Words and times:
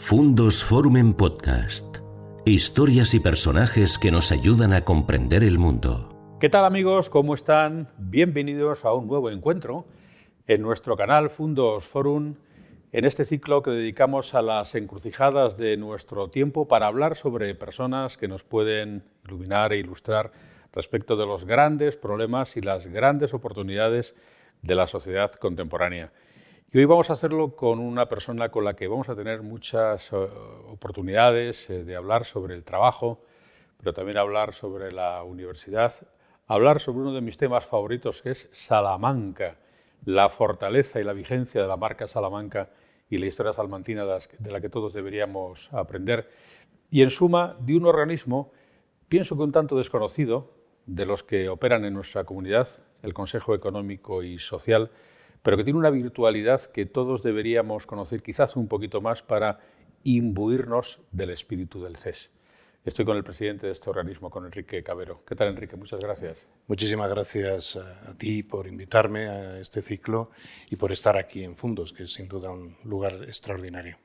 Fundos 0.00 0.64
Forum 0.64 0.96
en 0.96 1.12
Podcast. 1.12 1.98
Historias 2.46 3.12
y 3.12 3.20
personajes 3.20 3.98
que 3.98 4.10
nos 4.10 4.32
ayudan 4.32 4.72
a 4.72 4.82
comprender 4.82 5.42
el 5.42 5.58
mundo. 5.58 6.36
¿Qué 6.40 6.48
tal 6.48 6.64
amigos? 6.64 7.10
¿Cómo 7.10 7.34
están? 7.34 7.90
Bienvenidos 7.98 8.86
a 8.86 8.94
un 8.94 9.06
nuevo 9.06 9.28
encuentro 9.28 9.86
en 10.46 10.62
nuestro 10.62 10.96
canal 10.96 11.28
Fundos 11.28 11.84
Forum, 11.84 12.36
en 12.92 13.04
este 13.04 13.26
ciclo 13.26 13.60
que 13.62 13.72
dedicamos 13.72 14.34
a 14.34 14.40
las 14.40 14.74
encrucijadas 14.76 15.58
de 15.58 15.76
nuestro 15.76 16.30
tiempo 16.30 16.68
para 16.68 16.86
hablar 16.86 17.14
sobre 17.14 17.54
personas 17.54 18.16
que 18.16 18.28
nos 18.28 18.44
pueden 18.44 19.02
iluminar 19.26 19.74
e 19.74 19.78
ilustrar 19.78 20.32
respecto 20.72 21.16
de 21.16 21.26
los 21.26 21.44
grandes 21.44 21.98
problemas 21.98 22.56
y 22.56 22.62
las 22.62 22.86
grandes 22.86 23.34
oportunidades 23.34 24.14
de 24.62 24.74
la 24.74 24.86
sociedad 24.86 25.32
contemporánea. 25.32 26.12
Y 26.70 26.76
hoy 26.76 26.84
vamos 26.84 27.08
a 27.08 27.14
hacerlo 27.14 27.56
con 27.56 27.78
una 27.78 28.10
persona 28.10 28.50
con 28.50 28.62
la 28.62 28.76
que 28.76 28.88
vamos 28.88 29.08
a 29.08 29.16
tener 29.16 29.40
muchas 29.40 30.12
eh, 30.12 30.16
oportunidades 30.16 31.70
eh, 31.70 31.82
de 31.82 31.96
hablar 31.96 32.26
sobre 32.26 32.54
el 32.54 32.62
trabajo, 32.62 33.24
pero 33.78 33.94
también 33.94 34.18
hablar 34.18 34.52
sobre 34.52 34.92
la 34.92 35.22
universidad, 35.22 35.94
hablar 36.46 36.78
sobre 36.78 36.98
uno 36.98 37.14
de 37.14 37.22
mis 37.22 37.38
temas 37.38 37.64
favoritos 37.64 38.20
que 38.20 38.32
es 38.32 38.50
Salamanca, 38.52 39.56
la 40.04 40.28
fortaleza 40.28 41.00
y 41.00 41.04
la 41.04 41.14
vigencia 41.14 41.62
de 41.62 41.66
la 41.66 41.78
marca 41.78 42.06
Salamanca 42.06 42.68
y 43.08 43.16
la 43.16 43.24
historia 43.24 43.54
salmantina 43.54 44.04
de 44.04 44.50
la 44.52 44.60
que 44.60 44.68
todos 44.68 44.92
deberíamos 44.92 45.72
aprender. 45.72 46.28
Y 46.90 47.00
en 47.00 47.10
suma, 47.10 47.56
de 47.60 47.78
un 47.78 47.86
organismo, 47.86 48.52
pienso 49.08 49.38
que 49.38 49.42
un 49.42 49.52
tanto 49.52 49.78
desconocido, 49.78 50.52
de 50.84 51.06
los 51.06 51.22
que 51.22 51.48
operan 51.48 51.86
en 51.86 51.94
nuestra 51.94 52.24
comunidad, 52.24 52.68
el 53.02 53.14
Consejo 53.14 53.54
Económico 53.54 54.22
y 54.22 54.38
Social, 54.38 54.90
pero 55.42 55.56
que 55.56 55.64
tiene 55.64 55.78
una 55.78 55.90
virtualidad 55.90 56.60
que 56.62 56.86
todos 56.86 57.22
deberíamos 57.22 57.86
conocer 57.86 58.22
quizás 58.22 58.56
un 58.56 58.68
poquito 58.68 59.00
más 59.00 59.22
para 59.22 59.60
imbuirnos 60.04 61.00
del 61.12 61.30
espíritu 61.30 61.82
del 61.82 61.96
CES. 61.96 62.30
Estoy 62.84 63.04
con 63.04 63.16
el 63.16 63.24
presidente 63.24 63.66
de 63.66 63.72
este 63.72 63.90
organismo, 63.90 64.30
con 64.30 64.46
Enrique 64.46 64.82
Cabero. 64.82 65.22
¿Qué 65.26 65.34
tal, 65.34 65.48
Enrique? 65.48 65.76
Muchas 65.76 66.00
gracias. 66.00 66.46
Muchísimas 66.68 67.10
gracias 67.10 67.76
a 67.76 68.14
ti 68.16 68.42
por 68.42 68.66
invitarme 68.66 69.28
a 69.28 69.58
este 69.60 69.82
ciclo 69.82 70.30
y 70.70 70.76
por 70.76 70.92
estar 70.92 71.18
aquí 71.18 71.44
en 71.44 71.54
Fundos, 71.54 71.92
que 71.92 72.04
es 72.04 72.12
sin 72.14 72.28
duda 72.28 72.50
un 72.50 72.76
lugar 72.84 73.24
extraordinario. 73.24 73.98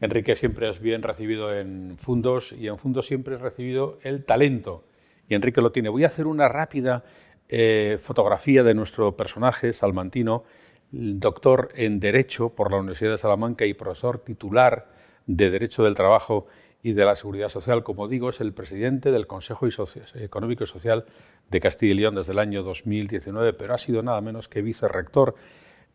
Enrique, 0.00 0.34
siempre 0.36 0.68
has 0.68 0.80
bien 0.80 1.02
recibido 1.02 1.54
en 1.54 1.96
Fundos 1.98 2.52
y 2.52 2.66
en 2.66 2.78
Fundos 2.78 3.06
siempre 3.06 3.36
has 3.36 3.40
recibido 3.40 3.98
el 4.02 4.24
talento. 4.24 4.84
Y 5.28 5.34
Enrique 5.34 5.60
lo 5.60 5.70
tiene. 5.70 5.88
Voy 5.88 6.04
a 6.04 6.08
hacer 6.08 6.26
una 6.26 6.48
rápida 6.48 7.04
eh, 7.48 7.98
fotografía 8.00 8.62
de 8.62 8.74
nuestro 8.74 9.16
personaje 9.16 9.72
salmantino, 9.72 10.44
doctor 10.90 11.70
en 11.74 12.00
Derecho 12.00 12.50
por 12.50 12.70
la 12.70 12.78
Universidad 12.78 13.12
de 13.12 13.18
Salamanca 13.18 13.66
y 13.66 13.74
profesor 13.74 14.18
titular 14.18 14.88
de 15.26 15.50
Derecho 15.50 15.84
del 15.84 15.94
Trabajo 15.94 16.46
y 16.82 16.92
de 16.92 17.04
la 17.04 17.16
Seguridad 17.16 17.48
Social. 17.48 17.82
Como 17.82 18.08
digo, 18.08 18.30
es 18.30 18.40
el 18.40 18.52
presidente 18.52 19.10
del 19.10 19.26
Consejo 19.26 19.66
Económico 20.14 20.64
y 20.64 20.66
Social 20.66 21.04
de 21.50 21.60
Castilla 21.60 21.92
y 21.92 21.96
León 21.96 22.14
desde 22.14 22.32
el 22.32 22.38
año 22.38 22.62
2019, 22.62 23.52
pero 23.54 23.74
ha 23.74 23.78
sido 23.78 24.02
nada 24.02 24.20
menos 24.20 24.48
que 24.48 24.62
vicerrector 24.62 25.34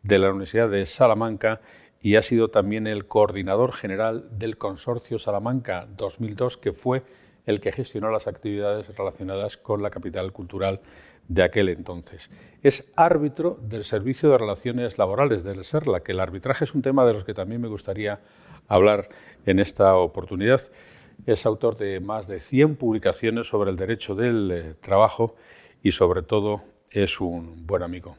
de 0.02 0.18
la 0.18 0.30
Universidad 0.30 0.68
de 0.68 0.84
Salamanca 0.86 1.60
y 2.00 2.16
ha 2.16 2.22
sido 2.22 2.48
también 2.48 2.86
el 2.86 3.06
coordinador 3.06 3.72
general 3.72 4.28
del 4.38 4.58
Consorcio 4.58 5.18
Salamanca 5.18 5.88
2002, 5.96 6.58
que 6.58 6.72
fue 6.72 7.02
el 7.46 7.60
que 7.60 7.72
gestionó 7.72 8.10
las 8.10 8.26
actividades 8.26 8.94
relacionadas 8.96 9.56
con 9.56 9.82
la 9.82 9.90
capital 9.90 10.32
cultural 10.32 10.80
de 11.28 11.42
aquel 11.42 11.68
entonces. 11.68 12.30
Es 12.62 12.92
árbitro 12.96 13.58
del 13.62 13.84
Servicio 13.84 14.30
de 14.30 14.38
Relaciones 14.38 14.98
Laborales 14.98 15.44
del 15.44 15.64
SERLA, 15.64 16.00
que 16.00 16.12
el 16.12 16.20
arbitraje 16.20 16.64
es 16.64 16.74
un 16.74 16.82
tema 16.82 17.04
de 17.04 17.12
los 17.12 17.24
que 17.24 17.34
también 17.34 17.60
me 17.60 17.68
gustaría 17.68 18.20
hablar 18.68 19.08
en 19.46 19.58
esta 19.58 19.96
oportunidad. 19.96 20.60
Es 21.26 21.46
autor 21.46 21.76
de 21.76 22.00
más 22.00 22.26
de 22.26 22.40
100 22.40 22.76
publicaciones 22.76 23.48
sobre 23.48 23.70
el 23.70 23.76
derecho 23.76 24.14
del 24.14 24.50
eh, 24.50 24.74
trabajo 24.80 25.36
y 25.82 25.92
sobre 25.92 26.22
todo 26.22 26.62
es 26.90 27.20
un 27.20 27.66
buen 27.66 27.82
amigo. 27.82 28.16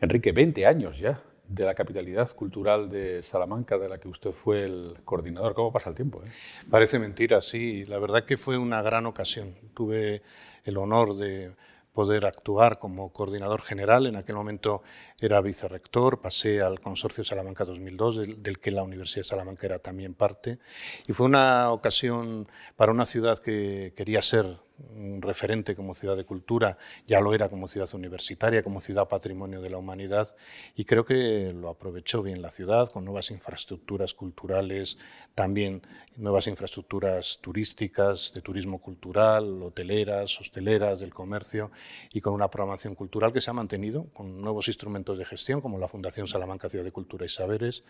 Enrique, 0.00 0.32
20 0.32 0.66
años 0.66 0.98
ya 0.98 1.20
de 1.48 1.64
la 1.64 1.74
capitalidad 1.74 2.30
cultural 2.36 2.90
de 2.90 3.22
Salamanca, 3.22 3.78
de 3.78 3.88
la 3.88 3.98
que 3.98 4.08
usted 4.08 4.32
fue 4.32 4.64
el 4.64 4.96
coordinador. 5.04 5.54
¿Cómo 5.54 5.72
pasa 5.72 5.88
el 5.88 5.96
tiempo? 5.96 6.22
Eh? 6.22 6.28
Parece 6.70 6.98
mentira, 6.98 7.40
sí. 7.40 7.84
La 7.86 7.98
verdad 7.98 8.24
que 8.24 8.36
fue 8.36 8.58
una 8.58 8.82
gran 8.82 9.06
ocasión. 9.06 9.54
Tuve 9.74 10.22
el 10.64 10.76
honor 10.76 11.16
de 11.16 11.52
poder 11.98 12.26
actuar 12.26 12.78
como 12.78 13.12
coordinador 13.12 13.60
general. 13.60 14.06
En 14.06 14.14
aquel 14.14 14.36
momento 14.36 14.84
era 15.18 15.40
vicerrector, 15.40 16.20
pasé 16.20 16.62
al 16.62 16.78
Consorcio 16.78 17.24
Salamanca 17.24 17.64
2002, 17.64 18.16
del, 18.18 18.40
del, 18.40 18.60
que 18.60 18.70
la 18.70 18.84
Universidad 18.84 19.22
de 19.24 19.28
Salamanca 19.30 19.66
era 19.66 19.80
también 19.80 20.14
parte. 20.14 20.60
Y 21.08 21.12
fue 21.12 21.26
una 21.26 21.72
ocasión 21.72 22.46
para 22.76 22.92
una 22.92 23.04
ciudad 23.04 23.40
que 23.40 23.94
quería 23.96 24.22
ser 24.22 24.60
un 24.94 25.20
referente 25.22 25.74
como 25.74 25.94
ciudad 25.94 26.16
de 26.16 26.24
cultura, 26.24 26.78
ya 27.06 27.20
lo 27.20 27.34
era 27.34 27.48
como 27.48 27.66
ciudad 27.66 27.92
universitaria, 27.94 28.62
como 28.62 28.80
ciudad 28.80 29.08
patrimonio 29.08 29.60
de 29.60 29.70
la 29.70 29.78
humanidad, 29.78 30.36
y 30.74 30.84
creo 30.84 31.04
que 31.04 31.52
lo 31.52 31.68
aprovechó 31.68 32.22
bien 32.22 32.42
la 32.42 32.50
ciudad 32.50 32.88
con 32.88 33.04
nuevas 33.04 33.30
infraestructuras 33.30 34.14
culturales, 34.14 34.98
también 35.34 35.82
nuevas 36.16 36.46
infraestructuras 36.46 37.38
turísticas, 37.40 38.32
de 38.34 38.42
turismo 38.42 38.80
cultural, 38.80 39.62
hoteleras, 39.62 40.40
hosteleras, 40.40 41.00
del 41.00 41.14
comercio, 41.14 41.70
y 42.12 42.20
con 42.20 42.34
una 42.34 42.48
programación 42.48 42.94
cultural 42.94 43.32
que 43.32 43.40
se 43.40 43.50
ha 43.50 43.54
mantenido 43.54 44.06
con 44.14 44.40
nuevos 44.40 44.68
instrumentos 44.68 45.18
de 45.18 45.24
gestión, 45.24 45.60
como 45.60 45.78
la 45.78 45.88
Fundación 45.88 46.26
Salamanca 46.26 46.68
Ciudad 46.68 46.84
de 46.84 46.92
Cultura 46.92 47.24
y 47.24 47.28
Saberes, 47.28 47.84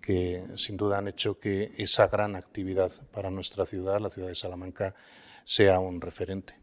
que 0.00 0.44
sin 0.56 0.76
duda 0.76 0.98
han 0.98 1.08
hecho 1.08 1.38
que 1.38 1.72
esa 1.76 2.08
gran 2.08 2.36
actividad 2.36 2.90
para 3.12 3.30
nuestra 3.30 3.66
ciudad, 3.66 4.00
la 4.00 4.10
ciudad 4.10 4.28
de 4.28 4.34
Salamanca, 4.34 4.94
sea 5.44 5.80
un 5.80 6.00
referente. 6.00 6.54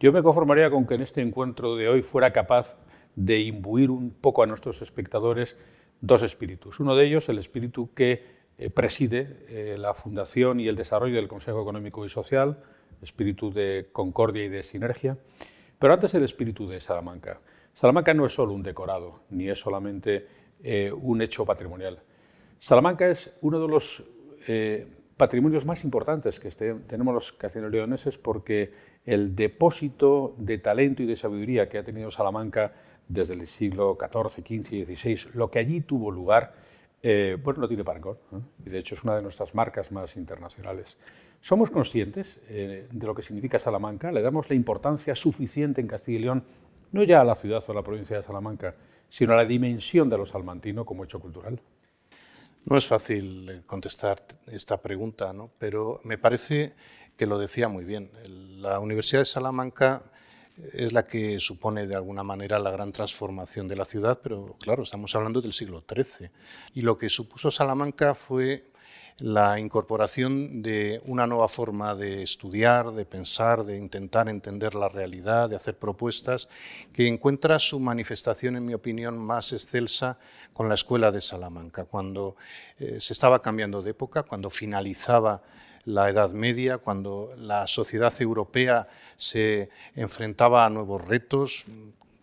Yo 0.00 0.12
me 0.12 0.22
conformaría 0.22 0.70
con 0.70 0.86
que 0.86 0.94
en 0.94 1.02
este 1.02 1.22
encuentro 1.22 1.76
de 1.76 1.88
hoy 1.88 2.02
fuera 2.02 2.32
capaz 2.32 2.76
de 3.16 3.40
imbuir 3.40 3.90
un 3.90 4.10
poco 4.10 4.42
a 4.42 4.46
nuestros 4.46 4.82
espectadores 4.82 5.56
dos 6.00 6.22
espíritus. 6.22 6.80
Uno 6.80 6.94
de 6.96 7.06
ellos, 7.06 7.28
el 7.28 7.38
espíritu 7.38 7.94
que 7.94 8.22
eh, 8.58 8.70
preside 8.70 9.44
eh, 9.48 9.76
la 9.78 9.94
fundación 9.94 10.60
y 10.60 10.68
el 10.68 10.76
desarrollo 10.76 11.16
del 11.16 11.28
Consejo 11.28 11.62
Económico 11.62 12.04
y 12.04 12.08
Social, 12.08 12.62
espíritu 13.02 13.52
de 13.52 13.88
concordia 13.92 14.44
y 14.44 14.48
de 14.48 14.62
sinergia, 14.62 15.16
pero 15.78 15.92
antes 15.92 16.14
el 16.14 16.22
espíritu 16.22 16.68
de 16.68 16.80
Salamanca. 16.80 17.36
Salamanca 17.72 18.14
no 18.14 18.26
es 18.26 18.32
solo 18.32 18.52
un 18.52 18.62
decorado, 18.62 19.20
ni 19.30 19.48
es 19.48 19.58
solamente 19.58 20.26
eh, 20.62 20.92
un 20.92 21.20
hecho 21.22 21.44
patrimonial. 21.44 22.00
Salamanca 22.58 23.08
es 23.08 23.36
uno 23.40 23.60
de 23.60 23.68
los 23.68 24.04
patrimonios 25.16 25.64
más 25.64 25.84
importantes 25.84 26.40
que 26.40 26.48
este, 26.48 26.74
tenemos 26.86 27.14
los 27.14 27.32
castellano-leoneses 27.32 28.18
porque 28.18 28.72
el 29.04 29.34
depósito 29.34 30.34
de 30.38 30.58
talento 30.58 31.02
y 31.02 31.06
de 31.06 31.16
sabiduría 31.16 31.68
que 31.68 31.78
ha 31.78 31.84
tenido 31.84 32.10
Salamanca 32.10 32.72
desde 33.08 33.34
el 33.34 33.46
siglo 33.46 33.98
XIV, 34.00 34.44
XV 34.44 34.74
y 34.74 34.96
XVI, 34.96 35.30
lo 35.34 35.50
que 35.50 35.58
allí 35.58 35.82
tuvo 35.82 36.10
lugar, 36.10 36.52
eh, 37.02 37.36
pues 37.42 37.58
no 37.58 37.68
tiene 37.68 37.84
parangón. 37.84 38.16
Y 38.64 38.70
de 38.70 38.78
hecho 38.78 38.94
es 38.94 39.04
una 39.04 39.14
de 39.16 39.22
nuestras 39.22 39.54
marcas 39.54 39.92
más 39.92 40.16
internacionales. 40.16 40.96
¿Somos 41.40 41.70
conscientes 41.70 42.40
eh, 42.48 42.88
de 42.90 43.06
lo 43.06 43.14
que 43.14 43.20
significa 43.20 43.58
Salamanca? 43.58 44.10
¿Le 44.10 44.22
damos 44.22 44.48
la 44.48 44.56
importancia 44.56 45.14
suficiente 45.14 45.82
en 45.82 45.86
Castilla 45.86 46.18
y 46.18 46.22
León, 46.22 46.44
no 46.92 47.02
ya 47.02 47.20
a 47.20 47.24
la 47.24 47.34
ciudad 47.34 47.62
o 47.66 47.72
a 47.72 47.74
la 47.74 47.82
provincia 47.82 48.16
de 48.16 48.22
Salamanca, 48.22 48.74
sino 49.10 49.34
a 49.34 49.36
la 49.36 49.44
dimensión 49.44 50.08
de 50.08 50.16
lo 50.16 50.24
salmantino 50.24 50.86
como 50.86 51.04
hecho 51.04 51.20
cultural? 51.20 51.60
No 52.64 52.78
es 52.78 52.86
fácil 52.86 53.48
eh, 53.50 53.62
contestar 53.66 54.24
esta 54.46 54.80
pregunta, 54.80 55.32
¿no? 55.32 55.50
pero 55.58 56.00
me 56.04 56.16
parece 56.16 56.74
que 57.16 57.26
lo 57.26 57.38
decía 57.38 57.68
muy 57.68 57.84
bien. 57.84 58.10
La 58.58 58.80
Universidad 58.80 59.20
de 59.20 59.26
Salamanca 59.26 60.02
es 60.72 60.92
la 60.92 61.06
que 61.06 61.38
supone 61.40 61.86
de 61.86 61.94
alguna 61.94 62.22
manera 62.22 62.58
la 62.58 62.70
gran 62.70 62.92
transformación 62.92 63.68
de 63.68 63.76
la 63.76 63.84
ciudad, 63.84 64.20
pero 64.22 64.56
claro, 64.60 64.82
estamos 64.82 65.14
hablando 65.14 65.40
del 65.40 65.52
siglo 65.52 65.84
XIII. 65.86 66.30
Y 66.74 66.82
lo 66.82 66.96
que 66.96 67.08
supuso 67.08 67.50
Salamanca 67.50 68.14
fue 68.14 68.70
la 69.18 69.60
incorporación 69.60 70.62
de 70.62 71.00
una 71.06 71.26
nueva 71.26 71.46
forma 71.48 71.94
de 71.94 72.22
estudiar, 72.22 72.90
de 72.92 73.04
pensar, 73.04 73.64
de 73.64 73.76
intentar 73.76 74.28
entender 74.28 74.74
la 74.74 74.88
realidad, 74.88 75.48
de 75.48 75.56
hacer 75.56 75.76
propuestas, 75.76 76.48
que 76.92 77.06
encuentra 77.06 77.58
su 77.60 77.78
manifestación, 77.78 78.56
en 78.56 78.66
mi 78.66 78.74
opinión, 78.74 79.18
más 79.18 79.52
excelsa 79.52 80.18
con 80.52 80.68
la 80.68 80.74
Escuela 80.74 81.12
de 81.12 81.20
Salamanca, 81.20 81.84
cuando 81.84 82.36
eh, 82.78 82.98
se 83.00 83.12
estaba 83.12 83.40
cambiando 83.40 83.82
de 83.82 83.90
época, 83.90 84.24
cuando 84.24 84.50
finalizaba 84.50 85.42
la 85.84 86.08
Edad 86.08 86.32
Media, 86.32 86.78
cuando 86.78 87.34
la 87.38 87.66
sociedad 87.66 88.12
europea 88.20 88.88
se 89.16 89.68
enfrentaba 89.94 90.66
a 90.66 90.70
nuevos 90.70 91.06
retos, 91.06 91.66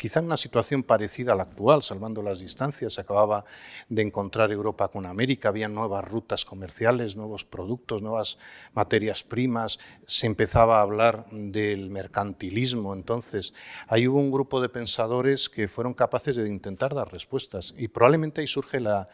quizá 0.01 0.19
en 0.19 0.25
una 0.25 0.37
situación 0.37 0.81
parecida 0.81 1.33
a 1.33 1.35
la 1.35 1.43
actual, 1.43 1.83
salvando 1.83 2.23
las 2.23 2.39
distancias. 2.39 2.93
Se 2.93 3.01
acababa 3.01 3.45
de 3.87 4.01
encontrar 4.01 4.51
Europa 4.51 4.87
con 4.87 5.05
América, 5.05 5.49
había 5.49 5.67
nuevas 5.67 6.03
rutas 6.03 6.43
comerciales, 6.43 7.15
nuevos 7.15 7.45
productos, 7.45 8.01
nuevas 8.01 8.39
materias 8.73 9.21
primas, 9.21 9.77
se 10.07 10.25
empezaba 10.25 10.79
a 10.79 10.81
hablar 10.81 11.27
del 11.29 11.91
mercantilismo. 11.91 12.95
Entonces, 12.95 13.53
ahí 13.87 14.07
hubo 14.07 14.17
un 14.19 14.31
grupo 14.31 14.59
de 14.59 14.69
pensadores 14.69 15.49
que 15.49 15.67
fueron 15.67 15.93
capaces 15.93 16.35
de 16.35 16.49
intentar 16.49 16.95
dar 16.95 17.11
respuestas 17.11 17.75
y 17.77 17.87
probablemente 17.87 18.41
ahí 18.41 18.47
surge 18.47 18.79
la 18.79 19.07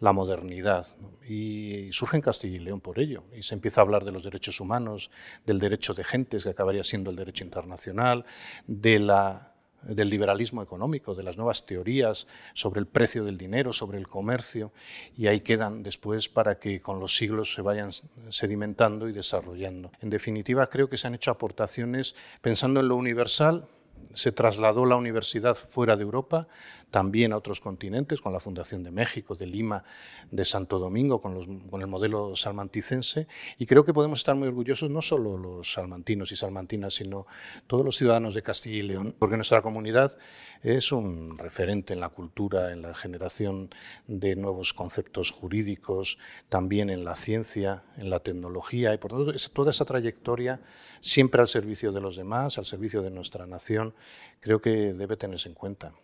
la 0.00 0.12
modernidad. 0.12 0.84
Y 1.28 1.88
surge 1.92 2.16
en 2.16 2.22
Castilla 2.22 2.56
y 2.56 2.58
León 2.58 2.80
por 2.80 2.98
ello. 2.98 3.22
Y 3.36 3.42
se 3.42 3.54
empieza 3.54 3.80
a 3.80 3.84
hablar 3.84 4.04
de 4.04 4.10
los 4.10 4.24
derechos 4.24 4.58
humanos, 4.58 5.12
del 5.46 5.60
derecho 5.60 5.94
de 5.94 6.02
gentes, 6.02 6.42
que 6.42 6.50
acabaría 6.50 6.82
siendo 6.82 7.10
el 7.10 7.16
derecho 7.16 7.44
internacional, 7.44 8.24
de 8.66 8.98
la 8.98 9.51
del 9.82 10.08
liberalismo 10.08 10.62
económico, 10.62 11.14
de 11.14 11.22
las 11.22 11.36
nuevas 11.36 11.66
teorías 11.66 12.26
sobre 12.54 12.80
el 12.80 12.86
precio 12.86 13.24
del 13.24 13.38
dinero, 13.38 13.72
sobre 13.72 13.98
el 13.98 14.08
comercio, 14.08 14.72
y 15.16 15.26
ahí 15.26 15.40
quedan 15.40 15.82
después 15.82 16.28
para 16.28 16.58
que 16.58 16.80
con 16.80 17.00
los 17.00 17.16
siglos 17.16 17.52
se 17.54 17.62
vayan 17.62 17.90
sedimentando 18.28 19.08
y 19.08 19.12
desarrollando. 19.12 19.92
En 20.00 20.10
definitiva, 20.10 20.68
creo 20.68 20.88
que 20.88 20.96
se 20.96 21.06
han 21.06 21.14
hecho 21.14 21.30
aportaciones 21.30 22.14
pensando 22.40 22.80
en 22.80 22.88
lo 22.88 22.96
universal, 22.96 23.66
se 24.14 24.32
trasladó 24.32 24.84
la 24.84 24.96
universidad 24.96 25.54
fuera 25.54 25.96
de 25.96 26.02
Europa, 26.02 26.48
también 26.92 27.32
a 27.32 27.38
otros 27.38 27.58
continentes, 27.58 28.20
con 28.20 28.34
la 28.34 28.38
Fundación 28.38 28.84
de 28.84 28.90
México, 28.90 29.34
de 29.34 29.46
Lima, 29.46 29.82
de 30.30 30.44
Santo 30.44 30.78
Domingo, 30.78 31.22
con, 31.22 31.38
el 31.80 31.86
modelo 31.86 32.36
salmanticense. 32.36 33.26
Y 33.58 33.64
creo 33.64 33.86
que 33.86 33.94
podemos 33.94 34.18
estar 34.18 34.36
muy 34.36 34.46
orgullosos, 34.48 34.90
no 34.90 35.00
solo 35.00 35.38
los 35.38 35.72
salmantinos 35.72 36.32
y 36.32 36.36
salmantinas, 36.36 36.92
sino 36.92 37.26
todos 37.66 37.82
los 37.82 37.96
ciudadanos 37.96 38.34
de 38.34 38.42
Castilla 38.42 38.76
y 38.76 38.82
León, 38.82 39.14
porque 39.18 39.36
nuestra 39.36 39.62
comunidad 39.62 40.18
es 40.62 40.92
un 40.92 41.38
referente 41.38 41.94
en 41.94 42.00
la 42.00 42.10
cultura, 42.10 42.72
en 42.72 42.82
la 42.82 42.92
generación 42.92 43.70
de 44.06 44.36
nuevos 44.36 44.74
conceptos 44.74 45.30
jurídicos, 45.30 46.18
también 46.50 46.90
en 46.90 47.04
la 47.04 47.14
ciencia, 47.14 47.84
en 47.96 48.10
la 48.10 48.20
tecnología, 48.20 48.92
y 48.92 48.98
por 48.98 49.12
tanto 49.12 49.32
toda 49.54 49.70
esa 49.70 49.86
trayectoria 49.86 50.60
siempre 51.00 51.40
al 51.40 51.48
servicio 51.48 51.90
de 51.90 52.02
los 52.02 52.16
demás, 52.16 52.58
al 52.58 52.66
servicio 52.66 53.00
de 53.00 53.10
nuestra 53.10 53.46
nación, 53.46 53.94
creo 54.40 54.60
que 54.60 54.92
debe 54.92 55.16
tenerse 55.16 55.48
en 55.48 55.54
cuenta. 55.54 55.94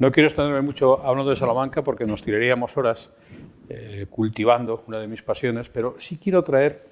No 0.00 0.10
quiero 0.10 0.28
extenderme 0.28 0.62
mucho 0.62 1.04
hablando 1.04 1.28
de 1.28 1.36
Salamanca 1.36 1.84
porque 1.84 2.06
nos 2.06 2.22
tiraríamos 2.22 2.74
horas 2.78 3.10
eh, 3.68 4.06
cultivando 4.08 4.82
una 4.86 4.96
de 4.96 5.06
mis 5.06 5.22
pasiones, 5.22 5.68
pero 5.68 5.96
sí 5.98 6.16
quiero 6.16 6.42
traer 6.42 6.86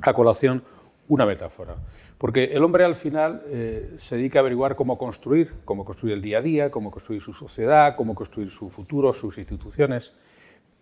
a 0.00 0.14
colación 0.14 0.62
una 1.08 1.26
metáfora. 1.26 1.76
Porque 2.16 2.44
el 2.44 2.64
hombre 2.64 2.86
al 2.86 2.94
final 2.94 3.42
eh, 3.48 3.92
se 3.98 4.16
dedica 4.16 4.38
a 4.38 4.40
averiguar 4.40 4.74
cómo 4.74 4.96
construir, 4.96 5.52
cómo 5.66 5.84
construir 5.84 6.14
el 6.14 6.22
día 6.22 6.38
a 6.38 6.40
día, 6.40 6.70
cómo 6.70 6.90
construir 6.90 7.20
su 7.20 7.34
sociedad, 7.34 7.94
cómo 7.94 8.14
construir 8.14 8.48
su 8.48 8.70
futuro, 8.70 9.12
sus 9.12 9.36
instituciones. 9.36 10.14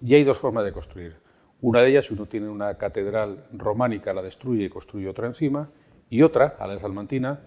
Y 0.00 0.14
hay 0.14 0.22
dos 0.22 0.38
formas 0.38 0.64
de 0.64 0.70
construir. 0.70 1.16
Una 1.60 1.80
de 1.80 1.88
ellas, 1.88 2.06
si 2.06 2.14
uno 2.14 2.26
tiene 2.26 2.48
una 2.48 2.78
catedral 2.78 3.46
románica, 3.52 4.14
la 4.14 4.22
destruye 4.22 4.66
y 4.66 4.68
construye 4.68 5.08
otra 5.08 5.26
encima. 5.26 5.70
Y 6.08 6.22
otra, 6.22 6.54
a 6.60 6.68
la 6.68 6.78
salmantina, 6.78 7.40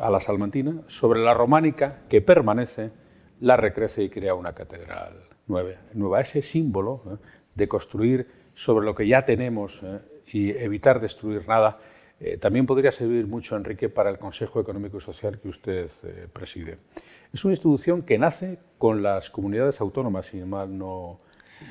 a 0.00 0.10
la 0.10 0.20
salmantina 0.20 0.82
sobre 0.86 1.20
la 1.20 1.32
románica 1.32 2.00
que 2.10 2.20
permanece 2.20 3.05
la 3.40 3.56
recrece 3.56 4.02
y 4.02 4.08
crea 4.08 4.34
una 4.34 4.54
catedral 4.54 5.28
nueva. 5.46 6.20
Ese 6.20 6.42
símbolo 6.42 7.02
¿eh? 7.06 7.26
de 7.54 7.68
construir 7.68 8.26
sobre 8.54 8.84
lo 8.84 8.94
que 8.94 9.06
ya 9.06 9.24
tenemos 9.24 9.82
¿eh? 9.82 10.00
y 10.32 10.50
evitar 10.50 11.00
destruir 11.00 11.46
nada, 11.46 11.78
eh, 12.18 12.38
también 12.38 12.66
podría 12.66 12.92
servir 12.92 13.26
mucho, 13.26 13.56
Enrique, 13.56 13.88
para 13.88 14.10
el 14.10 14.18
Consejo 14.18 14.60
Económico 14.60 14.96
y 14.96 15.00
Social 15.00 15.38
que 15.38 15.48
usted 15.48 15.90
preside. 16.32 16.78
Es 17.32 17.44
una 17.44 17.52
institución 17.52 18.02
que 18.02 18.18
nace 18.18 18.58
con 18.78 19.02
las 19.02 19.30
comunidades 19.30 19.80
autónomas, 19.80 20.26
si 20.26 20.38
mal 20.38 20.76
no, 20.76 21.20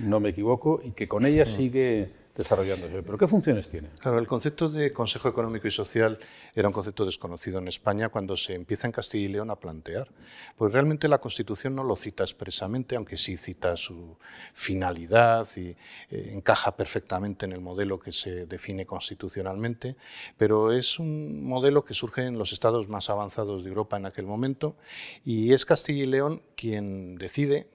no 0.01 0.19
me 0.19 0.29
equivoco, 0.29 0.81
y 0.83 0.91
que 0.91 1.07
con 1.07 1.25
ellas 1.25 1.49
sigue 1.55 2.11
desarrollándose. 2.35 3.01
¿Pero 3.01 3.17
qué 3.17 3.27
funciones 3.27 3.69
tiene? 3.69 3.89
El 4.03 4.27
concepto 4.27 4.69
de 4.69 4.91
Consejo 4.91 5.29
Económico 5.29 5.67
y 5.67 5.71
Social 5.71 6.19
era 6.53 6.67
un 6.67 6.73
concepto 6.73 7.05
desconocido 7.05 7.59
en 7.59 7.67
España 7.67 8.09
cuando 8.09 8.35
se 8.35 8.53
empieza 8.53 8.87
en 8.87 8.91
Castilla 8.91 9.25
y 9.25 9.29
León 9.29 9.51
a 9.51 9.55
plantear. 9.55 10.09
Porque 10.57 10.73
realmente 10.73 11.07
la 11.07 11.19
Constitución 11.19 11.75
no 11.75 11.83
lo 11.83 11.95
cita 11.95 12.23
expresamente, 12.23 12.95
aunque 12.95 13.17
sí 13.17 13.37
cita 13.37 13.77
su 13.77 14.17
finalidad 14.53 15.47
y 15.55 15.75
eh, 16.09 16.31
encaja 16.33 16.75
perfectamente 16.75 17.45
en 17.45 17.53
el 17.53 17.61
modelo 17.61 17.99
que 17.99 18.11
se 18.11 18.45
define 18.45 18.85
constitucionalmente, 18.85 19.95
pero 20.37 20.71
es 20.71 20.99
un 20.99 21.43
modelo 21.43 21.85
que 21.85 21.93
surge 21.93 22.25
en 22.25 22.37
los 22.37 22.51
estados 22.51 22.89
más 22.89 23.09
avanzados 23.09 23.63
de 23.63 23.69
Europa 23.69 23.97
en 23.97 24.05
aquel 24.05 24.25
momento 24.25 24.75
y 25.23 25.53
es 25.53 25.65
Castilla 25.65 26.03
y 26.03 26.07
León 26.07 26.41
quien 26.55 27.17
decide 27.17 27.67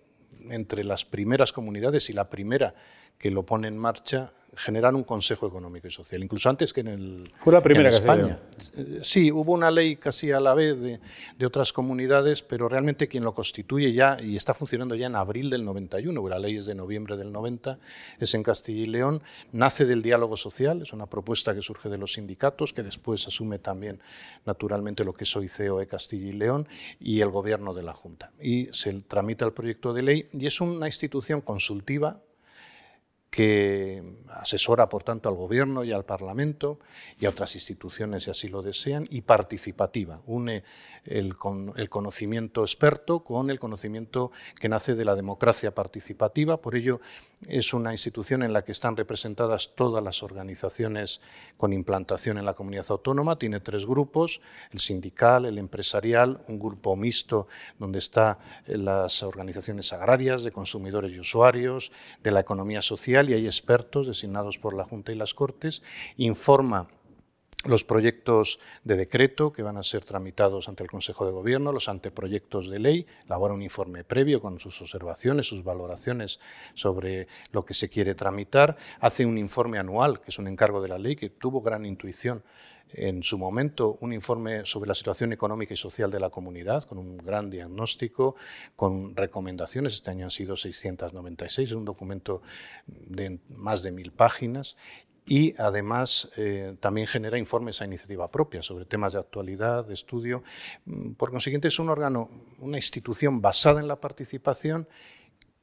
entre 0.50 0.84
las 0.84 1.04
primeras 1.04 1.52
comunidades 1.52 2.10
y 2.10 2.12
la 2.12 2.30
primera 2.30 2.74
que 3.20 3.30
lo 3.30 3.44
pone 3.44 3.68
en 3.68 3.76
marcha 3.78 4.32
generar 4.56 4.94
un 4.94 5.04
Consejo 5.04 5.46
Económico 5.46 5.86
y 5.86 5.90
Social, 5.90 6.22
incluso 6.22 6.48
antes 6.48 6.72
que 6.72 6.80
en, 6.80 6.88
el, 6.88 7.32
Fue 7.38 7.52
la 7.52 7.62
primera 7.62 7.88
España. 7.88 8.38
Eh, 8.76 9.00
sí, 9.02 9.30
hubo 9.30 9.52
una 9.52 9.70
ley 9.70 9.96
casi 9.96 10.32
a 10.32 10.40
la 10.40 10.54
vez 10.54 10.80
de, 10.80 11.00
de, 11.38 11.46
otras 11.46 11.72
comunidades, 11.72 12.42
pero 12.42 12.68
realmente 12.68 13.06
quien 13.06 13.22
lo 13.22 13.32
constituye 13.32 13.92
ya 13.92 14.20
y 14.20 14.36
está 14.36 14.52
funcionando 14.52 14.94
ya 14.94 15.06
en 15.06 15.14
abril 15.14 15.50
del 15.50 15.64
91, 15.64 16.28
la 16.28 16.38
ley 16.38 16.56
es 16.56 16.66
de 16.66 16.74
noviembre 16.74 17.16
del 17.16 17.30
90, 17.30 17.78
es 18.18 18.34
en 18.34 18.42
Castilla 18.42 18.82
y 18.82 18.86
León, 18.86 19.22
nace 19.52 19.86
del 19.86 20.02
diálogo 20.02 20.36
social, 20.36 20.82
es 20.82 20.92
una 20.92 21.06
propuesta 21.06 21.54
que 21.54 21.62
surge 21.62 21.88
de 21.88 21.98
los 21.98 22.14
sindicatos, 22.14 22.72
que 22.72 22.82
después 22.82 23.26
asume 23.28 23.58
también 23.58 24.00
naturalmente 24.46 25.04
lo 25.04 25.12
que 25.12 25.24
es 25.24 25.36
OICEO 25.36 25.78
de 25.78 25.86
Castilla 25.86 26.26
y 26.26 26.32
León 26.32 26.68
y 26.98 27.20
el 27.20 27.30
gobierno 27.30 27.72
de 27.72 27.82
la 27.82 27.92
Junta. 27.92 28.32
Y 28.40 28.66
se 28.72 28.92
tramita 29.02 29.44
el 29.44 29.52
proyecto 29.52 29.92
de 29.92 30.02
ley 30.02 30.28
y 30.32 30.46
es 30.46 30.60
una 30.60 30.86
institución 30.86 31.40
consultiva 31.40 32.20
que 33.30 34.02
asesora, 34.28 34.88
por 34.88 35.04
tanto, 35.04 35.28
al 35.28 35.36
Gobierno 35.36 35.84
y 35.84 35.92
al 35.92 36.04
Parlamento 36.04 36.80
y 37.18 37.26
a 37.26 37.30
otras 37.30 37.54
instituciones, 37.54 38.24
si 38.24 38.30
así 38.30 38.48
lo 38.48 38.60
desean, 38.60 39.06
y 39.08 39.20
participativa. 39.20 40.20
Une 40.26 40.64
el, 41.04 41.36
conocimiento 41.36 42.62
experto 42.62 43.20
con 43.20 43.50
el 43.50 43.60
conocimiento 43.60 44.32
que 44.60 44.68
nace 44.68 44.94
de 44.96 45.04
la 45.04 45.14
democracia 45.14 45.74
participativa. 45.74 46.60
Por 46.60 46.74
ello, 46.74 47.00
es 47.46 47.72
una 47.72 47.92
institución 47.92 48.42
en 48.42 48.52
la 48.52 48.64
que 48.64 48.72
están 48.72 48.96
representadas 48.96 49.72
todas 49.74 50.02
las 50.02 50.22
organizaciones 50.22 51.20
con 51.56 51.72
implantación 51.72 52.36
en 52.36 52.44
la 52.44 52.54
comunidad 52.54 52.86
autónoma. 52.90 53.38
Tiene 53.38 53.60
tres 53.60 53.86
grupos, 53.86 54.40
el 54.72 54.80
sindical, 54.80 55.46
el 55.46 55.58
empresarial, 55.58 56.42
un 56.48 56.58
grupo 56.58 56.96
mixto 56.96 57.46
donde 57.78 57.98
están 57.98 58.38
las 58.66 59.22
organizaciones 59.22 59.92
agrarias, 59.92 60.42
de 60.42 60.52
consumidores 60.52 61.12
y 61.12 61.20
usuarios, 61.20 61.92
de 62.22 62.30
la 62.30 62.40
economía 62.40 62.82
social, 62.82 63.19
y 63.28 63.34
hay 63.34 63.46
expertos 63.46 64.06
designados 64.06 64.58
por 64.58 64.74
la 64.74 64.84
Junta 64.84 65.12
y 65.12 65.16
las 65.16 65.34
Cortes, 65.34 65.82
informa 66.16 66.88
los 67.64 67.84
proyectos 67.84 68.58
de 68.84 68.96
decreto 68.96 69.52
que 69.52 69.62
van 69.62 69.76
a 69.76 69.82
ser 69.82 70.04
tramitados 70.04 70.68
ante 70.68 70.82
el 70.82 70.90
Consejo 70.90 71.26
de 71.26 71.32
Gobierno, 71.32 71.72
los 71.72 71.90
anteproyectos 71.90 72.70
de 72.70 72.78
ley, 72.78 73.06
elabora 73.26 73.52
un 73.52 73.60
informe 73.60 74.02
previo 74.02 74.40
con 74.40 74.58
sus 74.58 74.80
observaciones, 74.80 75.46
sus 75.46 75.62
valoraciones 75.62 76.40
sobre 76.72 77.28
lo 77.52 77.64
que 77.66 77.74
se 77.74 77.90
quiere 77.90 78.14
tramitar, 78.14 78.76
hace 79.00 79.26
un 79.26 79.36
informe 79.36 79.78
anual, 79.78 80.20
que 80.20 80.30
es 80.30 80.38
un 80.38 80.48
encargo 80.48 80.80
de 80.80 80.88
la 80.88 80.98
ley, 80.98 81.16
que 81.16 81.28
tuvo 81.28 81.60
gran 81.60 81.84
intuición 81.84 82.42
en 82.94 83.22
su 83.22 83.38
momento 83.38 83.98
un 84.00 84.12
informe 84.12 84.64
sobre 84.64 84.88
la 84.88 84.94
situación 84.94 85.32
económica 85.32 85.74
y 85.74 85.76
social 85.76 86.10
de 86.10 86.20
la 86.20 86.30
comunidad, 86.30 86.84
con 86.84 86.98
un 86.98 87.16
gran 87.18 87.50
diagnóstico, 87.50 88.36
con 88.76 89.16
recomendaciones. 89.16 89.94
Este 89.94 90.10
año 90.10 90.24
han 90.24 90.30
sido 90.30 90.56
696, 90.56 91.70
es 91.70 91.74
un 91.74 91.84
documento 91.84 92.42
de 92.86 93.38
más 93.48 93.82
de 93.82 93.92
mil 93.92 94.12
páginas. 94.12 94.76
Y 95.26 95.54
además 95.58 96.30
eh, 96.36 96.74
también 96.80 97.06
genera 97.06 97.38
informes 97.38 97.80
a 97.80 97.84
iniciativa 97.84 98.30
propia 98.30 98.62
sobre 98.62 98.84
temas 98.84 99.12
de 99.12 99.20
actualidad, 99.20 99.86
de 99.86 99.94
estudio. 99.94 100.42
Mm, 100.86 101.12
por 101.12 101.30
consiguiente, 101.30 101.68
es 101.68 101.78
un 101.78 101.88
órgano, 101.88 102.30
una 102.58 102.78
institución 102.78 103.40
basada 103.40 103.80
en 103.80 103.86
la 103.86 104.00
participación 104.00 104.88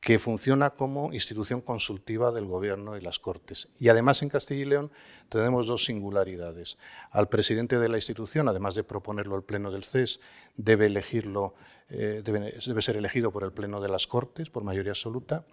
que 0.07 0.19
funciona 0.19 0.69
como 0.69 1.11
institución 1.11 1.59
consultiva 1.59 2.31
del 2.31 2.45
Gobierno 2.45 2.95
y 2.95 3.01
las 3.01 3.19
Cortes. 3.19 3.67
Y 3.77 3.89
además 3.89 4.23
en 4.23 4.29
Castilla 4.29 4.61
y 4.61 4.65
León 4.65 4.89
tenemos 5.27 5.67
dos 5.67 5.83
singularidades. 5.83 6.77
Al 7.11 7.27
presidente 7.27 7.77
de 7.77 7.89
la 7.89 7.97
institución, 7.97 8.47
además 8.47 8.75
de 8.75 8.85
proponerlo 8.85 9.35
el 9.35 9.43
Pleno 9.43 9.69
del 9.69 9.83
CES, 9.83 10.21
debe, 10.55 10.85
elegirlo, 10.85 11.55
eh, 11.89 12.21
debe, 12.23 12.57
debe 12.65 12.81
ser 12.81 12.95
elegido 12.95 13.33
por 13.33 13.43
el 13.43 13.51
Pleno 13.51 13.81
de 13.81 13.89
las 13.89 14.07
Cortes 14.07 14.49
por 14.49 14.63
mayoría 14.63 14.93
absoluta. 14.93 15.43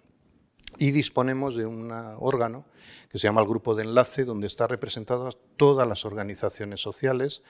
Y 0.77 0.91
disponemos 0.91 1.57
de 1.57 1.65
un 1.65 1.91
órgano 1.91 2.63
que 3.11 3.17
se 3.17 3.27
llama 3.27 3.41
el 3.41 3.49
Grupo 3.49 3.75
de 3.75 3.83
Enlace, 3.83 4.23
donde 4.23 4.47
están 4.47 4.69
representadas 4.69 5.37
todas 5.57 5.85
las 5.85 6.05
organizaciones 6.05 6.79
sociales, 6.79 7.43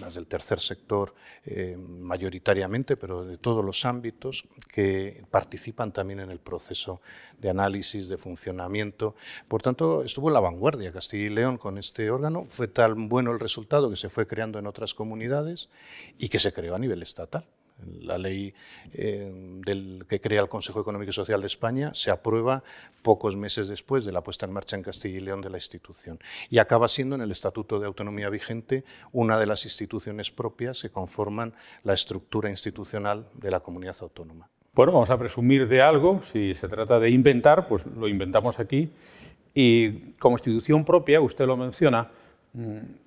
las 0.00 0.14
del 0.14 0.26
tercer 0.26 0.60
sector 0.60 1.14
eh, 1.44 1.76
mayoritariamente, 1.76 2.96
pero 2.96 3.24
de 3.24 3.36
todos 3.36 3.64
los 3.64 3.84
ámbitos 3.84 4.44
que 4.72 5.24
participan 5.30 5.92
también 5.92 6.20
en 6.20 6.30
el 6.30 6.38
proceso 6.38 7.00
de 7.38 7.50
análisis, 7.50 8.08
de 8.08 8.16
funcionamiento. 8.16 9.14
Por 9.48 9.62
tanto, 9.62 10.02
estuvo 10.02 10.28
en 10.28 10.34
la 10.34 10.40
vanguardia 10.40 10.92
Castilla 10.92 11.26
y 11.26 11.30
León 11.30 11.58
con 11.58 11.78
este 11.78 12.10
órgano. 12.10 12.46
Fue 12.48 12.68
tan 12.68 13.08
bueno 13.08 13.30
el 13.32 13.40
resultado 13.40 13.90
que 13.90 13.96
se 13.96 14.08
fue 14.08 14.26
creando 14.26 14.58
en 14.58 14.66
otras 14.66 14.94
comunidades 14.94 15.68
y 16.18 16.28
que 16.28 16.38
se 16.38 16.52
creó 16.52 16.74
a 16.74 16.78
nivel 16.78 17.02
estatal. 17.02 17.44
La 18.00 18.18
ley 18.18 18.54
eh, 18.92 19.60
que 20.08 20.20
crea 20.20 20.40
el 20.40 20.48
Consejo 20.48 20.80
Económico 20.80 21.10
y 21.10 21.12
Social 21.12 21.40
de 21.40 21.46
España 21.46 21.92
se 21.92 22.10
aprueba 22.10 22.62
pocos 23.02 23.36
meses 23.36 23.68
después 23.68 24.04
de 24.04 24.12
la 24.12 24.22
puesta 24.22 24.46
en 24.46 24.52
marcha 24.52 24.76
en 24.76 24.82
Castilla 24.82 25.18
y 25.18 25.20
León 25.20 25.40
de 25.40 25.50
la 25.50 25.56
institución 25.56 26.20
y 26.50 26.58
acaba 26.58 26.88
siendo 26.88 27.14
en 27.16 27.22
el 27.22 27.30
Estatuto 27.30 27.80
de 27.80 27.86
Autonomía 27.86 28.30
vigente 28.30 28.84
una 29.12 29.38
de 29.38 29.46
las 29.46 29.64
instituciones 29.64 30.30
propias 30.30 30.82
que 30.82 30.90
conforman 30.90 31.54
la 31.82 31.94
estructura 31.94 32.48
institucional 32.48 33.26
de 33.34 33.50
la 33.50 33.60
comunidad 33.60 33.96
autónoma. 34.00 34.48
Bueno, 34.74 34.92
vamos 34.92 35.10
a 35.10 35.18
presumir 35.18 35.68
de 35.68 35.82
algo. 35.82 36.20
Si 36.22 36.54
se 36.54 36.68
trata 36.68 36.98
de 36.98 37.10
inventar, 37.10 37.68
pues 37.68 37.86
lo 37.86 38.08
inventamos 38.08 38.58
aquí. 38.58 38.90
Y 39.54 40.12
como 40.18 40.34
institución 40.34 40.84
propia, 40.84 41.20
usted 41.20 41.46
lo 41.46 41.56
menciona, 41.56 42.10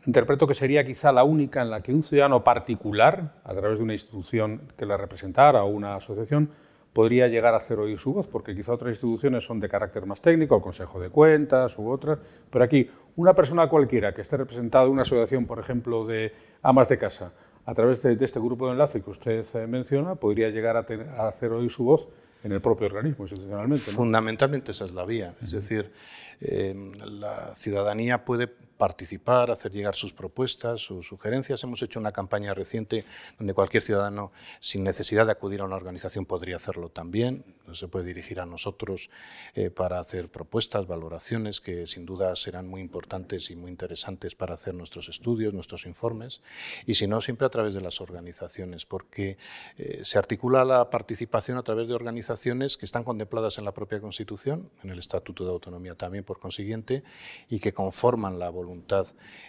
interpreto 0.06 0.46
que 0.46 0.54
sería 0.54 0.86
quizá 0.86 1.12
la 1.12 1.24
única 1.24 1.62
en 1.62 1.70
la 1.70 1.80
que 1.80 1.94
un 1.94 2.04
ciudadano 2.04 2.44
particular, 2.44 3.36
a 3.44 3.54
través 3.54 3.78
de 3.78 3.84
una 3.84 3.94
institución 3.94 4.62
que 4.78 4.86
la 4.86 4.98
representara 4.98 5.64
o 5.64 5.68
una 5.68 5.96
asociación, 5.96 6.50
podría 6.98 7.28
llegar 7.28 7.54
a 7.54 7.58
hacer 7.58 7.80
oír 7.80 8.00
su 8.00 8.12
voz, 8.12 8.28
porque 8.28 8.56
quizá 8.56 8.74
otras 8.74 8.90
instituciones 8.90 9.44
son 9.44 9.60
de 9.60 9.70
carácter 9.70 10.06
más 10.06 10.20
técnico, 10.20 10.56
el 10.56 10.62
Consejo 10.62 11.00
de 11.00 11.10
Cuentas 11.10 11.78
u 11.78 11.90
otras, 11.90 12.18
pero 12.50 12.66
aquí 12.66 12.90
una 13.16 13.36
persona 13.36 13.70
cualquiera 13.70 14.14
que 14.14 14.22
esté 14.22 14.36
representada 14.36 14.86
en 14.86 14.92
una 14.92 15.04
asociación, 15.04 15.46
por 15.46 15.60
ejemplo, 15.60 16.06
de 16.06 16.34
amas 16.64 16.90
de 16.90 16.98
casa, 16.98 17.34
a 17.66 17.74
través 17.74 18.02
de, 18.02 18.18
este 18.20 18.40
grupo 18.40 18.66
de 18.66 18.72
enlace 18.72 19.02
que 19.02 19.10
usted 19.12 19.46
eh, 19.54 19.68
menciona, 19.68 20.16
podría 20.16 20.50
llegar 20.50 20.76
a, 20.78 21.28
hacer 21.28 21.52
oír 21.52 21.70
su 21.70 21.84
voz 21.84 22.08
en 22.44 22.54
el 22.54 22.62
propio 22.62 22.88
organismo 22.88 23.26
institucionalmente. 23.26 23.92
Fundamentalmente 23.92 24.72
esa 24.72 24.86
es 24.86 24.94
la 24.94 25.06
vía, 25.06 25.36
es 25.44 25.52
decir, 25.52 25.92
eh, 26.42 26.74
la 27.06 27.54
ciudadanía 27.56 28.26
puede 28.26 28.48
participar, 28.78 29.52
hacer 29.52 29.72
llegar 29.72 29.96
sus 29.96 30.14
propuestas, 30.14 30.82
sus 30.82 31.08
sugerencias. 31.08 31.64
Hemos 31.64 31.82
hecho 31.82 32.00
una 32.00 32.12
campaña 32.12 32.54
reciente 32.54 33.06
donde 33.38 33.54
cualquier 33.54 33.84
ciudadano, 33.84 34.32
sin 34.60 34.84
necesidad 34.84 35.26
de 35.26 35.32
acudir 35.32 35.62
a 35.62 35.66
una 35.66 35.76
organización, 35.76 36.26
podría 36.26 36.56
hacerlo 36.56 36.90
también. 36.90 37.44
Se 37.74 37.88
puede 37.88 38.06
dirigir 38.06 38.40
a 38.40 38.46
nosotros 38.46 39.10
eh, 39.56 39.70
para 39.70 40.00
hacer 40.00 40.30
propuestas, 40.30 40.88
valoraciones 40.88 41.60
que 41.60 41.86
sin 41.88 42.06
duda 42.06 42.36
serán 42.36 42.68
muy 42.68 42.80
importantes 42.80 43.50
y 43.50 43.56
muy 43.56 43.72
interesantes 43.72 44.36
para 44.36 44.54
hacer 44.54 44.74
nuestros 44.74 45.10
estudios, 45.10 45.54
nuestros 45.54 45.86
informes. 45.86 46.42
Y 46.86 46.94
si 46.94 47.08
no, 47.08 47.20
siempre 47.20 47.48
a 47.48 47.50
través 47.50 47.74
de 47.74 47.82
las 47.82 48.00
organizaciones, 48.00 48.86
porque 48.86 49.38
eh, 49.78 50.02
se 50.04 50.18
articula 50.18 50.64
la 50.64 50.90
participación 50.90 51.58
a 51.58 51.64
través 51.64 51.88
de 51.88 51.94
organizaciones 51.94 52.78
que 52.78 52.86
están 52.86 53.04
contempladas 53.04 53.58
en 53.58 53.66
la 53.66 53.74
propia 53.74 54.00
Constitución, 54.00 54.70
en 54.84 54.92
el 54.92 55.00
Estatuto 55.00 55.44
de 55.44 55.52
Autonomía 55.52 55.96
también, 55.96 56.24
por 56.28 56.40
consiguiente, 56.40 57.04
y 57.50 57.60
que 57.60 57.74
conforman 57.74 58.38
la 58.38 58.52
voluntad 58.52 59.08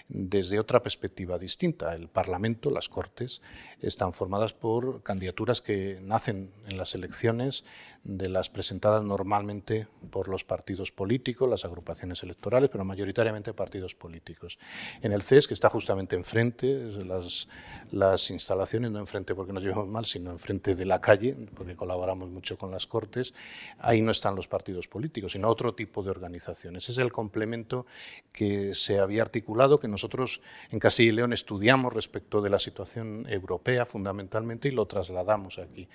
desde 0.08 0.58
otra 0.58 0.82
perspectiva 0.82 1.38
distinta. 1.38 1.94
El 1.94 2.08
Parlamento, 2.08 2.70
las 2.70 2.88
Cortes, 2.88 3.42
están 3.82 4.14
formadas 4.14 4.54
por 4.54 5.02
candidaturas 5.02 5.60
que 5.60 5.98
nacen 6.00 6.50
en 6.66 6.78
las 6.78 6.94
elecciones 6.94 7.64
de 8.04 8.28
las 8.28 8.48
presentadas 8.48 9.02
normalmente 9.02 9.86
por 10.10 10.28
los 10.28 10.44
partidos 10.44 10.92
políticos, 10.92 11.50
las 11.50 11.64
agrupaciones 11.64 12.22
electorales, 12.22 12.70
pero 12.70 12.84
mayoritariamente 12.84 13.52
partidos 13.52 13.94
políticos. 13.94 14.58
En 15.02 15.12
el 15.12 15.22
CES, 15.22 15.46
que 15.48 15.54
está 15.54 15.68
justamente 15.68 16.16
enfrente, 16.16 16.74
las, 17.04 17.48
las 17.92 18.30
instalaciones, 18.30 18.90
no 18.90 18.98
enfrente 18.98 19.34
porque 19.34 19.52
nos 19.52 19.62
llevamos 19.62 19.88
mal, 19.88 20.04
sino 20.04 20.30
enfrente 20.30 20.74
de 20.74 20.84
la 20.84 21.00
calle, 21.00 21.36
porque 21.54 21.76
colaboramos 21.76 22.28
mucho 22.30 22.56
con 22.56 22.70
las 22.70 22.86
Cortes, 22.86 23.34
ahí 23.78 24.02
no 24.02 24.10
están 24.10 24.34
los 24.34 24.48
partidos 24.48 24.88
políticos, 24.88 25.32
sino 25.32 25.48
otro 25.48 25.74
tipo 25.74 26.02
de 26.02 26.10
organizaciones. 26.10 26.88
Es 26.88 26.98
el 26.98 27.12
complemento 27.12 27.86
que 28.32 28.74
se 28.74 28.98
había 28.98 29.22
articulado, 29.22 29.80
que 29.80 29.88
nosotros 29.88 30.40
en 30.70 30.78
Castilla 30.78 31.08
y 31.10 31.14
León 31.16 31.32
estudiamos 31.32 31.92
respecto 31.92 32.40
de 32.40 32.50
la 32.50 32.58
situación 32.58 33.26
europea 33.28 33.86
fundamentalmente 33.86 34.68
y 34.68 34.72
lo 34.72 34.86
trasladamos 34.86 35.58
aquí. 35.58 35.88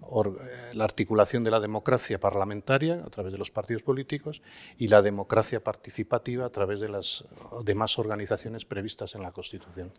Eh, 0.00 0.74
la 0.74 0.84
articulación 0.84 1.44
de 1.44 1.50
la 1.50 1.60
democracia 1.60 2.18
parlamentaria 2.18 3.02
a 3.04 3.10
través 3.10 3.32
de 3.32 3.38
los 3.38 3.50
partidos 3.50 3.82
políticos 3.82 4.42
y 4.78 4.88
la 4.88 5.02
democracia 5.02 5.62
participativa 5.62 6.46
a 6.46 6.50
través 6.50 6.80
de 6.80 6.88
las 6.88 7.24
demás 7.64 7.98
organizaciones 7.98 8.64
previstas 8.64 9.14
en 9.14 9.22
la 9.22 9.32
Constitución. 9.32 9.90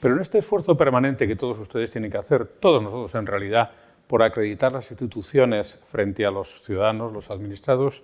Pero 0.00 0.14
en 0.14 0.20
este 0.20 0.38
esfuerzo 0.38 0.76
permanente 0.76 1.26
que 1.26 1.36
todos 1.36 1.58
ustedes 1.58 1.90
tienen 1.90 2.10
que 2.10 2.18
hacer, 2.18 2.46
todos 2.46 2.82
nosotros 2.82 3.14
en 3.16 3.26
realidad, 3.26 3.70
por 4.06 4.22
acreditar 4.22 4.72
las 4.72 4.90
instituciones 4.90 5.78
frente 5.88 6.24
a 6.24 6.30
los 6.30 6.62
ciudadanos, 6.62 7.12
los 7.12 7.30
administrados, 7.30 8.02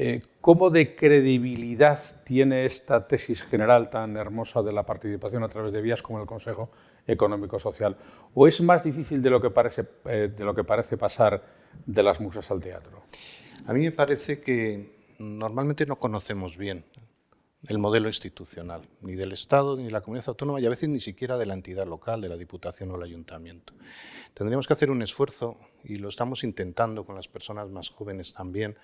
eh, 0.00 0.20
¿Cómo 0.40 0.70
de 0.70 0.94
credibilidad 0.94 1.98
tiene 2.24 2.64
esta 2.64 3.08
tesis 3.08 3.42
general 3.42 3.90
tan 3.90 4.16
hermosa 4.16 4.62
de 4.62 4.72
la 4.72 4.86
participación 4.86 5.42
a 5.42 5.48
través 5.48 5.72
de 5.72 5.82
vías 5.82 6.02
como 6.02 6.20
el 6.20 6.26
Consejo 6.26 6.70
Económico 7.08 7.58
Social? 7.58 7.96
¿O 8.34 8.46
es 8.46 8.60
más 8.60 8.84
difícil 8.84 9.20
de 9.20 9.30
lo 9.30 9.40
que 9.40 9.50
parece, 9.50 9.86
eh, 10.04 10.32
de 10.34 10.44
lo 10.44 10.54
que 10.54 10.62
parece 10.62 10.96
pasar 10.96 11.42
de 11.84 12.02
las 12.02 12.20
musas 12.20 12.48
al 12.50 12.60
teatro? 12.60 13.02
A 13.66 13.72
mí 13.72 13.80
me 13.80 13.92
parece 13.92 14.40
que 14.40 14.94
normalmente 15.18 15.86
no 15.86 15.96
conocemos 15.96 16.56
bien 16.56 16.84
el 17.66 17.78
modelo 17.78 18.06
institucional, 18.06 18.82
ni 19.00 19.16
del 19.16 19.32
Estado, 19.32 19.76
ni 19.76 19.84
de 19.84 19.90
la 19.90 20.00
comunidad 20.00 20.28
autónoma, 20.28 20.60
y 20.60 20.66
a 20.66 20.68
veces 20.68 20.88
ni 20.88 21.00
siquiera 21.00 21.36
de 21.36 21.46
la 21.46 21.54
entidad 21.54 21.86
local, 21.86 22.20
de 22.20 22.28
la 22.28 22.36
Diputación 22.36 22.92
o 22.92 22.96
el 22.96 23.02
Ayuntamiento. 23.02 23.72
Tendríamos 24.32 24.68
que 24.68 24.74
hacer 24.74 24.90
un 24.92 25.02
esfuerzo, 25.02 25.58
y 25.82 25.96
lo 25.96 26.08
estamos 26.08 26.44
intentando 26.44 27.04
con 27.04 27.16
las 27.16 27.26
personas 27.26 27.68
más 27.68 27.88
jóvenes 27.88 28.32
también, 28.32 28.76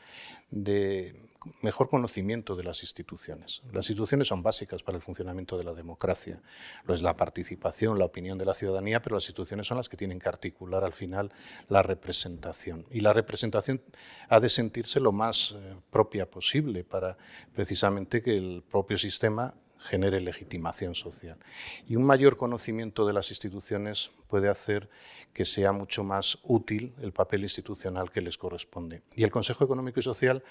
de 0.51 1.15
mejor 1.63 1.89
conocimiento 1.89 2.55
de 2.55 2.65
las 2.65 2.83
instituciones. 2.83 3.63
Las 3.73 3.87
instituciones 3.87 4.29
son 4.29 4.43
básicas 4.43 4.83
para 4.83 4.97
el 4.97 5.03
funcionamiento 5.03 5.59
de 5.59 5.65
la 5.65 5.73
democracia. 5.73 6.41
Lo 6.85 6.95
es 6.95 7.03
la 7.03 7.17
participación, 7.17 7.99
la 7.99 8.05
opinión 8.05 8.39
de 8.39 8.45
la 8.45 8.55
ciudadanía, 8.55 9.03
pero 9.03 9.17
las 9.17 9.25
instituciones 9.25 9.67
son 9.67 9.77
las 9.77 9.89
que 9.89 9.97
tienen 9.97 10.19
que 10.19 10.29
articular 10.29 10.85
al 10.85 10.93
final 10.93 11.33
la 11.69 11.83
representación. 11.83 12.87
Y 12.91 13.01
la 13.01 13.13
representación 13.13 13.83
ha 14.29 14.41
de 14.41 14.49
sentirse 14.49 15.01
lo 15.01 15.13
más 15.13 15.55
eh, 15.57 15.75
propia 15.91 16.31
posible 16.31 16.85
para 16.85 17.17
precisamente 17.55 18.23
que 18.23 18.37
el 18.37 18.63
propio 18.69 18.99
sistema 18.99 19.55
genere 19.85 20.21
legitimación 20.21 20.95
social. 20.95 21.37
Y 21.87 21.97
un 21.97 22.05
mayor 22.05 22.37
conocimiento 22.37 23.07
de 23.07 23.13
las 23.13 23.31
instituciones 23.31 24.11
puede 24.29 24.49
hacer 24.49 24.89
que 25.35 25.45
sea 25.45 25.73
mucho 25.73 26.05
más 26.05 26.39
útil 26.43 26.95
el 27.03 27.13
papel 27.13 27.43
institucional 27.43 28.11
que 28.11 28.23
les 28.23 28.39
corresponde. 28.39 29.03
Y 29.15 29.25
el 29.25 29.31
Consejo 29.31 29.65
Económico 29.65 30.01
y 30.01 30.03
Social 30.03 30.43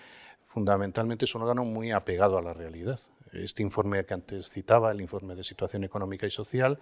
fundamentalmente 0.44 1.26
es 1.26 1.34
un 1.34 1.42
órgano 1.42 1.66
muy 1.66 1.92
apegado 1.92 2.38
a 2.38 2.42
la 2.42 2.54
realidad. 2.54 3.00
Este 3.32 3.64
informe 3.64 4.06
que 4.06 4.14
antes 4.14 4.52
citaba, 4.52 4.92
el 4.92 5.02
informe 5.02 5.34
de 5.34 5.44
situación 5.44 5.84
económica 5.84 6.28
y 6.28 6.30
social, 6.30 6.80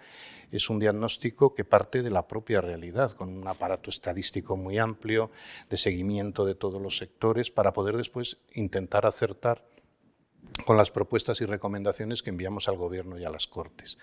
es 0.50 0.68
un 0.68 0.78
diagnóstico 0.78 1.54
que 1.54 1.64
parte 1.64 2.02
de 2.02 2.10
la 2.10 2.28
propia 2.28 2.60
realidad, 2.60 3.12
con 3.12 3.30
un 3.30 3.48
aparato 3.48 3.88
estadístico 3.88 4.56
muy 4.56 4.78
amplio, 4.78 5.30
de 5.70 5.78
seguimiento 5.78 6.44
de 6.44 6.54
todos 6.54 6.82
los 6.82 6.98
sectores, 6.98 7.50
para 7.50 7.72
poder 7.72 7.96
después 7.96 8.36
intentar 8.52 9.06
acertar 9.06 9.64
con 10.64 10.76
las 10.76 10.90
propuestas 10.90 11.40
y 11.40 11.46
recomendaciones 11.46 12.22
que 12.22 12.30
enviamos 12.30 12.68
al 12.68 12.76
Gobierno 12.76 13.18
y 13.18 13.24
a 13.24 13.30
las 13.30 13.46
Cortes. 13.46 13.98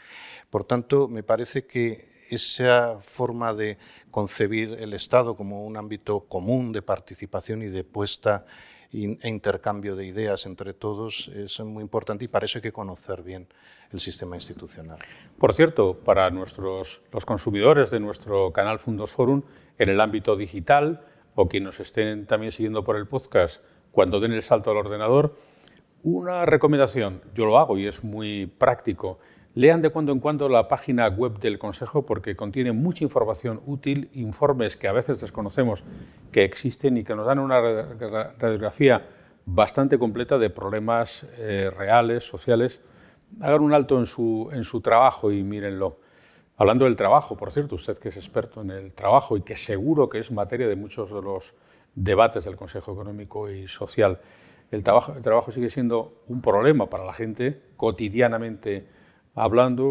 Por 0.50 0.63
tanto, 0.63 1.08
me 1.08 1.24
parece 1.24 1.65
que 1.65 2.19
esa 2.29 2.98
forma 3.01 3.53
de 3.53 3.77
concebir 4.12 4.77
el 4.79 4.93
Estado 4.93 5.36
como 5.36 5.65
un 5.65 5.77
ámbito 5.77 6.22
común 6.22 6.72
de 6.72 6.81
participación 6.81 7.63
y 7.63 7.67
de 7.67 7.84
puesta 7.84 8.46
e 8.91 9.29
intercambio 9.29 9.96
de 9.96 10.05
ideas 10.05 10.48
entre 10.48 10.74
todos 10.74 11.27
es 11.29 11.60
muy 11.60 11.84
importante 11.84 12.25
y 12.25 12.27
para 12.27 12.46
eso 12.46 12.58
hay 12.58 12.63
que 12.63 12.72
conocer 12.72 13.22
bien 13.22 13.48
el 13.91 14.00
sistema 14.00 14.36
institucional. 14.36 14.98
Por 15.38 15.53
cierto, 15.53 16.00
para 16.00 16.29
nuestros, 16.31 17.01
los 17.12 17.25
consumidores 17.25 17.91
de 17.91 18.00
nuestro 18.00 18.51
canal 18.51 18.79
Fundos 18.79 19.12
Forum, 19.12 19.43
en 19.77 19.89
el 19.89 20.01
ámbito 20.01 20.36
digital, 20.36 21.05
o 21.36 21.48
quienes 21.48 21.67
nos 21.67 21.79
estén 21.79 22.25
también 22.25 22.51
siguiendo 22.51 22.84
por 22.84 22.96
el 22.96 23.08
podcast, 23.08 23.63
cuando 23.91 24.19
den 24.19 24.34
el 24.34 24.41
salto 24.41 24.72
al 24.72 24.77
ordenador, 24.77 25.36
una 26.03 26.45
recomendación, 26.45 27.21
yo 27.35 27.45
lo 27.45 27.57
hago 27.57 27.77
y 27.77 27.87
es 27.87 28.03
muy 28.03 28.45
práctico. 28.45 29.19
Lean 29.55 29.81
de 29.81 29.89
cuando 29.89 30.11
en 30.11 30.19
cuando 30.19 30.47
la 30.47 30.67
página 30.67 31.07
web 31.07 31.39
del 31.39 31.57
Consejo 31.59 32.05
porque 32.05 32.35
contiene 32.35 32.71
mucha 32.71 33.03
información 33.03 33.61
útil, 33.65 34.09
informes 34.13 34.77
que 34.77 34.87
a 34.87 34.93
veces 34.93 35.19
desconocemos 35.19 35.83
que 36.31 36.43
existen 36.43 36.97
y 36.97 37.03
que 37.03 37.15
nos 37.15 37.25
dan 37.25 37.39
una 37.39 37.59
radiografía 37.59 39.05
bastante 39.45 39.97
completa 39.97 40.37
de 40.37 40.49
problemas 40.49 41.25
eh, 41.37 41.71
reales, 41.75 42.23
sociales. 42.23 42.81
Hagan 43.41 43.61
un 43.61 43.73
alto 43.73 43.97
en 43.97 44.05
su, 44.05 44.49
en 44.53 44.63
su 44.63 44.81
trabajo 44.81 45.31
y 45.31 45.43
mírenlo. 45.43 45.97
Hablando 46.55 46.85
del 46.85 46.95
trabajo, 46.95 47.35
por 47.35 47.51
cierto, 47.51 47.75
usted 47.75 47.97
que 47.97 48.09
es 48.09 48.17
experto 48.17 48.61
en 48.61 48.71
el 48.71 48.93
trabajo 48.93 49.37
y 49.37 49.41
que 49.41 49.55
seguro 49.55 50.09
que 50.09 50.19
es 50.19 50.31
materia 50.31 50.67
de 50.67 50.75
muchos 50.75 51.09
de 51.09 51.21
los 51.21 51.53
debates 51.95 52.45
del 52.45 52.55
Consejo 52.55 52.93
Económico 52.93 53.49
y 53.49 53.67
Social, 53.67 54.19
el 54.71 54.83
trabajo, 54.83 55.13
el 55.15 55.21
trabajo 55.21 55.51
sigue 55.51 55.69
siendo 55.69 56.23
un 56.27 56.41
problema 56.41 56.89
para 56.89 57.05
la 57.05 57.13
gente 57.13 57.61
cotidianamente 57.75 58.88
hablando. 59.35 59.85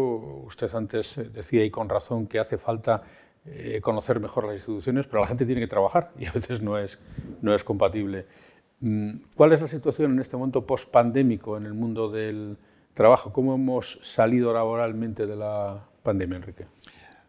Usted 0.45 0.73
antes 0.73 1.17
eh, 1.17 1.29
decía, 1.29 1.63
y 1.63 1.71
con 1.71 1.89
razón, 1.89 2.27
que 2.27 2.39
hace 2.39 2.57
falta 2.57 3.03
eh, 3.45 3.79
conocer 3.81 4.19
mejor 4.19 4.45
las 4.45 4.55
instituciones, 4.55 5.07
pero 5.07 5.21
la 5.21 5.27
gente 5.27 5.45
tiene 5.45 5.61
que 5.61 5.67
trabajar 5.67 6.11
y 6.19 6.25
a 6.25 6.31
veces 6.31 6.61
no 6.61 6.77
es, 6.77 6.99
no 7.41 7.53
es 7.53 7.63
compatible. 7.63 8.25
Mm, 8.79 9.21
¿Cuál 9.35 9.53
es 9.53 9.61
la 9.61 9.67
situación 9.67 10.13
en 10.13 10.19
este 10.19 10.37
momento 10.37 10.65
post-pandémico 10.65 11.57
en 11.57 11.65
el 11.65 11.73
mundo 11.73 12.09
del 12.09 12.57
trabajo? 12.93 13.33
¿Cómo 13.33 13.55
hemos 13.55 13.99
salido 14.03 14.53
laboralmente 14.53 15.25
de 15.25 15.35
la 15.35 15.85
pandemia, 16.03 16.37
Enrique? 16.37 16.67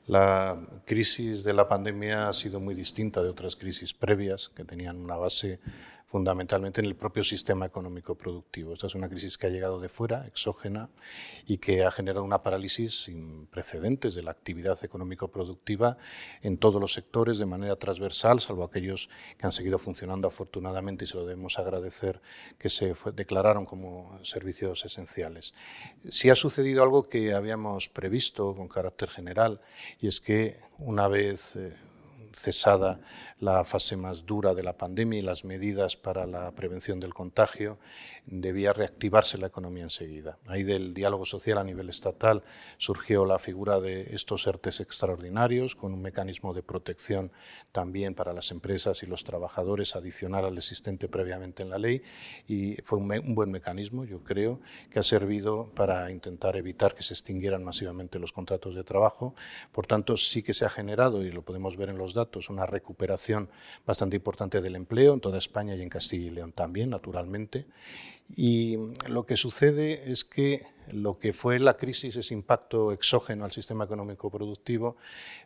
La 0.06 0.58
crisis 0.84 1.44
de 1.44 1.52
la 1.52 1.68
pandemia 1.68 2.28
ha 2.28 2.32
sido 2.32 2.58
muy 2.58 2.74
distinta 2.74 3.22
de 3.22 3.28
otras 3.28 3.54
crisis 3.54 3.94
previas 3.94 4.48
que 4.48 4.64
tenían 4.64 4.96
una 4.96 5.16
base 5.16 5.60
fundamentalmente 6.10 6.80
en 6.80 6.88
el 6.88 6.96
propio 6.96 7.22
sistema 7.22 7.66
económico 7.66 8.16
productivo. 8.16 8.72
Esta 8.72 8.88
es 8.88 8.96
una 8.96 9.08
crisis 9.08 9.38
que 9.38 9.46
ha 9.46 9.50
llegado 9.50 9.78
de 9.78 9.88
fuera, 9.88 10.26
exógena, 10.26 10.90
y 11.46 11.58
que 11.58 11.84
ha 11.84 11.92
generado 11.92 12.24
una 12.24 12.42
parálisis 12.42 13.04
sin 13.04 13.46
precedentes 13.46 14.16
de 14.16 14.24
la 14.24 14.32
actividad 14.32 14.76
económico-productiva 14.82 15.98
en 16.42 16.58
todos 16.58 16.80
los 16.80 16.94
sectores 16.94 17.38
de 17.38 17.46
manera 17.46 17.76
transversal, 17.76 18.40
salvo 18.40 18.64
aquellos 18.64 19.08
que 19.38 19.46
han 19.46 19.52
seguido 19.52 19.78
funcionando 19.78 20.26
afortunadamente 20.26 21.04
y 21.04 21.06
se 21.06 21.16
lo 21.16 21.24
debemos 21.24 21.60
agradecer 21.60 22.20
que 22.58 22.70
se 22.70 22.92
declararon 23.14 23.64
como 23.64 24.18
servicios 24.24 24.84
esenciales. 24.84 25.54
Sí 26.08 26.28
ha 26.28 26.34
sucedido 26.34 26.82
algo 26.82 27.08
que 27.08 27.34
habíamos 27.34 27.88
previsto 27.88 28.52
con 28.56 28.66
carácter 28.66 29.10
general 29.10 29.60
y 30.00 30.08
es 30.08 30.20
que 30.20 30.58
una 30.76 31.06
vez 31.06 31.54
eh, 31.54 31.72
cesada 32.32 33.00
la 33.40 33.64
fase 33.64 33.96
más 33.96 34.26
dura 34.26 34.54
de 34.54 34.62
la 34.62 34.76
pandemia 34.76 35.18
y 35.18 35.22
las 35.22 35.44
medidas 35.44 35.96
para 35.96 36.26
la 36.26 36.50
prevención 36.52 37.00
del 37.00 37.14
contagio, 37.14 37.78
debía 38.30 38.72
reactivarse 38.72 39.36
la 39.38 39.48
economía 39.48 39.82
enseguida. 39.82 40.38
Ahí 40.46 40.62
del 40.62 40.94
diálogo 40.94 41.24
social 41.24 41.58
a 41.58 41.64
nivel 41.64 41.88
estatal 41.88 42.42
surgió 42.78 43.24
la 43.26 43.38
figura 43.38 43.80
de 43.80 44.14
estos 44.14 44.46
ERTES 44.46 44.80
extraordinarios, 44.80 45.74
con 45.74 45.92
un 45.92 46.00
mecanismo 46.00 46.54
de 46.54 46.62
protección 46.62 47.32
también 47.72 48.14
para 48.14 48.32
las 48.32 48.50
empresas 48.52 49.02
y 49.02 49.06
los 49.06 49.24
trabajadores 49.24 49.96
adicional 49.96 50.44
al 50.44 50.56
existente 50.56 51.08
previamente 51.08 51.62
en 51.62 51.70
la 51.70 51.78
ley, 51.78 52.02
y 52.46 52.76
fue 52.82 52.98
un, 52.98 53.10
un 53.10 53.34
buen 53.34 53.50
mecanismo, 53.50 54.04
yo 54.04 54.22
creo, 54.22 54.60
que 54.90 55.00
ha 55.00 55.02
servido 55.02 55.70
para 55.74 56.10
intentar 56.10 56.56
evitar 56.56 56.94
que 56.94 57.02
se 57.02 57.14
extinguieran 57.14 57.64
masivamente 57.64 58.18
los 58.18 58.32
contratos 58.32 58.74
de 58.74 58.84
trabajo. 58.84 59.34
Por 59.72 59.86
tanto, 59.86 60.16
sí 60.16 60.42
que 60.42 60.54
se 60.54 60.64
ha 60.64 60.70
generado, 60.70 61.22
y 61.22 61.32
lo 61.32 61.42
podemos 61.42 61.76
ver 61.76 61.88
en 61.88 61.98
los 61.98 62.14
datos, 62.14 62.48
una 62.48 62.66
recuperación 62.66 63.48
bastante 63.84 64.16
importante 64.16 64.60
del 64.60 64.76
empleo 64.76 65.14
en 65.14 65.20
toda 65.20 65.38
España 65.38 65.74
y 65.74 65.82
en 65.82 65.88
Castilla 65.88 66.26
y 66.26 66.30
León 66.30 66.52
también, 66.52 66.90
naturalmente. 66.90 67.66
Y 68.36 68.76
lo 69.08 69.26
que 69.26 69.36
sucede 69.36 70.10
es 70.10 70.24
que 70.24 70.62
lo 70.92 71.18
que 71.18 71.32
fue 71.32 71.58
la 71.58 71.76
crisis, 71.76 72.16
ese 72.16 72.34
impacto 72.34 72.92
exógeno 72.92 73.44
al 73.44 73.52
sistema 73.52 73.84
económico 73.84 74.30
productivo, 74.30 74.96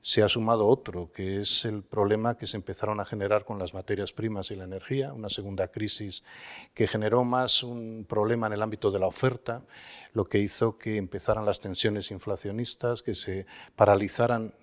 se 0.00 0.22
ha 0.22 0.28
sumado 0.28 0.66
otro, 0.66 1.10
que 1.12 1.40
es 1.40 1.64
el 1.64 1.82
problema 1.82 2.36
que 2.36 2.46
se 2.46 2.56
empezaron 2.56 3.00
a 3.00 3.04
generar 3.04 3.44
con 3.44 3.58
las 3.58 3.74
materias 3.74 4.12
primas 4.12 4.50
y 4.50 4.56
la 4.56 4.64
energía, 4.64 5.12
una 5.12 5.28
segunda 5.28 5.68
crisis 5.68 6.22
que 6.72 6.86
generó 6.86 7.24
más 7.24 7.62
un 7.62 8.06
problema 8.08 8.46
en 8.46 8.54
el 8.54 8.62
ámbito 8.62 8.90
de 8.90 8.98
la 8.98 9.06
oferta, 9.06 9.62
lo 10.12 10.24
que 10.24 10.38
hizo 10.38 10.78
que 10.78 10.96
empezaran 10.96 11.46
las 11.46 11.60
tensiones 11.60 12.10
inflacionistas, 12.10 13.02
que 13.02 13.14
se 13.14 13.46
paralizaran 13.76 14.54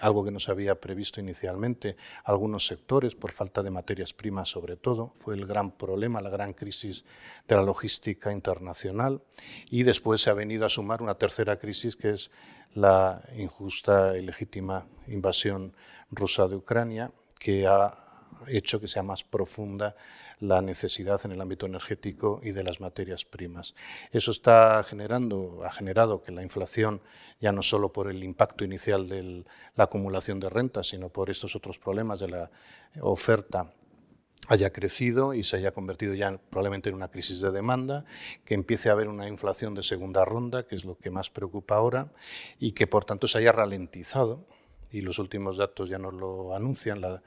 algo 0.00 0.24
que 0.24 0.30
no 0.30 0.38
se 0.38 0.50
había 0.50 0.80
previsto 0.80 1.20
inicialmente. 1.20 1.96
Algunos 2.24 2.66
sectores, 2.66 3.14
por 3.14 3.32
falta 3.32 3.62
de 3.62 3.70
materias 3.70 4.12
primas 4.12 4.48
sobre 4.48 4.76
todo, 4.76 5.12
fue 5.16 5.34
el 5.34 5.46
gran 5.46 5.70
problema, 5.72 6.20
la 6.20 6.30
gran 6.30 6.52
crisis 6.52 7.04
de 7.46 7.56
la 7.56 7.62
logística 7.62 8.32
internacional. 8.32 9.22
Y 9.70 9.82
después 9.82 10.20
se 10.20 10.30
ha 10.30 10.34
venido 10.34 10.66
a 10.66 10.68
sumar 10.68 11.02
una 11.02 11.16
tercera 11.16 11.58
crisis 11.58 11.96
que 11.96 12.10
es 12.10 12.30
la 12.74 13.22
injusta 13.36 14.16
y 14.16 14.22
legítima 14.22 14.86
invasión 15.08 15.74
rusa 16.10 16.48
de 16.48 16.56
Ucrania, 16.56 17.12
que 17.38 17.66
ha 17.66 18.09
hecho 18.48 18.80
que 18.80 18.88
sea 18.88 19.02
más 19.02 19.24
profunda 19.24 19.96
la 20.40 20.62
necesidad 20.62 21.20
en 21.24 21.32
el 21.32 21.40
ámbito 21.40 21.66
energético 21.66 22.40
y 22.42 22.52
de 22.52 22.64
las 22.64 22.80
materias 22.80 23.24
primas. 23.24 23.74
Eso 24.10 24.30
está 24.30 24.82
generando, 24.84 25.62
ha 25.64 25.70
generado 25.70 26.22
que 26.22 26.32
la 26.32 26.42
inflación, 26.42 27.02
ya 27.40 27.52
no 27.52 27.62
solo 27.62 27.92
por 27.92 28.10
el 28.10 28.24
impacto 28.24 28.64
inicial 28.64 29.08
de 29.08 29.44
la 29.76 29.84
acumulación 29.84 30.40
de 30.40 30.48
rentas, 30.48 30.88
sino 30.88 31.10
por 31.10 31.30
estos 31.30 31.56
otros 31.56 31.78
problemas 31.78 32.20
de 32.20 32.28
la 32.28 32.50
oferta 33.00 33.72
haya 34.48 34.72
crecido 34.72 35.34
y 35.34 35.44
se 35.44 35.56
haya 35.56 35.72
convertido 35.72 36.14
ya 36.14 36.36
probablemente 36.50 36.88
en 36.88 36.96
una 36.96 37.08
crisis 37.08 37.40
de 37.40 37.52
demanda, 37.52 38.04
que 38.44 38.54
empiece 38.54 38.88
a 38.88 38.92
haber 38.92 39.08
una 39.08 39.28
inflación 39.28 39.74
de 39.74 39.82
segunda 39.82 40.24
ronda, 40.24 40.66
que 40.66 40.74
es 40.74 40.84
lo 40.84 40.96
que 40.96 41.10
más 41.10 41.30
preocupa 41.30 41.76
ahora, 41.76 42.10
y 42.58 42.72
que 42.72 42.86
por 42.86 43.04
tanto 43.04 43.28
se 43.28 43.38
haya 43.38 43.52
ralentizado, 43.52 44.44
y 44.90 45.02
los 45.02 45.18
últimos 45.20 45.56
datos 45.56 45.88
ya 45.88 45.98
nos 45.98 46.14
lo 46.14 46.56
anuncian, 46.56 47.00
la, 47.00 47.22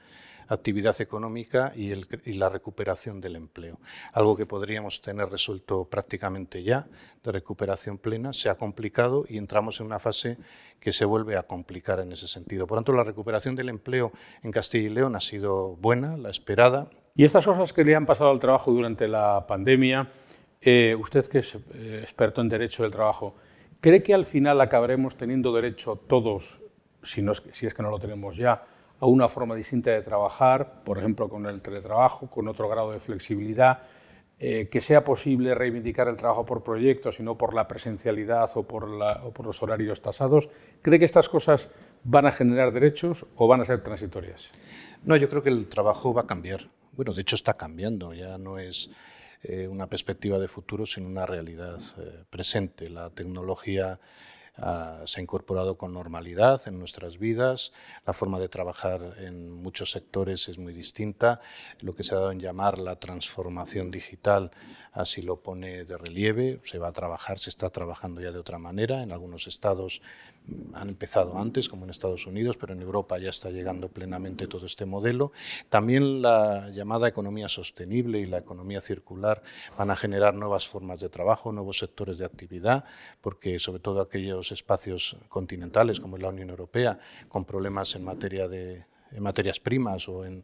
actividad 0.48 1.00
económica 1.00 1.72
y, 1.74 1.94
la 2.34 2.48
recuperación 2.48 3.20
del 3.20 3.36
empleo. 3.36 3.78
Algo 4.12 4.36
que 4.36 4.46
podríamos 4.46 5.00
tener 5.00 5.28
resuelto 5.28 5.84
prácticamente 5.84 6.62
ya, 6.62 6.86
de 7.22 7.32
recuperación 7.32 7.98
plena, 7.98 8.32
se 8.32 8.48
ha 8.48 8.56
complicado 8.56 9.24
y 9.28 9.38
entramos 9.38 9.80
en 9.80 9.86
una 9.86 9.98
fase 9.98 10.38
que 10.80 10.92
se 10.92 11.04
vuelve 11.04 11.36
a 11.36 11.44
complicar 11.44 12.00
en 12.00 12.12
ese 12.12 12.28
sentido. 12.28 12.66
Por 12.66 12.78
tanto, 12.78 12.92
la 12.92 13.04
recuperación 13.04 13.56
del 13.56 13.68
empleo 13.68 14.12
en 14.42 14.50
Castilla 14.50 14.86
y 14.86 14.90
León 14.90 15.16
ha 15.16 15.20
sido 15.20 15.76
buena, 15.76 16.16
la 16.16 16.30
esperada. 16.30 16.90
Y 17.14 17.24
estas 17.24 17.44
cosas 17.44 17.72
que 17.72 17.84
le 17.84 17.94
han 17.94 18.06
pasado 18.06 18.30
al 18.30 18.40
trabajo 18.40 18.72
durante 18.72 19.08
la 19.08 19.46
pandemia, 19.46 20.10
eh, 20.60 20.96
usted 20.98 21.26
que 21.26 21.38
es 21.38 21.54
eh, 21.54 22.00
experto 22.02 22.40
en 22.40 22.48
derecho 22.48 22.82
del 22.82 22.92
trabajo, 22.92 23.36
¿cree 23.80 24.02
que 24.02 24.14
al 24.14 24.26
final 24.26 24.60
acabaremos 24.60 25.16
teniendo 25.16 25.52
derecho 25.52 25.96
todos, 25.96 26.60
si 27.02 27.24
es 27.66 27.74
que 27.74 27.82
no 27.82 27.90
lo 27.90 27.98
tenemos 27.98 28.36
ya, 28.36 28.64
a 29.00 29.06
una 29.06 29.28
forma 29.28 29.54
distinta 29.54 29.90
de 29.90 30.02
trabajar, 30.02 30.82
por 30.84 30.98
ejemplo 30.98 31.28
con 31.28 31.46
el 31.46 31.60
teletrabajo, 31.60 32.28
con 32.28 32.48
otro 32.48 32.68
grado 32.68 32.92
de 32.92 33.00
flexibilidad, 33.00 33.82
eh, 34.40 34.68
que 34.68 34.80
sea 34.80 35.04
posible 35.04 35.54
reivindicar 35.54 36.08
el 36.08 36.16
trabajo 36.16 36.44
por 36.44 36.64
proyectos 36.64 37.20
y 37.20 37.22
no 37.22 37.38
por 37.38 37.54
la 37.54 37.68
presencialidad 37.68 38.50
o 38.56 38.64
por, 38.64 38.88
los 38.88 39.62
horarios 39.62 40.02
tasados. 40.02 40.48
¿Cree 40.82 40.98
que 40.98 41.04
estas 41.04 41.28
cosas 41.28 41.70
van 42.02 42.26
a 42.26 42.32
generar 42.32 42.72
derechos 42.72 43.26
o 43.36 43.46
van 43.46 43.60
a 43.60 43.64
ser 43.64 43.82
transitorias? 43.82 44.50
No, 45.04 45.16
yo 45.16 45.28
creo 45.28 45.42
que 45.42 45.50
el 45.50 45.68
trabajo 45.68 46.12
va 46.12 46.22
a 46.22 46.26
cambiar. 46.26 46.68
Bueno, 46.92 47.14
de 47.14 47.22
hecho 47.22 47.36
está 47.36 47.54
cambiando, 47.54 48.12
ya 48.12 48.36
no 48.36 48.58
es 48.58 48.90
eh, 49.44 49.68
una 49.68 49.86
perspectiva 49.86 50.38
de 50.38 50.48
futuro, 50.48 50.84
sino 50.84 51.06
una 51.06 51.26
realidad 51.26 51.78
eh, 51.98 52.24
presente. 52.28 52.90
La 52.90 53.10
tecnología 53.10 54.00
Ah, 54.56 55.02
se 55.06 55.18
ha 55.18 55.22
incorporado 55.22 55.76
con 55.76 55.92
normalidad 55.92 56.60
en 56.66 56.78
nuestras 56.78 57.18
vidas. 57.18 57.72
La 58.06 58.12
forma 58.12 58.38
de 58.38 58.48
trabajar 58.48 59.14
en 59.18 59.50
muchos 59.50 59.90
sectores 59.90 60.48
es 60.48 60.58
muy 60.58 60.72
distinta. 60.72 61.40
Lo 61.80 61.94
que 61.94 62.04
se 62.04 62.14
ha 62.14 62.18
dado 62.18 62.30
en 62.30 62.38
llamar 62.38 62.78
la 62.78 62.96
transformación 62.96 63.90
digital 63.90 64.52
así 64.92 65.22
lo 65.22 65.40
pone 65.40 65.84
de 65.84 65.98
relieve. 65.98 66.60
Se 66.62 66.78
va 66.78 66.88
a 66.88 66.92
trabajar, 66.92 67.40
se 67.40 67.50
está 67.50 67.70
trabajando 67.70 68.20
ya 68.20 68.30
de 68.30 68.38
otra 68.38 68.58
manera. 68.58 69.02
En 69.02 69.10
algunos 69.10 69.48
estados 69.48 70.02
han 70.74 70.88
empezado 70.88 71.38
antes, 71.38 71.68
como 71.68 71.84
en 71.84 71.90
Estados 71.90 72.26
Unidos, 72.26 72.56
pero 72.58 72.74
en 72.74 72.82
Europa 72.82 73.18
ya 73.18 73.30
está 73.30 73.50
llegando 73.50 73.88
plenamente 73.88 74.46
todo 74.46 74.66
este 74.66 74.84
modelo. 74.84 75.32
También 75.70 76.20
la 76.20 76.68
llamada 76.70 77.08
economía 77.08 77.48
sostenible 77.48 78.18
y 78.20 78.26
la 78.26 78.38
economía 78.38 78.80
circular 78.80 79.42
van 79.78 79.90
a 79.90 79.96
generar 79.96 80.34
nuevas 80.34 80.66
formas 80.68 81.00
de 81.00 81.08
trabajo, 81.08 81.52
nuevos 81.52 81.78
sectores 81.78 82.18
de 82.18 82.26
actividad, 82.26 82.84
porque 83.20 83.58
sobre 83.58 83.80
todo 83.80 84.00
aquellos 84.00 84.52
espacios 84.52 85.16
continentales 85.28 86.00
como 86.00 86.18
la 86.18 86.28
Unión 86.28 86.50
Europea, 86.50 86.98
con 87.28 87.44
problemas 87.44 87.94
en 87.94 88.04
materia 88.04 88.48
de 88.48 88.84
en 89.12 89.22
materias 89.22 89.60
primas 89.60 90.08
o 90.08 90.24
en 90.24 90.42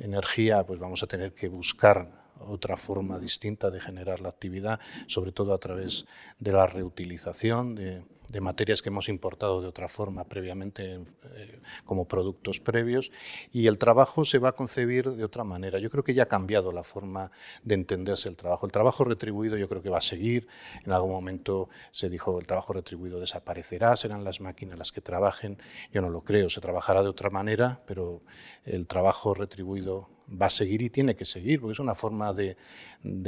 energía, 0.00 0.64
pues 0.64 0.78
vamos 0.78 1.02
a 1.02 1.08
tener 1.08 1.34
que 1.34 1.48
buscar 1.48 2.22
otra 2.38 2.76
forma 2.76 3.18
distinta 3.18 3.68
de 3.68 3.80
generar 3.80 4.20
la 4.20 4.28
actividad, 4.28 4.78
sobre 5.06 5.32
todo 5.32 5.52
a 5.52 5.58
través 5.58 6.06
de 6.38 6.52
la 6.52 6.68
reutilización 6.68 7.74
de, 7.74 8.04
materias 8.40 8.82
que 8.82 8.88
hemos 8.88 9.08
importado 9.08 9.60
de 9.60 9.68
otra 9.68 9.88
forma 9.88 10.24
previamente 10.24 11.00
eh, 11.34 11.60
como 11.84 12.06
productos 12.06 12.60
previos 12.60 13.12
y 13.52 13.66
el 13.66 13.78
trabajo 13.78 14.24
se 14.24 14.38
va 14.38 14.50
a 14.50 14.52
concebir 14.52 15.10
de 15.10 15.24
otra 15.24 15.44
manera. 15.44 15.78
Yo 15.78 15.90
creo 15.90 16.04
que 16.04 16.14
ya 16.14 16.24
ha 16.24 16.28
cambiado 16.28 16.72
la 16.72 16.82
forma 16.82 17.30
de 17.62 17.74
entenderse 17.74 18.28
el 18.28 18.36
trabajo. 18.36 18.66
El 18.66 18.72
trabajo 18.72 19.04
retribuido 19.04 19.56
yo 19.56 19.68
creo 19.68 19.82
que 19.82 19.90
va 19.90 19.98
a 19.98 20.02
seguir. 20.02 20.48
En 20.84 20.92
algún 20.92 21.12
momento 21.12 21.68
se 21.90 22.08
dijo 22.08 22.38
el 22.38 22.46
trabajo 22.46 22.72
retribuido 22.72 23.20
desaparecerá, 23.20 23.96
serán 23.96 24.24
las 24.24 24.40
máquinas 24.40 24.78
las 24.78 24.92
que 24.92 25.00
trabajen. 25.00 25.58
Yo 25.92 26.00
no 26.00 26.10
lo 26.10 26.22
creo, 26.22 26.48
se 26.48 26.60
trabajará 26.60 27.02
de 27.02 27.08
otra 27.08 27.30
manera, 27.30 27.80
pero 27.86 28.22
el 28.64 28.86
trabajo 28.86 29.34
retribuido 29.34 30.08
va 30.40 30.46
a 30.46 30.50
seguir 30.50 30.82
y 30.82 30.90
tiene 30.90 31.14
que 31.16 31.24
seguir, 31.24 31.60
porque 31.60 31.72
es 31.72 31.78
una 31.78 31.94
forma 31.94 32.32
de, 32.32 32.56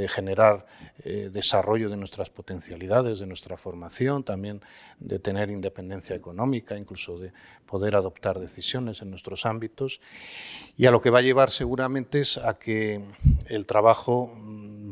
generar 0.07 0.65
eh, 1.07 1.29
desarrollo 1.31 1.87
de 1.89 1.97
nuestras 1.97 2.31
potencialidades, 2.31 3.19
de 3.19 3.27
nuestra 3.27 3.57
formación, 3.57 4.23
también 4.23 4.61
de 4.99 5.19
tener 5.19 5.51
independencia 5.51 6.15
económica, 6.15 6.77
incluso 6.77 7.19
de 7.19 7.31
poder 7.67 7.95
adoptar 7.95 8.39
decisiones 8.39 9.03
en 9.03 9.11
nuestros 9.11 9.45
ámbitos. 9.45 10.01
Y 10.77 10.87
a 10.87 10.91
lo 10.91 11.01
que 11.01 11.11
va 11.11 11.19
a 11.19 11.21
llevar 11.21 11.51
seguramente 11.51 12.21
es 12.21 12.37
a 12.37 12.57
que 12.57 13.03
el 13.47 13.67
trabajo 13.67 14.33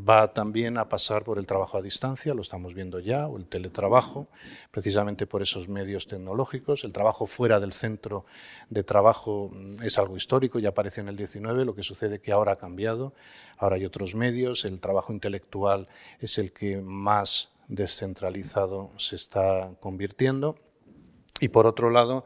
va 0.08 0.34
también 0.34 0.78
a 0.78 0.90
pasar 0.90 1.24
por 1.24 1.38
el 1.38 1.48
trabajo 1.48 1.78
a 1.78 1.82
distancia, 1.82 2.34
lo 2.34 2.42
estamos 2.42 2.74
viendo 2.74 3.00
ya, 3.00 3.28
o 3.28 3.38
el 3.38 3.46
teletrabajo, 3.46 4.28
precisamente 4.72 5.28
por 5.28 5.42
esos 5.42 5.70
medios 5.70 6.08
tecnológicos. 6.08 6.84
El 6.84 6.92
trabajo 6.92 7.26
fuera 7.26 7.60
del 7.60 7.74
centro 7.74 8.26
de 8.70 8.84
trabajo 8.84 9.52
es 9.82 9.98
algo 9.98 10.18
histórico, 10.18 10.60
ya 10.60 10.70
apareció 10.70 11.02
en 11.02 11.10
el 11.10 11.18
19, 11.18 11.66
lo 11.66 11.76
que 11.76 11.84
sucede 11.84 12.20
que 12.20 12.32
ahora 12.32 12.54
ha 12.54 12.58
cambiado, 12.58 13.14
ahora 13.58 13.78
hay 13.78 13.86
otros 13.86 14.16
medios, 14.16 14.66
el 14.66 14.80
trabajo 14.80 15.14
intelectual 15.14 15.88
es 16.20 16.38
el 16.38 16.52
que 16.52 16.78
más 16.78 17.52
descentralizado 17.68 18.92
se 18.98 19.16
está 19.16 19.72
convirtiendo. 19.80 20.58
Y 21.40 21.50
por 21.50 21.66
otro 21.66 21.90
lado, 21.90 22.26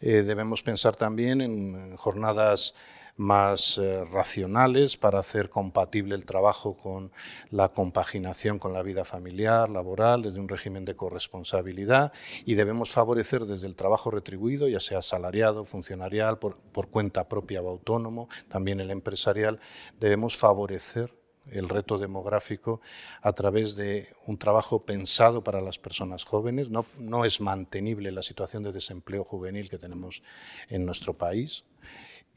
eh, 0.00 0.22
debemos 0.22 0.62
pensar 0.62 0.96
también 0.96 1.40
en 1.40 1.96
jornadas 1.96 2.74
más 3.16 3.78
eh, 3.78 4.04
racionales 4.04 4.96
para 4.96 5.18
hacer 5.18 5.48
compatible 5.48 6.14
el 6.14 6.24
trabajo 6.24 6.76
con 6.76 7.12
la 7.50 7.70
compaginación 7.70 8.58
con 8.58 8.72
la 8.72 8.82
vida 8.82 9.04
familiar, 9.04 9.70
laboral, 9.70 10.22
desde 10.22 10.40
un 10.40 10.48
régimen 10.48 10.84
de 10.84 10.96
corresponsabilidad 10.96 12.12
y 12.44 12.54
debemos 12.54 12.90
favorecer 12.90 13.46
desde 13.46 13.66
el 13.66 13.76
trabajo 13.76 14.10
retribuido, 14.10 14.68
ya 14.68 14.80
sea 14.80 14.98
asalariado, 14.98 15.64
funcionarial, 15.64 16.38
por, 16.38 16.58
por 16.60 16.88
cuenta 16.88 17.28
propia 17.28 17.62
o 17.62 17.68
autónomo, 17.68 18.28
también 18.48 18.80
el 18.80 18.90
empresarial, 18.90 19.60
debemos 19.98 20.36
favorecer 20.36 21.12
el 21.50 21.68
reto 21.68 21.96
demográfico 21.98 22.80
a 23.22 23.32
través 23.32 23.76
de 23.76 24.08
un 24.26 24.36
trabajo 24.36 24.82
pensado 24.82 25.42
para 25.44 25.60
las 25.60 25.78
personas 25.78 26.24
jóvenes. 26.24 26.70
No, 26.70 26.86
no, 26.98 27.24
es 27.24 27.40
mantenible 27.40 28.10
la 28.10 28.22
situación 28.22 28.62
de 28.62 28.72
desempleo 28.72 29.24
juvenil 29.24 29.70
que 29.70 29.78
tenemos 29.78 30.22
en 30.68 30.84
nuestro 30.84 31.14
país 31.14 31.64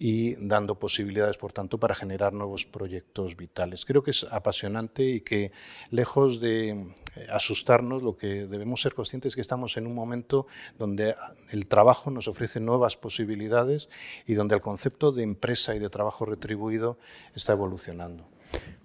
y 0.01 0.35
dando 0.35 0.75
posibilidades, 0.75 1.37
por 1.37 1.51
tanto, 1.51 1.77
para 1.77 1.93
generar 1.93 2.31
nuevos 2.31 2.65
proyectos 2.65 3.35
vitales. 3.35 3.85
Creo 3.85 4.01
que 4.01 4.11
es 4.11 4.25
apasionante 4.31 5.03
y 5.03 5.19
que, 5.19 5.51
lejos 5.91 6.39
de 6.39 6.69
eh, 6.69 6.85
asustarnos, 7.29 8.01
lo 8.01 8.15
que 8.15 8.47
debemos 8.47 8.81
ser 8.81 8.93
conscientes 8.93 9.31
es 9.31 9.35
que 9.35 9.41
estamos 9.41 9.75
en 9.75 9.85
un 9.85 9.93
momento 9.93 10.47
donde 10.77 11.15
el 11.51 11.67
trabajo 11.67 12.11
nos 12.11 12.29
ofrece 12.29 12.61
nuevas 12.61 12.95
posibilidades 12.95 13.89
y 14.25 14.35
donde 14.35 14.55
el 14.55 14.61
concepto 14.61 15.11
de 15.11 15.23
empresa 15.23 15.75
y 15.75 15.79
de 15.79 15.89
trabajo 15.89 16.23
retribuido 16.25 16.97
está 17.35 17.51
evolucionando. 17.51 18.25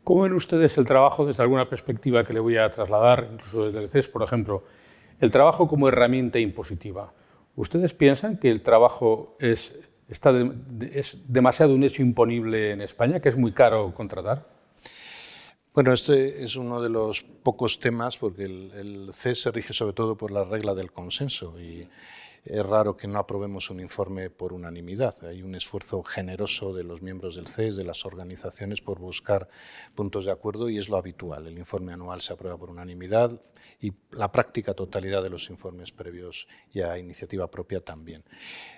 ¿Cómo 0.03 0.23
ven 0.23 0.33
ustedes 0.33 0.77
el 0.79 0.85
trabajo 0.85 1.25
desde 1.25 1.45
alguna 1.45 1.69
perspectiva 1.69 2.25
que 2.25 2.33
le 2.33 2.41
voy 2.41 2.57
a 2.57 2.69
trasladar, 2.71 3.29
incluso 3.33 3.67
desde 3.67 3.85
el 3.85 3.89
CES, 3.89 4.09
por 4.09 4.25
ejemplo, 4.25 4.65
el 5.21 5.31
trabajo 5.31 5.69
como 5.69 5.87
herramienta 5.87 6.41
impositiva? 6.41 7.15
¿Ustedes 7.55 7.95
piensan 7.95 8.37
que 8.37 8.51
el 8.51 8.63
trabajo 8.63 9.37
es 9.39 9.79
está 10.15 10.33
es 10.93 11.19
demasiado 11.29 11.75
un 11.75 11.85
hecho 11.85 12.03
imponible 12.03 12.71
en 12.73 12.81
España, 12.81 13.21
que 13.21 13.29
es 13.29 13.37
muy 13.37 13.53
caro 13.53 13.93
contratar? 13.95 14.47
Bueno, 15.75 15.93
este 15.93 16.45
es 16.45 16.57
uno 16.57 16.81
de 16.81 16.89
los 16.89 17.23
pocos 17.23 17.81
temas 17.81 18.17
porque 18.17 18.45
el, 18.45 18.71
el 18.75 19.13
CES 19.13 19.43
se 19.43 19.51
rige 19.51 19.73
sobre 19.73 19.93
todo 19.93 20.17
por 20.17 20.31
la 20.31 20.45
regla 20.45 20.75
del 20.75 20.93
consenso 20.93 21.61
y 21.61 21.89
es 22.45 22.65
raro 22.65 22.97
que 22.97 23.09
no 23.09 23.19
aprobemos 23.19 23.71
un 23.71 23.81
informe 23.81 24.29
por 24.29 24.53
unanimidad. 24.53 25.15
Hay 25.25 25.43
un 25.43 25.55
esfuerzo 25.55 26.03
generoso 26.03 26.75
de 26.75 26.85
los 26.85 27.01
miembros 27.01 27.37
del 27.37 27.47
CES, 27.47 27.77
de 27.77 27.85
las 27.85 28.05
organizaciones, 28.05 28.83
por 28.83 28.99
buscar 28.99 29.49
puntos 29.95 30.27
de 30.27 30.33
acuerdo 30.33 30.69
y 30.69 30.77
es 30.77 30.91
lo 30.91 30.99
habitual. 30.99 31.47
El 31.47 31.59
informe 31.59 31.93
anual 31.93 32.21
se 32.21 32.35
aprueba 32.35 32.59
por 32.59 32.71
unanimidad 32.71 33.41
y 33.81 33.93
la 34.13 34.31
práctica 34.31 34.75
totalidad 34.75 35.23
de 35.23 35.31
los 35.31 35.49
informes 35.49 35.91
previos 35.91 36.47
y 36.73 36.81
a 36.81 36.99
iniciativa 36.99 37.51
propia 37.51 37.81
también. 37.81 38.25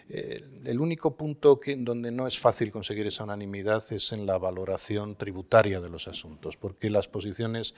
El 0.09 0.81
único 0.81 1.17
punto 1.17 1.59
que, 1.59 1.75
donde 1.75 2.13
no 2.13 2.29
es 2.29 2.39
fácil 2.39 2.71
conseguir 2.71 3.09
esa 3.09 3.25
unanimidad 3.25 3.83
es 3.91 4.13
en 4.13 4.25
la 4.25 4.39
valoración 4.39 5.17
tributaria 5.17 5.81
de 5.81 5.89
los 5.89 6.07
asuntos, 6.07 6.57
porque 6.57 6.89
las 6.91 7.09
posiciones 7.09 7.75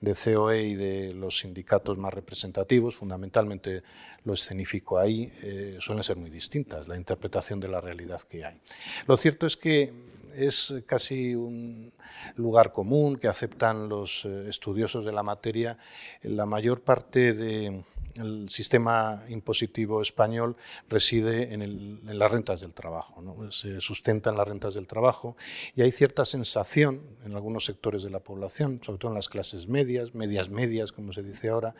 de 0.00 0.14
COE 0.14 0.62
y 0.62 0.74
de 0.74 1.14
los 1.14 1.38
sindicatos 1.38 1.96
más 1.96 2.12
representativos, 2.12 2.96
fundamentalmente 2.96 3.82
lo 4.24 4.34
escenifico 4.34 4.98
ahí, 4.98 5.32
eh, 5.42 5.76
suelen 5.78 6.04
ser 6.04 6.16
muy 6.16 6.30
distintas, 6.30 6.88
la 6.88 6.96
interpretación 6.96 7.60
de 7.60 7.68
la 7.68 7.80
realidad 7.80 8.20
que 8.28 8.44
hay. 8.44 8.58
Lo 9.06 9.16
cierto 9.16 9.46
es 9.46 9.56
que 9.56 9.92
es 10.36 10.74
casi 10.86 11.34
un 11.34 11.92
lugar 12.36 12.72
común 12.72 13.16
que 13.16 13.28
aceptan 13.28 13.88
los 13.88 14.24
eh, 14.24 14.48
estudiosos 14.48 15.04
de 15.04 15.12
la 15.12 15.22
materia. 15.22 15.78
La 16.22 16.46
mayor 16.46 16.82
parte 16.82 17.32
del 17.32 18.48
sistema 18.48 19.22
impositivo 19.28 20.02
español 20.02 20.56
reside 20.88 21.54
en, 21.54 22.00
las 22.18 22.30
rentas 22.30 22.60
del 22.60 22.72
trabajo, 22.72 23.22
se 23.50 23.80
sustenta 23.80 24.30
en 24.30 24.36
las 24.36 24.48
rentas 24.48 24.74
del 24.74 24.86
trabajo 24.86 25.36
y 25.74 25.82
hay 25.82 25.92
cierta 25.92 26.24
sensación 26.24 27.02
en 27.24 27.34
algunos 27.34 27.64
sectores 27.64 28.02
de 28.02 28.10
la 28.10 28.20
población, 28.20 28.80
sobre 28.82 28.98
todo 28.98 29.12
en 29.12 29.16
las 29.16 29.28
clases 29.28 29.68
medias, 29.68 30.14
medias 30.14 30.50
medias, 30.50 30.92
como 30.92 31.12
se 31.12 31.22
dice 31.22 31.48
ahora, 31.48 31.74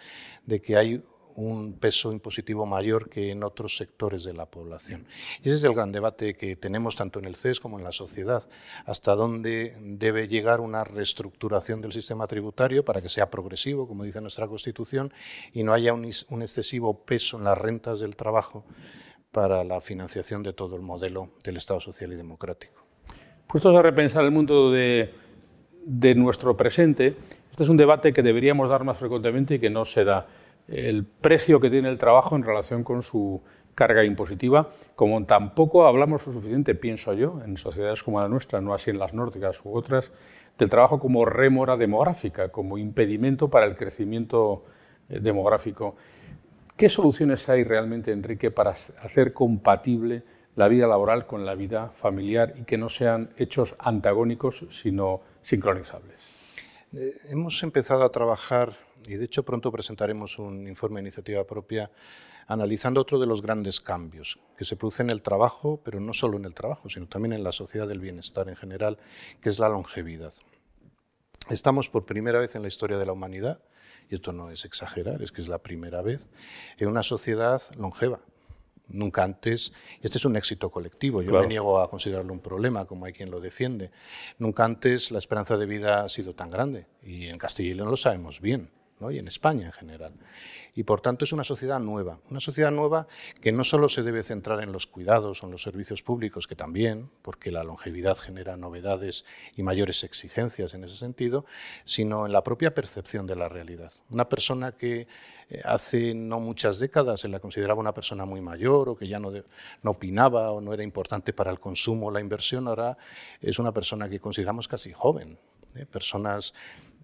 de 0.46 0.62
que 0.62 0.76
hay 0.76 1.02
un 1.36 1.74
peso 1.74 2.12
impositivo 2.12 2.66
mayor 2.66 3.08
que 3.08 3.30
en 3.30 3.42
otros 3.42 3.76
sectores 3.76 4.24
de 4.24 4.32
la 4.32 4.46
población. 4.46 5.06
Y 5.42 5.48
ese 5.48 5.58
es 5.58 5.64
el 5.64 5.74
gran 5.74 5.92
debate 5.92 6.34
que 6.34 6.56
tenemos 6.56 6.96
tanto 6.96 7.18
en 7.18 7.24
el 7.24 7.36
CES 7.36 7.60
como 7.60 7.78
en 7.78 7.84
la 7.84 7.92
sociedad. 7.92 8.48
Hasta 8.86 9.14
dónde 9.14 9.74
debe 9.80 10.28
llegar 10.28 10.60
una 10.60 10.84
reestructuración 10.84 11.80
del 11.80 11.92
sistema 11.92 12.26
tributario 12.26 12.84
para 12.84 13.00
que 13.00 13.08
sea 13.08 13.30
progresivo, 13.30 13.86
como 13.86 14.04
dice 14.04 14.20
nuestra 14.20 14.48
Constitución, 14.48 15.12
y 15.52 15.62
no 15.62 15.72
haya 15.72 15.92
un, 15.92 16.04
excesivo 16.42 17.04
peso 17.04 17.38
en 17.38 17.44
las 17.44 17.58
rentas 17.58 18.00
del 18.00 18.16
trabajo 18.16 18.64
para 19.32 19.64
la 19.64 19.80
financiación 19.80 20.42
de 20.42 20.52
todo 20.52 20.76
el 20.76 20.82
modelo 20.82 21.30
del 21.44 21.56
Estado 21.56 21.80
social 21.80 22.12
y 22.12 22.16
democrático. 22.16 22.84
Puestos 23.46 23.74
a 23.74 23.82
repensar 23.82 24.24
el 24.24 24.30
mundo 24.30 24.70
de, 24.70 25.12
de 25.84 26.14
nuestro 26.14 26.56
presente, 26.56 27.16
este 27.50 27.64
es 27.64 27.68
un 27.68 27.76
debate 27.76 28.12
que 28.12 28.22
deberíamos 28.22 28.70
dar 28.70 28.84
más 28.84 28.98
frecuentemente 28.98 29.56
y 29.56 29.58
que 29.58 29.70
no 29.70 29.84
se 29.84 30.04
da 30.04 30.26
el 30.68 31.04
precio 31.04 31.60
que 31.60 31.70
tiene 31.70 31.88
el 31.88 31.98
trabajo 31.98 32.36
en 32.36 32.42
relación 32.42 32.84
con 32.84 33.02
su 33.02 33.42
carga 33.74 34.04
impositiva, 34.04 34.70
como 34.94 35.24
tampoco 35.24 35.86
hablamos 35.86 36.26
lo 36.26 36.32
suficiente, 36.34 36.74
pienso 36.74 37.14
yo, 37.14 37.40
en 37.44 37.56
sociedades 37.56 38.02
como 38.02 38.20
la 38.20 38.28
nuestra, 38.28 38.60
no 38.60 38.74
así 38.74 38.90
en 38.90 38.98
las 38.98 39.14
nórdicas 39.14 39.64
u 39.64 39.74
otras, 39.74 40.12
del 40.58 40.68
trabajo 40.68 41.00
como 41.00 41.24
rémora 41.24 41.76
demográfica, 41.76 42.50
como 42.50 42.76
impedimento 42.76 43.48
para 43.48 43.66
el 43.66 43.76
crecimiento 43.76 44.64
eh, 45.08 45.20
demográfico. 45.20 45.96
¿Qué 46.76 46.88
soluciones 46.88 47.48
hay 47.48 47.64
realmente, 47.64 48.12
Enrique, 48.12 48.50
para 48.50 48.70
hacer 48.70 49.32
compatible 49.32 50.22
la 50.56 50.68
vida 50.68 50.86
laboral 50.86 51.26
con 51.26 51.46
la 51.46 51.54
vida 51.54 51.88
familiar 51.88 52.54
y 52.56 52.64
que 52.64 52.76
no 52.76 52.88
sean 52.88 53.30
hechos 53.38 53.76
antagónicos, 53.78 54.66
sino 54.70 55.22
sincronizables? 55.42 56.16
Eh, 56.92 57.14
hemos 57.30 57.62
empezado 57.62 58.04
a 58.04 58.10
trabajar 58.10 58.74
y 59.06 59.14
de 59.14 59.24
hecho 59.24 59.44
pronto 59.44 59.70
presentaremos 59.72 60.38
un 60.38 60.66
informe 60.68 61.00
de 61.00 61.06
iniciativa 61.06 61.44
propia 61.44 61.90
analizando 62.46 63.00
otro 63.00 63.18
de 63.18 63.26
los 63.26 63.42
grandes 63.42 63.80
cambios 63.80 64.40
que 64.58 64.64
se 64.64 64.76
producen 64.76 65.06
en 65.06 65.10
el 65.12 65.22
trabajo, 65.22 65.80
pero 65.84 66.00
no 66.00 66.12
solo 66.12 66.36
en 66.36 66.44
el 66.44 66.54
trabajo, 66.54 66.88
sino 66.88 67.06
también 67.06 67.32
en 67.32 67.44
la 67.44 67.52
sociedad 67.52 67.86
del 67.86 68.00
bienestar 68.00 68.48
en 68.48 68.56
general, 68.56 68.98
que 69.40 69.48
es 69.48 69.60
la 69.60 69.68
longevidad. 69.68 70.34
Estamos 71.48 71.88
por 71.88 72.06
primera 72.06 72.40
vez 72.40 72.56
en 72.56 72.62
la 72.62 72.68
historia 72.68 72.98
de 72.98 73.06
la 73.06 73.12
humanidad, 73.12 73.62
y 74.08 74.16
esto 74.16 74.32
no 74.32 74.50
es 74.50 74.64
exagerar, 74.64 75.22
es 75.22 75.30
que 75.30 75.42
es 75.42 75.48
la 75.48 75.58
primera 75.58 76.02
vez, 76.02 76.28
en 76.78 76.88
una 76.88 77.04
sociedad 77.04 77.62
longeva. 77.78 78.20
Nunca 78.88 79.22
antes, 79.22 79.72
y 80.02 80.06
este 80.06 80.18
es 80.18 80.24
un 80.24 80.34
éxito 80.34 80.70
colectivo, 80.70 81.22
yo 81.22 81.30
me 81.30 81.46
niego 81.46 81.80
a 81.80 81.88
considerarlo 81.88 82.32
un 82.32 82.40
problema, 82.40 82.86
como 82.86 83.04
hay 83.04 83.12
quien 83.12 83.30
lo 83.30 83.38
defiende. 83.40 83.92
Nunca 84.38 84.64
antes 84.64 85.12
la 85.12 85.20
esperanza 85.20 85.56
de 85.56 85.66
vida 85.66 86.02
ha 86.02 86.08
sido 86.08 86.34
tan 86.34 86.50
grande, 86.50 86.88
y 87.00 87.26
en 87.26 87.38
Castilla 87.38 87.70
y 87.70 87.74
León 87.74 87.90
lo 87.90 87.96
sabemos 87.96 88.40
bien 88.40 88.79
y 89.10 89.18
en 89.18 89.28
España 89.28 89.66
en 89.66 89.72
general. 89.72 90.12
Y 90.74 90.82
por 90.82 91.00
tanto 91.00 91.24
es 91.24 91.32
una 91.32 91.44
sociedad 91.44 91.80
nueva, 91.80 92.18
una 92.30 92.40
sociedad 92.40 92.70
nueva 92.70 93.06
que 93.40 93.52
no 93.52 93.64
solo 93.64 93.88
se 93.88 94.02
debe 94.02 94.22
centrar 94.22 94.62
en 94.62 94.72
los 94.72 94.86
cuidados 94.86 95.42
o 95.42 95.46
en 95.46 95.52
los 95.52 95.62
servicios 95.62 96.02
públicos, 96.02 96.46
que 96.46 96.56
también, 96.56 97.10
porque 97.22 97.50
la 97.50 97.64
longevidad 97.64 98.16
genera 98.16 98.56
novedades 98.56 99.24
y 99.56 99.62
mayores 99.62 100.04
exigencias 100.04 100.74
en 100.74 100.84
ese 100.84 100.96
sentido, 100.96 101.44
sino 101.84 102.26
en 102.26 102.32
la 102.32 102.44
propia 102.44 102.74
percepción 102.74 103.26
de 103.26 103.36
la 103.36 103.48
realidad. 103.48 103.92
Una 104.10 104.28
persona 104.28 104.72
que 104.72 105.08
eh, 105.48 105.60
hace 105.64 106.14
no 106.14 106.40
muchas 106.40 106.78
décadas 106.78 107.20
se 107.20 107.28
la 107.28 107.40
consideraba 107.40 107.80
una 107.80 107.94
persona 107.94 108.24
muy 108.24 108.40
mayor 108.40 108.88
o 108.88 108.96
que 108.96 109.08
ya 109.08 109.18
no, 109.18 109.32
no 109.82 109.90
opinaba 109.90 110.50
o 110.52 110.60
no 110.60 110.74
era 110.74 110.82
importante 110.82 111.32
para 111.32 111.50
el 111.50 111.58
consumo 111.58 112.08
o 112.08 112.10
la 112.10 112.20
inversión, 112.20 112.68
ahora 112.68 112.98
es 113.40 113.58
una 113.58 113.72
persona 113.72 114.08
que 114.08 114.20
consideramos 114.20 114.68
casi 114.68 114.92
joven. 114.92 115.38
¿eh? 115.74 115.86
Personas 115.86 116.54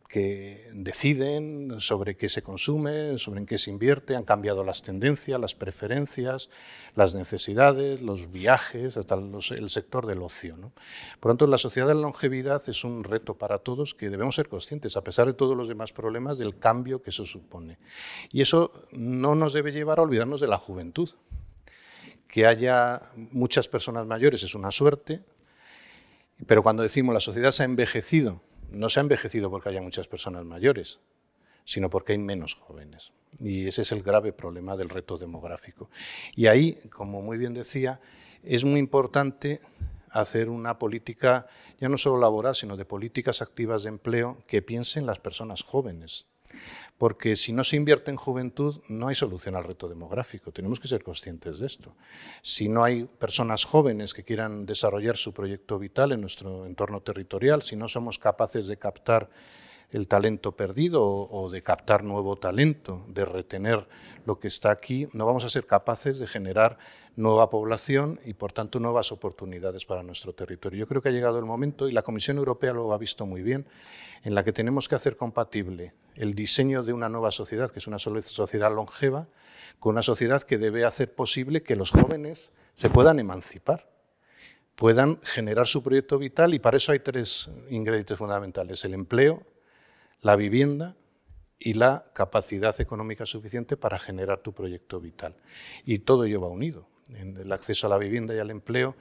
que 0.08 0.70
deciden 0.72 1.80
sobre 1.80 2.16
qué 2.16 2.28
se 2.28 2.42
consume, 2.42 3.18
sobre 3.18 3.40
en 3.40 3.46
qué 3.46 3.58
se 3.58 3.70
invierte, 3.70 4.14
han 4.14 4.24
cambiado 4.24 4.62
las 4.62 4.82
tendencias, 4.82 5.40
las 5.40 5.54
preferencias, 5.54 6.48
las 6.94 7.14
necesidades, 7.14 8.02
los 8.02 8.30
viajes, 8.30 8.96
hasta 8.96 9.16
el 9.16 9.68
sector 9.68 10.06
del 10.06 10.22
ocio. 10.22 10.56
Por 11.20 11.30
lo 11.30 11.34
tanto, 11.34 11.46
la 11.46 11.58
sociedad 11.58 11.88
de 11.88 11.94
la 11.94 12.02
longevidad 12.02 12.62
es 12.68 12.84
un 12.84 13.04
reto 13.04 13.34
para 13.34 13.58
todos 13.58 13.94
que 13.94 14.10
debemos 14.10 14.36
ser 14.36 14.48
conscientes, 14.48 14.96
a 14.96 15.02
pesar 15.02 15.26
de 15.26 15.34
todos 15.34 15.56
los 15.56 15.68
demás 15.68 15.92
problemas, 15.92 16.38
del 16.38 16.58
cambio 16.58 17.02
que 17.02 17.10
eso 17.10 17.24
supone. 17.24 17.78
Y 18.30 18.42
eso 18.42 18.70
no 18.92 19.34
nos 19.34 19.52
debe 19.52 19.72
llevar 19.72 19.98
a 19.98 20.02
olvidarnos 20.02 20.40
de 20.40 20.48
la 20.48 20.58
juventud. 20.58 21.10
Que 22.28 22.46
haya 22.46 23.02
muchas 23.16 23.68
personas 23.68 24.06
mayores 24.06 24.42
es 24.42 24.54
una 24.54 24.70
suerte, 24.70 25.22
pero 26.46 26.62
cuando 26.62 26.82
decimos 26.82 27.14
la 27.14 27.20
sociedad 27.20 27.52
se 27.52 27.62
ha 27.62 27.66
envejecido, 27.66 28.42
no 28.70 28.88
se 28.88 29.00
ha 29.00 29.02
envejecido 29.02 29.50
porque 29.50 29.68
haya 29.68 29.82
muchas 29.82 30.08
personas 30.08 30.44
mayores, 30.44 31.00
sino 31.64 31.90
porque 31.90 32.12
hay 32.12 32.18
menos 32.18 32.54
jóvenes. 32.54 33.12
Y 33.38 33.66
ese 33.66 33.82
es 33.82 33.92
el 33.92 34.02
grave 34.02 34.32
problema 34.32 34.76
del 34.76 34.88
reto 34.88 35.18
demográfico. 35.18 35.90
Y 36.34 36.46
ahí, 36.46 36.78
como 36.90 37.22
muy 37.22 37.38
bien 37.38 37.54
decía, 37.54 38.00
es 38.42 38.64
muy 38.64 38.80
importante 38.80 39.60
hacer 40.10 40.48
una 40.48 40.78
política 40.78 41.46
ya 41.78 41.88
no 41.88 41.98
solo 41.98 42.18
laboral, 42.18 42.54
sino 42.54 42.76
de 42.76 42.84
políticas 42.84 43.42
activas 43.42 43.82
de 43.82 43.90
empleo 43.90 44.38
que 44.46 44.62
piensen 44.62 45.04
las 45.04 45.18
personas 45.18 45.62
jóvenes. 45.62 46.26
Porque 46.98 47.36
si 47.36 47.52
no 47.52 47.62
se 47.62 47.76
invierte 47.76 48.10
en 48.10 48.16
juventud, 48.16 48.80
no 48.88 49.08
hay 49.08 49.14
solución 49.14 49.54
al 49.54 49.64
reto 49.64 49.88
demográfico. 49.88 50.52
Tenemos 50.52 50.80
que 50.80 50.88
ser 50.88 51.02
conscientes 51.02 51.58
de 51.58 51.66
esto. 51.66 51.94
Si 52.40 52.68
no 52.68 52.84
hay 52.84 53.04
personas 53.04 53.64
jóvenes 53.64 54.14
que 54.14 54.24
quieran 54.24 54.64
desarrollar 54.64 55.16
su 55.16 55.34
proyecto 55.34 55.78
vital 55.78 56.12
en 56.12 56.22
nuestro 56.22 56.64
entorno 56.64 57.02
territorial, 57.02 57.62
si 57.62 57.76
no 57.76 57.88
somos 57.88 58.18
capaces 58.18 58.66
de 58.66 58.78
captar 58.78 59.30
el 59.90 60.08
talento 60.08 60.52
perdido 60.52 61.04
o, 61.04 61.50
de 61.50 61.62
captar 61.62 62.02
nuevo 62.02 62.36
talento, 62.36 63.04
de 63.08 63.24
retener 63.24 63.86
lo 64.24 64.38
que 64.38 64.48
está 64.48 64.70
aquí, 64.70 65.08
no 65.12 65.26
vamos 65.26 65.44
a 65.44 65.48
ser 65.48 65.66
capaces 65.66 66.18
de 66.18 66.26
generar 66.26 66.78
nueva 67.14 67.48
población 67.50 68.20
y, 68.24 68.34
por 68.34 68.52
tanto, 68.52 68.80
nuevas 68.80 69.12
oportunidades 69.12 69.86
para 69.86 70.02
nuestro 70.02 70.34
territorio. 70.34 70.80
Yo 70.80 70.88
creo 70.88 71.02
que 71.02 71.08
ha 71.08 71.12
llegado 71.12 71.38
el 71.38 71.44
momento, 71.44 71.88
y 71.88 71.92
la 71.92 72.02
Comisión 72.02 72.36
Europea 72.38 72.72
lo 72.72 72.92
ha 72.92 72.98
visto 72.98 73.26
muy 73.26 73.42
bien, 73.42 73.66
en 74.22 74.34
la 74.34 74.44
que 74.44 74.52
tenemos 74.52 74.88
que 74.88 74.96
hacer 74.96 75.16
compatible 75.16 75.94
el 76.16 76.34
diseño 76.34 76.82
de 76.82 76.92
una 76.92 77.08
nueva 77.08 77.30
sociedad, 77.30 77.70
que 77.70 77.78
es 77.78 77.86
una 77.86 77.98
sociedad 77.98 78.74
longeva, 78.74 79.28
con 79.78 79.94
una 79.94 80.02
sociedad 80.02 80.42
que 80.42 80.58
debe 80.58 80.84
hacer 80.84 81.14
posible 81.14 81.62
que 81.62 81.76
los 81.76 81.90
jóvenes 81.90 82.50
se 82.74 82.90
puedan 82.90 83.18
emancipar 83.18 83.96
puedan 84.76 85.18
generar 85.22 85.66
su 85.66 85.82
proyecto 85.82 86.18
vital 86.18 86.52
y 86.54 86.58
para 86.58 86.76
eso 86.76 86.92
hay 86.92 87.00
tres 87.00 87.50
ingredientes 87.70 88.18
fundamentales, 88.18 88.84
el 88.84 88.92
empleo, 88.92 89.42
la 90.26 90.34
vivienda 90.34 90.96
y 91.56 91.74
la 91.74 92.04
capacidad 92.12 92.80
económica 92.80 93.24
suficiente 93.26 93.76
para 93.76 93.96
generar 93.96 94.40
tu 94.40 94.52
proyecto 94.52 94.98
vital. 94.98 95.36
Y 95.84 96.00
todo 96.00 96.24
ello 96.24 96.40
va 96.40 96.48
unido, 96.48 96.88
en 97.14 97.36
el 97.36 97.52
acceso 97.52 97.86
a 97.86 97.90
la 97.90 97.96
vivienda 97.96 98.34
y 98.34 98.40
al 98.40 98.50
empleo 98.50 98.96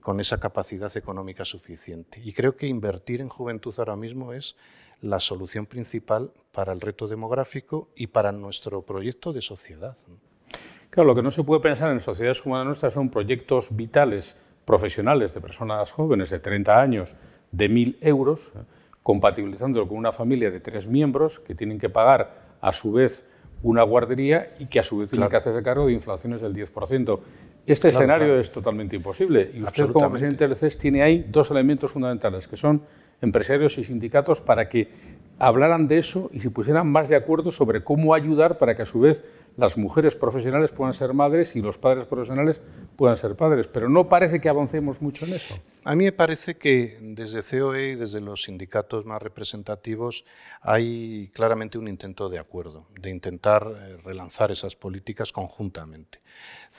con 0.00 0.20
esa 0.20 0.38
capacidad 0.38 0.96
económica 0.96 1.44
suficiente. 1.44 2.20
Y 2.22 2.32
creo 2.32 2.54
que 2.54 2.68
invertir 2.68 3.20
en 3.20 3.28
juventud 3.28 3.74
ahora 3.78 3.96
mismo 3.96 4.32
es 4.32 4.56
la 5.00 5.18
solución 5.18 5.66
principal 5.66 6.30
para 6.52 6.72
el 6.72 6.80
reto 6.80 7.08
demográfico 7.08 7.88
y 7.96 8.06
para 8.06 8.30
nuestro 8.30 8.82
proyecto 8.82 9.32
de 9.32 9.42
sociedad. 9.42 9.96
Claro, 10.90 11.08
lo 11.08 11.16
que 11.16 11.22
no 11.22 11.32
se 11.32 11.42
puede 11.42 11.60
pensar 11.60 11.90
en 11.90 12.00
sociedades 12.00 12.40
como 12.40 12.56
la 12.56 12.62
nuestra 12.62 12.92
son 12.92 13.10
proyectos 13.10 13.74
vitales, 13.74 14.36
profesionales 14.64 15.34
de 15.34 15.40
personas 15.40 15.90
jóvenes 15.90 16.30
de 16.30 16.38
30 16.38 16.80
años, 16.80 17.16
de 17.50 17.68
1.000 17.68 17.96
euros, 18.02 18.52
compatibilizándolo 19.08 19.88
con 19.88 19.96
una 19.96 20.12
familia 20.12 20.50
de 20.50 20.60
tres 20.60 20.86
miembros 20.86 21.40
que 21.40 21.54
tienen 21.54 21.78
que 21.78 21.88
pagar 21.88 22.58
a 22.60 22.74
su 22.74 22.92
vez 22.92 23.26
una 23.62 23.82
guardería 23.82 24.52
y 24.58 24.66
que 24.66 24.80
a 24.80 24.82
su 24.82 24.98
vez 24.98 25.08
tienen 25.08 25.30
que 25.30 25.36
hacerse 25.36 25.62
cargo 25.62 25.86
de 25.86 25.94
inflaciones 25.94 26.42
del 26.42 26.54
10%. 26.54 27.18
Este 27.64 27.88
escenario 27.88 28.38
es 28.38 28.52
totalmente 28.52 28.96
imposible. 28.96 29.50
Y 29.54 29.62
usted 29.62 29.88
como 29.92 30.10
presidente 30.10 30.46
del 30.46 30.54
CES 30.54 30.76
tiene 30.76 31.02
ahí 31.02 31.24
dos 31.26 31.50
elementos 31.50 31.90
fundamentales 31.90 32.46
que 32.46 32.58
son 32.58 32.82
empresarios 33.22 33.78
y 33.78 33.84
sindicatos 33.84 34.42
para 34.42 34.68
que 34.68 34.90
hablaran 35.38 35.88
de 35.88 35.96
eso 35.96 36.28
y 36.34 36.40
se 36.40 36.50
pusieran 36.50 36.86
más 36.86 37.08
de 37.08 37.16
acuerdo 37.16 37.50
sobre 37.50 37.82
cómo 37.82 38.12
ayudar 38.12 38.58
para 38.58 38.74
que 38.76 38.82
a 38.82 38.86
su 38.86 39.00
vez 39.00 39.24
las 39.58 39.76
mujeres 39.76 40.14
profesionales 40.14 40.70
puedan 40.70 40.94
ser 40.94 41.12
madres 41.12 41.56
y 41.56 41.60
los 41.60 41.78
padres 41.78 42.06
profesionales 42.06 42.62
puedan 42.96 43.16
ser 43.16 43.34
padres, 43.34 43.66
pero 43.66 43.88
no 43.88 44.08
parece 44.08 44.40
que 44.40 44.48
avancemos 44.48 45.02
mucho 45.02 45.26
en 45.26 45.34
eso. 45.34 45.56
A 45.82 45.96
mí 45.96 46.04
me 46.04 46.12
parece 46.12 46.56
que 46.56 46.96
desde 47.00 47.42
COE 47.42 47.90
y 47.90 47.94
desde 47.96 48.20
los 48.20 48.42
sindicatos 48.42 49.04
más 49.04 49.20
representativos 49.20 50.24
hay 50.60 51.30
claramente 51.34 51.76
un 51.76 51.88
intento 51.88 52.28
de 52.28 52.38
acuerdo, 52.38 52.86
de 53.00 53.10
intentar 53.10 53.66
eh, 53.66 53.96
relanzar 54.04 54.52
esas 54.52 54.76
políticas 54.76 55.32
conjuntamente. 55.32 56.20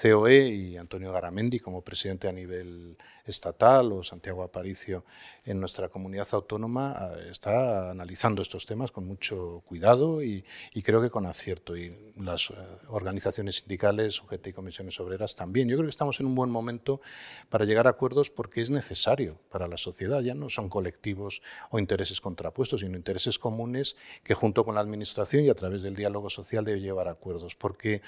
COE 0.02 0.48
y 0.48 0.78
Antonio 0.78 1.12
Garamendi 1.12 1.60
como 1.60 1.82
presidente 1.82 2.30
a 2.30 2.32
nivel 2.32 2.98
estatal 3.26 3.92
o 3.92 4.04
Santiago 4.04 4.44
Aparicio 4.44 5.06
en 5.46 5.60
nuestra 5.60 5.90
comunidad 5.90 6.28
autónoma 6.32 7.12
eh, 7.18 7.28
está 7.32 7.92
analizando 7.92 8.42
estos 8.42 8.66
temas 8.66 8.92
con 8.92 9.08
mucho 9.08 9.64
cuidado 9.66 10.24
y, 10.24 10.44
creo 10.84 11.02
que 11.02 11.10
con 11.10 11.26
acierto. 11.26 11.78
Y 11.78 12.14
las 12.18 12.50
eh, 12.50 12.54
organizaciones 12.88 13.58
sindicales, 13.58 14.22
UGT 14.22 14.48
y 14.48 14.54
comisiones 14.54 15.00
obreras 15.00 15.36
también. 15.36 15.68
Yo 15.68 15.78
creo 15.78 15.86
que 15.86 15.92
estamos 15.92 16.20
en 16.20 16.26
un 16.26 16.36
buen 16.36 16.50
momento 16.50 17.02
para 17.50 17.66
llegar 17.66 17.88
a 17.88 17.92
acuerdos 17.92 18.30
porque 18.30 18.62
es 18.62 18.70
necesario 18.70 19.40
para 19.50 19.68
la 19.68 19.78
sociedad. 19.78 20.22
Ya 20.22 20.34
no 20.34 20.50
son 20.50 20.70
colectivos 20.70 21.42
o 21.70 21.80
intereses 21.80 22.22
contrapuestos, 22.22 22.82
sino 22.82 22.98
intereses 22.98 23.40
comunes 23.40 23.96
que 24.24 24.34
junto 24.34 24.66
con 24.66 24.76
la 24.76 24.82
Administración 24.82 25.46
y 25.46 25.50
a 25.50 25.56
través 25.56 25.84
del 25.84 25.96
diálogo 25.96 26.30
social 26.30 26.66
debe 26.66 26.80
llevar 26.80 27.08
a 27.08 27.12
acuerdos. 27.12 27.56
Porque 27.56 28.02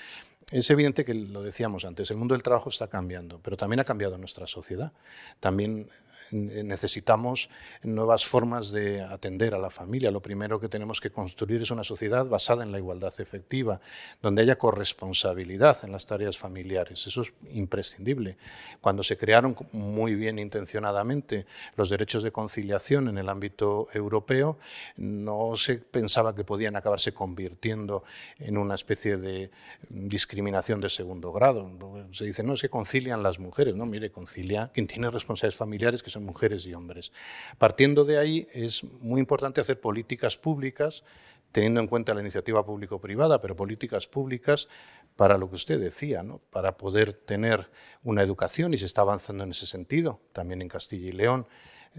es 0.52 0.69
evidente 0.69 1.06
que 1.06 1.13
lo 1.13 1.43
decíamos 1.43 1.86
antes, 1.86 2.12
el 2.12 2.17
mundo 2.17 2.34
del 2.34 2.43
trabajo 2.43 2.69
está 2.69 2.88
cambiando, 2.88 3.39
pero 3.39 3.56
también 3.56 3.80
ha 3.80 3.86
cambiado 3.86 4.17
nuestra 4.17 4.47
sociedad. 4.47 4.91
También 5.39 5.88
necesitamos 6.32 7.50
nuevas 7.84 8.26
formas 8.26 8.72
de 8.72 9.02
atender 9.02 9.54
a 9.54 9.60
la 9.60 9.70
familia. 9.70 10.12
Lo 10.12 10.22
primero 10.22 10.60
que 10.60 10.70
tenemos 10.70 11.02
que 11.02 11.12
construir 11.12 11.62
es 11.62 11.72
una 11.72 11.84
sociedad 11.84 12.26
basada 12.26 12.63
en 12.63 12.72
la 12.72 12.78
igualdad 12.78 13.13
efectiva, 13.20 13.80
donde 14.22 14.41
haya 14.41 14.58
corresponsabilidad 14.58 15.78
en 15.84 15.91
las 15.91 16.06
tareas 16.06 16.38
familiares. 16.38 17.06
Eso 17.08 17.22
es 17.22 17.34
imprescindible. 17.54 18.38
Cuando 18.80 19.04
se 19.04 19.17
crearon 19.17 19.56
muy 19.72 20.15
bien 20.15 20.39
intencionadamente 20.39 21.46
los 21.76 21.89
derechos 21.89 22.24
de 22.24 22.32
conciliación 22.32 23.08
en 23.08 23.17
el 23.17 23.30
ámbito 23.30 23.88
europeo, 23.94 24.58
no 24.98 25.56
se 25.56 25.76
pensaba 25.78 26.36
que 26.36 26.44
podían 26.44 26.76
acabarse 26.76 27.13
convirtiendo 27.13 28.04
en 28.39 28.58
una 28.58 28.76
especie 28.76 29.17
de 29.17 29.52
discriminación 29.89 30.82
de 30.82 30.89
segundo 30.89 31.32
grado. 31.32 31.70
Se 32.12 32.26
dice, 32.26 32.44
no, 32.44 32.54
es 32.54 32.62
que 32.62 32.70
concilian 32.70 33.24
las 33.24 33.39
mujeres. 33.39 33.76
No, 33.76 33.86
mire, 33.86 34.12
concilia 34.12 34.72
quien 34.74 34.88
tiene 34.88 35.10
responsabilidades 35.10 35.58
familiares 35.58 36.04
que 36.04 36.10
son 36.10 36.20
mujeres 36.25 36.65
y 36.65 36.73
hombres. 36.73 37.12
Partiendo 37.57 38.05
de 38.05 38.17
ahí, 38.17 38.47
es 38.53 38.84
muy 38.84 39.19
importante 39.19 39.62
hacer 39.62 39.79
políticas 39.79 40.38
públicas, 40.38 41.03
teniendo 41.51 41.79
en 41.79 41.88
cuenta 41.88 42.13
la 42.13 42.21
iniciativa 42.21 42.65
público-privada, 42.65 43.41
pero 43.41 43.55
políticas 43.55 44.07
públicas 44.07 44.69
para 45.15 45.38
lo 45.38 45.49
que 45.49 45.55
usted 45.55 45.79
decía, 45.79 46.23
¿no? 46.23 46.39
para 46.49 46.77
poder 46.77 47.13
tener 47.13 47.69
una 48.03 48.23
educación, 48.23 48.73
y 48.73 48.77
se 48.77 48.86
está 48.86 49.01
avanzando 49.01 49.43
en 49.43 49.51
ese 49.51 49.65
sentido, 49.65 50.21
también 50.34 50.62
en 50.62 50.69
Castilla 50.69 51.10
y 51.10 51.12
León, 51.12 51.47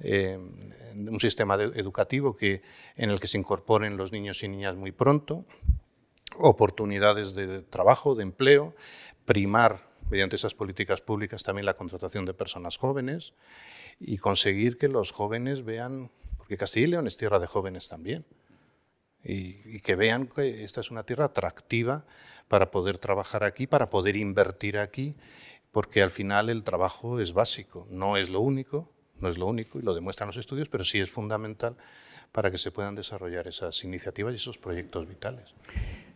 eh, 0.02 0.38
un 0.96 1.20
sistema 1.20 1.54
educativo 1.56 2.34
que, 2.34 2.62
en 2.96 3.10
el 3.10 3.20
que 3.20 3.26
se 3.26 3.36
incorporen 3.36 3.98
los 3.98 4.10
niños 4.10 4.42
y 4.42 4.48
niñas 4.48 4.74
muy 4.74 4.90
pronto, 4.90 5.44
oportunidades 6.38 7.34
de 7.34 7.60
trabajo, 7.60 8.14
de 8.14 8.22
empleo, 8.22 8.74
primar 9.26 9.91
mediante 10.12 10.36
esas 10.36 10.52
políticas 10.52 11.00
públicas 11.00 11.42
también 11.42 11.64
la 11.64 11.72
contratación 11.72 12.26
de 12.26 12.34
personas 12.34 12.76
jóvenes 12.76 13.32
y 13.98 14.18
conseguir 14.18 14.76
que 14.76 14.88
los 14.88 15.10
jóvenes 15.10 15.64
vean, 15.64 16.10
porque 16.36 16.58
Castilla 16.58 16.86
y 16.86 16.90
León 16.90 17.06
es 17.06 17.16
tierra 17.16 17.38
de 17.38 17.46
jóvenes 17.46 17.88
también, 17.88 18.26
y, 19.24 19.80
que 19.80 19.96
vean 19.96 20.26
que 20.26 20.64
esta 20.64 20.82
es 20.82 20.90
una 20.90 21.04
tierra 21.04 21.24
atractiva 21.24 22.04
para 22.46 22.70
poder 22.70 22.98
trabajar 22.98 23.42
aquí, 23.42 23.66
para 23.66 23.88
poder 23.88 24.16
invertir 24.16 24.76
aquí, 24.76 25.14
porque 25.70 26.02
al 26.02 26.10
final 26.10 26.50
el 26.50 26.62
trabajo 26.62 27.18
es 27.18 27.32
básico, 27.32 27.86
no 27.88 28.18
es 28.18 28.28
lo 28.28 28.40
único, 28.40 28.92
no 29.18 29.28
es 29.28 29.38
lo 29.38 29.46
único, 29.46 29.78
y 29.78 29.82
lo 29.82 29.94
demuestran 29.94 30.26
los 30.26 30.36
estudios, 30.36 30.68
pero 30.68 30.84
sí 30.84 31.00
es 31.00 31.10
fundamental 31.10 31.74
para 32.32 32.50
que 32.50 32.58
se 32.58 32.70
puedan 32.70 32.96
desarrollar 32.96 33.48
esas 33.48 33.82
iniciativas 33.82 34.34
y 34.34 34.36
esos 34.36 34.58
proyectos 34.58 35.08
vitales. 35.08 35.54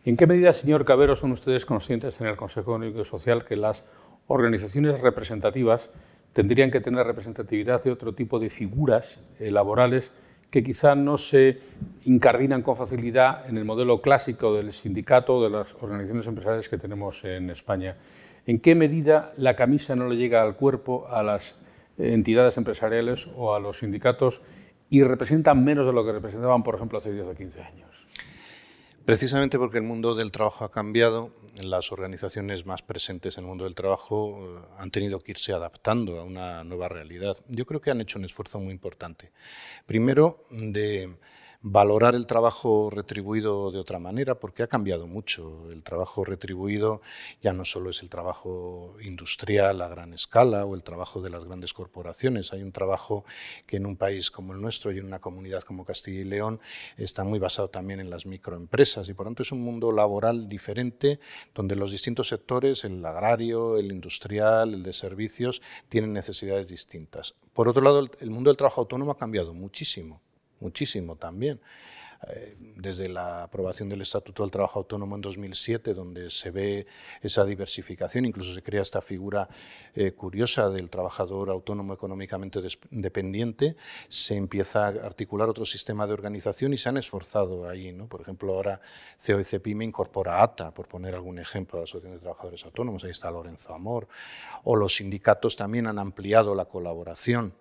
¿En 0.07 0.15
qué 0.15 0.25
medida, 0.25 0.53
señor 0.53 0.85
Cabero, 0.85 1.17
son 1.17 1.33
ustedes 1.33 1.65
conscientes 1.65 2.21
en 2.21 2.27
el 2.27 2.37
Consejo 2.37 2.71
Económico 2.71 3.01
y 3.01 3.03
Social 3.03 3.43
que 3.43 3.57
las 3.57 3.83
organizaciones 4.27 5.01
representativas 5.01 5.91
tendrían 6.31 6.71
que 6.71 6.79
tener 6.79 7.05
representatividad 7.05 7.83
de 7.83 7.91
otro 7.91 8.13
tipo 8.13 8.39
de 8.39 8.49
figuras 8.49 9.19
eh, 9.37 9.51
laborales 9.51 10.13
que 10.49 10.63
quizá 10.63 10.95
no 10.95 11.17
se 11.17 11.59
incardinan 12.05 12.61
con 12.61 12.77
facilidad 12.77 13.49
en 13.49 13.57
el 13.57 13.65
modelo 13.65 14.01
clásico 14.01 14.55
del 14.55 14.71
sindicato 14.71 15.39
o 15.39 15.43
de 15.43 15.49
las 15.49 15.75
organizaciones 15.81 16.25
empresariales 16.25 16.69
que 16.69 16.77
tenemos 16.77 17.25
en 17.25 17.49
España. 17.49 17.97
¿En 18.45 18.61
qué 18.61 18.75
medida 18.75 19.33
la 19.35 19.57
camisa 19.57 19.97
no 19.97 20.07
le 20.07 20.15
llega 20.15 20.41
al 20.41 20.55
cuerpo 20.55 21.05
a 21.09 21.21
las 21.21 21.59
entidades 21.97 22.55
empresariales 22.55 23.29
o 23.35 23.53
a 23.53 23.59
los 23.59 23.79
sindicatos 23.79 24.41
y 24.89 25.03
representan 25.03 25.65
menos 25.65 25.85
de 25.85 25.91
lo 25.91 26.05
que 26.05 26.13
representaban, 26.13 26.63
por 26.63 26.75
ejemplo, 26.75 26.97
hace 26.97 27.11
10 27.11 27.27
o 27.27 27.35
15 27.35 27.61
años? 27.61 27.96
Precisamente 29.07 29.57
porque 29.57 29.77
el 29.77 29.85
mundo 29.85 30.15
del 30.15 30.33
trabajo 30.33 30.65
ha 30.65 30.69
cambiado, 30.69 31.31
las 31.55 31.93
organizaciones 31.93 32.65
más 32.65 32.81
presentes 32.81 33.37
en 33.37 33.45
el 33.45 33.47
mundo 33.47 33.63
del 33.63 33.73
trabajo 33.73 34.37
eh, 34.37 34.67
han 34.77 34.91
tenido 34.91 35.21
que 35.21 35.31
irse 35.31 35.53
adaptando 35.53 36.19
a 36.19 36.25
una 36.25 36.65
nueva 36.65 36.89
realidad. 36.89 37.37
Yo 37.47 37.65
creo 37.65 37.79
que 37.79 37.89
han 37.89 38.01
hecho 38.01 38.19
un 38.19 38.25
esfuerzo 38.25 38.59
muy 38.59 38.73
importante. 38.73 39.31
Primero, 39.85 40.45
de 40.51 41.15
valorar 41.69 42.15
el 42.15 42.27
trabajo 42.27 42.89
retribuido 42.89 43.71
de 43.71 43.79
otra 43.79 43.99
manera, 43.99 44.35
porque 44.35 44.63
ha 44.63 44.67
cambiado 44.67 45.05
mucho. 45.05 45.69
El 45.71 45.83
trabajo 45.83 46.23
retribuido 46.23 47.01
ya 47.41 47.51
no 47.51 47.65
solo 47.65 47.89
es 47.89 48.01
el 48.01 48.09
trabajo 48.09 48.95
industrial 49.01 49.81
a 49.81 49.87
gran 49.87 50.13
escala 50.13 50.65
o 50.65 50.75
el 50.75 50.83
trabajo 50.83 51.21
de 51.21 51.29
las 51.29 51.45
grandes 51.45 51.73
corporaciones. 51.73 52.53
Hay 52.53 52.63
un 52.63 52.71
trabajo 52.71 53.25
que 53.65 53.77
en 53.77 53.85
un 53.85 53.97
país 53.97 54.31
como 54.31 54.53
el 54.53 54.61
nuestro 54.61 54.91
y 54.91 54.99
en 54.99 55.05
una 55.05 55.19
comunidad 55.19 55.63
como 55.63 55.83
Castilla 55.83 56.21
y 56.21 56.23
León 56.23 56.61
está 56.95 57.23
muy 57.23 57.39
basado 57.39 57.69
también 57.69 57.99
en 57.99 58.09
las 58.09 58.25
microempresas 58.25 59.09
y 59.09 59.13
por 59.13 59.25
tanto 59.25 59.43
es 59.43 59.51
un 59.51 59.61
mundo 59.61 59.91
laboral 59.91 60.47
diferente 60.47 61.19
donde 61.53 61.75
los 61.75 61.91
distintos 61.91 62.29
sectores, 62.29 62.85
el 62.85 63.05
agrario, 63.05 63.77
el 63.77 63.91
industrial, 63.91 64.73
el 64.73 64.83
de 64.83 64.93
servicios, 64.93 65.61
tienen 65.89 66.13
necesidades 66.13 66.67
distintas. 66.67 67.35
Por 67.53 67.67
otro 67.67 67.81
lado, 67.81 68.07
el 68.19 68.29
mundo 68.29 68.49
del 68.49 68.57
trabajo 68.57 68.81
autónomo 68.81 69.11
ha 69.11 69.17
cambiado 69.17 69.53
muchísimo 69.53 70.21
muchísimo 70.59 71.15
también. 71.15 71.59
eh, 72.27 72.55
desde 72.75 73.09
la 73.09 73.43
aprobación 73.43 73.89
del 73.89 74.01
Estatuto 74.01 74.43
del 74.43 74.51
Trabajo 74.51 74.79
Autónomo 74.79 75.15
en 75.15 75.21
2007, 75.21 75.93
donde 75.93 76.29
se 76.29 76.51
ve 76.51 76.87
esa 77.21 77.45
diversificación, 77.45 78.25
incluso 78.25 78.53
se 78.53 78.63
crea 78.63 78.81
esta 78.81 79.01
figura 79.01 79.47
eh, 79.93 80.11
curiosa 80.11 80.69
del 80.69 80.89
trabajador 80.89 81.49
autónomo 81.49 81.93
económicamente 81.93 82.59
dependiente, 82.89 83.75
se 84.07 84.35
empieza 84.35 84.85
a 84.85 84.89
articular 84.89 85.49
otro 85.49 85.65
sistema 85.65 86.07
de 86.07 86.13
organización 86.13 86.73
y 86.73 86.77
se 86.77 86.89
han 86.89 86.97
esforzado 86.97 87.69
ahí. 87.69 87.91
¿no? 87.91 88.07
Por 88.07 88.21
ejemplo, 88.21 88.53
ahora 88.55 88.81
CEO 89.19 89.39
y 89.39 89.43
CEPIME 89.43 89.85
incorpora 89.85 90.41
ATA, 90.41 90.71
por 90.71 90.87
poner 90.87 91.13
algún 91.13 91.39
ejemplo, 91.39 91.77
a 91.77 91.81
la 91.81 91.83
Asociación 91.83 92.13
de 92.13 92.19
Trabajadores 92.19 92.65
Autónomos, 92.65 93.03
ahí 93.03 93.11
está 93.11 93.29
Lorenzo 93.29 93.73
Amor, 93.73 94.07
o 94.63 94.75
los 94.75 94.95
sindicatos 94.95 95.55
también 95.55 95.87
han 95.87 95.99
ampliado 95.99 96.55
la 96.55 96.65
colaboración 96.65 97.53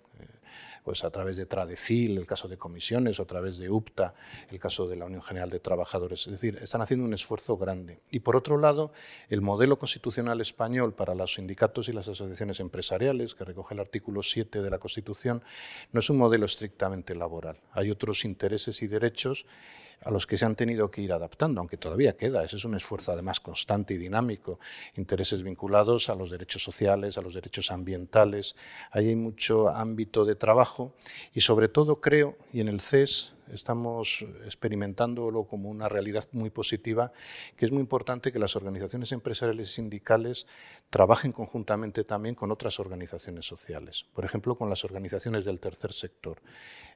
pues 0.86 1.02
a 1.02 1.10
través 1.10 1.36
de 1.36 1.46
Tradecil, 1.46 2.16
el 2.16 2.28
caso 2.28 2.46
de 2.46 2.58
comisiones, 2.58 3.18
o 3.18 3.24
a 3.24 3.26
través 3.26 3.58
de 3.58 3.68
UPTA, 3.68 4.14
el 4.52 4.60
caso 4.60 4.86
de 4.86 4.94
la 4.94 5.06
Unión 5.06 5.20
General 5.20 5.50
de 5.50 5.58
Trabajadores. 5.58 6.28
Es 6.28 6.34
decir, 6.34 6.60
están 6.62 6.80
haciendo 6.80 7.04
un 7.04 7.12
esfuerzo 7.12 7.56
grande. 7.56 7.98
Y 8.12 8.20
por 8.20 8.36
otro 8.36 8.56
lado, 8.56 8.92
el 9.28 9.40
modelo 9.40 9.78
constitucional 9.78 10.40
español 10.40 10.94
para 10.94 11.16
los 11.16 11.34
sindicatos 11.34 11.88
y 11.88 11.92
las 11.92 12.06
asociaciones 12.06 12.60
empresariales, 12.60 13.34
que 13.34 13.42
recoge 13.42 13.74
el 13.74 13.80
artículo 13.80 14.22
7 14.22 14.62
de 14.62 14.70
la 14.70 14.78
Constitución, 14.78 15.42
no 15.90 15.98
es 15.98 16.08
un 16.08 16.18
modelo 16.18 16.46
estrictamente 16.46 17.16
laboral. 17.16 17.58
Hay 17.72 17.90
otros 17.90 18.24
intereses 18.24 18.80
y 18.80 18.86
derechos 18.86 19.44
a 20.02 20.10
los 20.10 20.26
que 20.26 20.38
se 20.38 20.44
han 20.44 20.56
tenido 20.56 20.90
que 20.90 21.02
ir 21.02 21.12
adaptando, 21.12 21.60
aunque 21.60 21.76
todavía 21.76 22.16
queda. 22.16 22.44
Ese 22.44 22.56
es 22.56 22.64
un 22.64 22.74
esfuerzo 22.74 23.12
además 23.12 23.40
constante 23.40 23.94
y 23.94 23.98
dinámico. 23.98 24.58
Intereses 24.96 25.42
vinculados 25.42 26.08
a 26.08 26.14
los 26.14 26.30
derechos 26.30 26.62
sociales, 26.62 27.18
a 27.18 27.22
los 27.22 27.34
derechos 27.34 27.70
ambientales. 27.70 28.56
Ahí 28.90 29.08
hay 29.08 29.16
mucho 29.16 29.68
ámbito 29.68 30.24
de 30.24 30.34
trabajo 30.34 30.94
y 31.32 31.40
sobre 31.40 31.68
todo 31.68 32.00
creo, 32.00 32.36
y 32.52 32.60
en 32.60 32.68
el 32.68 32.80
CES 32.80 33.35
estamos 33.52 34.24
experimentándolo 34.44 35.44
como 35.44 35.68
una 35.68 35.88
realidad 35.88 36.28
muy 36.32 36.50
positiva, 36.50 37.12
que 37.56 37.64
es 37.64 37.72
muy 37.72 37.80
importante 37.80 38.32
que 38.32 38.38
las 38.38 38.56
organizaciones 38.56 39.12
empresariales 39.12 39.70
y 39.70 39.72
sindicales 39.74 40.46
trabajen 40.90 41.32
conjuntamente 41.32 42.04
también 42.04 42.34
con 42.34 42.52
otras 42.52 42.78
organizaciones 42.78 43.46
sociales, 43.46 44.06
por 44.14 44.24
ejemplo, 44.24 44.56
con 44.56 44.70
las 44.70 44.84
organizaciones 44.84 45.44
del 45.44 45.60
tercer 45.60 45.92
sector. 45.92 46.40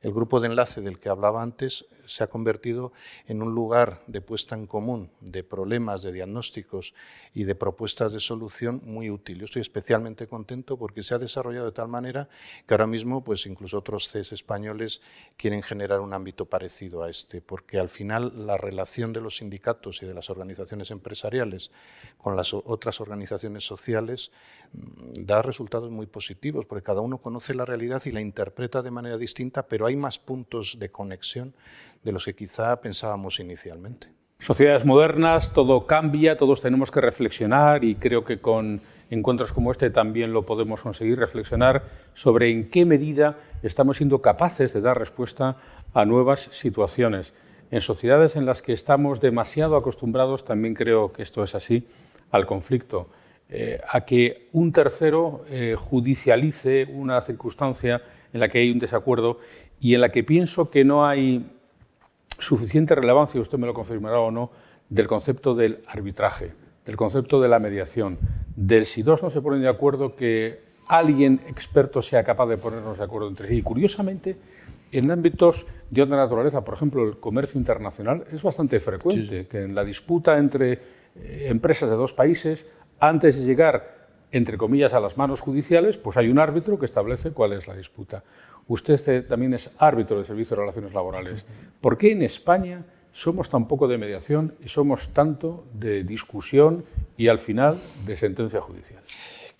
El 0.00 0.12
grupo 0.12 0.40
de 0.40 0.46
enlace 0.46 0.80
del 0.80 0.98
que 0.98 1.10
hablaba 1.10 1.42
antes 1.42 1.84
se 2.06 2.24
ha 2.24 2.28
convertido 2.28 2.92
en 3.26 3.42
un 3.42 3.54
lugar 3.54 4.02
de 4.06 4.22
puesta 4.22 4.54
en 4.54 4.66
común 4.66 5.10
de 5.20 5.44
problemas, 5.44 6.02
de 6.02 6.12
diagnósticos 6.12 6.94
y 7.34 7.44
de 7.44 7.54
propuestas 7.54 8.12
de 8.12 8.20
solución 8.20 8.80
muy 8.84 9.10
útil. 9.10 9.38
Yo 9.38 9.44
estoy 9.44 9.60
especialmente 9.60 10.26
contento 10.26 10.78
porque 10.78 11.02
se 11.02 11.14
ha 11.14 11.18
desarrollado 11.18 11.66
de 11.66 11.72
tal 11.72 11.88
manera 11.88 12.28
que 12.66 12.72
ahora 12.72 12.86
mismo 12.86 13.22
pues 13.22 13.44
incluso 13.44 13.78
otros 13.78 14.08
CES 14.08 14.32
españoles 14.32 15.02
quieren 15.36 15.62
generar 15.62 16.00
un 16.00 16.14
ámbito 16.14 16.39
parecido 16.46 17.02
a 17.02 17.10
este, 17.10 17.40
porque 17.40 17.78
al 17.78 17.88
final 17.88 18.46
la 18.46 18.56
relación 18.56 19.12
de 19.12 19.20
los 19.20 19.36
sindicatos 19.36 20.02
y 20.02 20.06
de 20.06 20.14
las 20.14 20.30
organizaciones 20.30 20.90
empresariales 20.90 21.70
con 22.18 22.36
las 22.36 22.54
otras 22.54 23.00
organizaciones 23.00 23.64
sociales 23.64 24.32
mm, 24.72 25.24
da 25.24 25.42
resultados 25.42 25.90
muy 25.90 26.06
positivos, 26.06 26.66
porque 26.66 26.84
cada 26.84 27.00
uno 27.00 27.18
conoce 27.18 27.54
la 27.54 27.64
realidad 27.64 28.02
y 28.06 28.12
la 28.12 28.20
interpreta 28.20 28.82
de 28.82 28.90
manera 28.90 29.18
distinta, 29.18 29.66
pero 29.66 29.86
hay 29.86 29.96
más 29.96 30.18
puntos 30.18 30.78
de 30.78 30.90
conexión 30.90 31.54
de 32.02 32.12
los 32.12 32.24
que 32.24 32.34
quizá 32.34 32.80
pensábamos 32.80 33.40
inicialmente. 33.40 34.08
Sociedades 34.40 34.86
modernas, 34.86 35.52
todo 35.52 35.80
cambia, 35.80 36.38
todos 36.38 36.62
tenemos 36.62 36.90
que 36.90 37.02
reflexionar 37.02 37.84
y 37.84 37.96
creo 37.96 38.24
que 38.24 38.40
con 38.40 38.80
encuentros 39.10 39.52
como 39.52 39.70
este 39.70 39.90
también 39.90 40.32
lo 40.32 40.46
podemos 40.46 40.82
conseguir, 40.82 41.18
reflexionar 41.18 41.84
sobre 42.14 42.50
en 42.50 42.70
qué 42.70 42.86
medida 42.86 43.36
estamos 43.62 43.98
siendo 43.98 44.22
capaces 44.22 44.72
de 44.72 44.80
dar 44.80 44.98
respuesta 44.98 45.58
a 45.94 46.04
nuevas 46.04 46.48
situaciones. 46.52 47.32
En 47.70 47.80
sociedades 47.80 48.36
en 48.36 48.46
las 48.46 48.62
que 48.62 48.72
estamos 48.72 49.20
demasiado 49.20 49.76
acostumbrados, 49.76 50.44
también 50.44 50.74
creo 50.74 51.12
que 51.12 51.22
esto 51.22 51.42
es 51.44 51.54
así, 51.54 51.86
al 52.30 52.46
conflicto, 52.46 53.08
eh, 53.48 53.80
a 53.88 54.02
que 54.02 54.48
un 54.52 54.72
tercero 54.72 55.44
eh, 55.48 55.76
judicialice 55.78 56.86
una 56.92 57.20
circunstancia 57.20 58.02
en 58.32 58.40
la 58.40 58.48
que 58.48 58.58
hay 58.58 58.70
un 58.70 58.78
desacuerdo 58.78 59.38
y 59.80 59.94
en 59.94 60.00
la 60.00 60.10
que 60.10 60.22
pienso 60.22 60.70
que 60.70 60.84
no 60.84 61.06
hay 61.06 61.44
suficiente 62.38 62.94
relevancia, 62.94 63.40
usted 63.40 63.58
me 63.58 63.66
lo 63.66 63.74
confirmará 63.74 64.20
o 64.20 64.30
no, 64.30 64.50
del 64.88 65.06
concepto 65.06 65.54
del 65.54 65.82
arbitraje, 65.86 66.52
del 66.86 66.96
concepto 66.96 67.40
de 67.40 67.48
la 67.48 67.58
mediación, 67.58 68.18
del 68.56 68.86
si 68.86 69.02
dos 69.02 69.22
no 69.22 69.30
se 69.30 69.40
ponen 69.40 69.62
de 69.62 69.68
acuerdo, 69.68 70.16
que 70.16 70.60
alguien 70.86 71.40
experto 71.46 72.02
sea 72.02 72.24
capaz 72.24 72.46
de 72.46 72.56
ponernos 72.56 72.98
de 72.98 73.04
acuerdo 73.04 73.28
entre 73.28 73.48
sí. 73.48 73.56
Y 73.56 73.62
curiosamente, 73.62 74.36
en 74.92 75.10
ámbitos 75.10 75.66
de 75.90 76.02
otra 76.02 76.16
naturaleza, 76.16 76.64
por 76.64 76.74
ejemplo, 76.74 77.04
el 77.04 77.18
comercio 77.18 77.58
internacional, 77.58 78.24
es 78.32 78.42
bastante 78.42 78.80
frecuente 78.80 79.46
que 79.46 79.62
en 79.62 79.74
la 79.74 79.84
disputa 79.84 80.38
entre 80.38 80.72
eh, 81.16 81.46
empresas 81.48 81.88
de 81.90 81.96
dos 81.96 82.12
países, 82.12 82.66
antes 82.98 83.38
de 83.38 83.44
llegar 83.44 84.00
entre 84.32 84.56
comillas, 84.56 84.94
a 84.94 85.00
las 85.00 85.16
manos 85.16 85.40
judiciales, 85.40 85.98
pues 85.98 86.16
hay 86.16 86.28
un 86.28 86.38
árbitro 86.38 86.78
que 86.78 86.86
establece 86.86 87.32
cuál 87.32 87.52
es 87.52 87.66
la 87.66 87.74
disputa. 87.74 88.22
Usted 88.68 89.00
eh, 89.08 89.22
también 89.22 89.54
es 89.54 89.74
árbitro 89.78 90.18
de 90.18 90.24
Servicio 90.24 90.56
de 90.56 90.60
Relaciones 90.62 90.94
Laborales. 90.94 91.44
¿Por 91.80 91.98
qué 91.98 92.12
en 92.12 92.22
España 92.22 92.84
somos 93.12 93.50
tan 93.50 93.66
poco 93.66 93.88
de 93.88 93.98
mediación 93.98 94.54
y 94.64 94.68
somos 94.68 95.08
tanto 95.08 95.64
de 95.74 96.04
discusión 96.04 96.84
y 97.16 97.26
al 97.26 97.38
final 97.38 97.80
de 98.06 98.16
sentencia 98.16 98.60
judicial? 98.60 99.02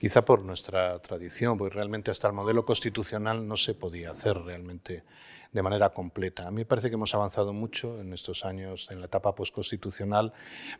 Quizá 0.00 0.24
por 0.24 0.42
nuestra 0.42 0.98
tradición, 1.00 1.58
porque 1.58 1.74
realmente 1.74 2.10
hasta 2.10 2.26
el 2.26 2.32
modelo 2.32 2.64
constitucional 2.64 3.46
no 3.46 3.58
se 3.58 3.74
podía 3.74 4.12
hacer 4.12 4.34
realmente 4.34 5.04
de 5.52 5.62
manera 5.62 5.90
completa. 5.90 6.46
A 6.46 6.50
mí 6.50 6.58
me 6.58 6.64
parece 6.64 6.88
que 6.88 6.94
hemos 6.94 7.14
avanzado 7.14 7.52
mucho 7.52 8.00
en 8.00 8.14
estos 8.14 8.46
años, 8.46 8.88
en 8.90 9.00
la 9.00 9.06
etapa 9.06 9.34
postconstitucional, 9.34 10.32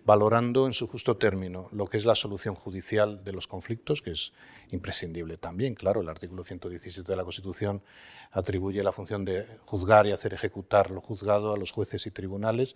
valorando 0.07 0.67
en 0.67 0.73
su 0.73 0.87
justo 0.87 1.19
término 1.19 1.69
lo 1.73 1.87
que 1.87 1.99
es 1.99 2.07
la 2.07 2.15
solución 2.15 2.55
judicial 2.55 3.23
de 3.23 3.33
los 3.33 3.47
conflictos, 3.47 4.01
que 4.01 4.13
es 4.13 4.33
imprescindible 4.71 5.37
también. 5.37 5.75
Claro, 5.75 6.01
el 6.01 6.09
artículo 6.09 6.43
117 6.43 7.13
de 7.13 7.17
la 7.17 7.25
Constitución 7.25 7.83
atribuye 8.31 8.83
la 8.83 8.93
función 8.93 9.27
de 9.27 9.45
juzgar 9.65 10.07
y 10.07 10.13
hacer 10.13 10.33
ejecutar 10.33 10.91
lo 10.91 11.03
juzgado 11.03 11.53
a 11.53 11.59
los 11.59 11.73
jueces 11.73 12.07
y 12.07 12.11
tribunales, 12.11 12.75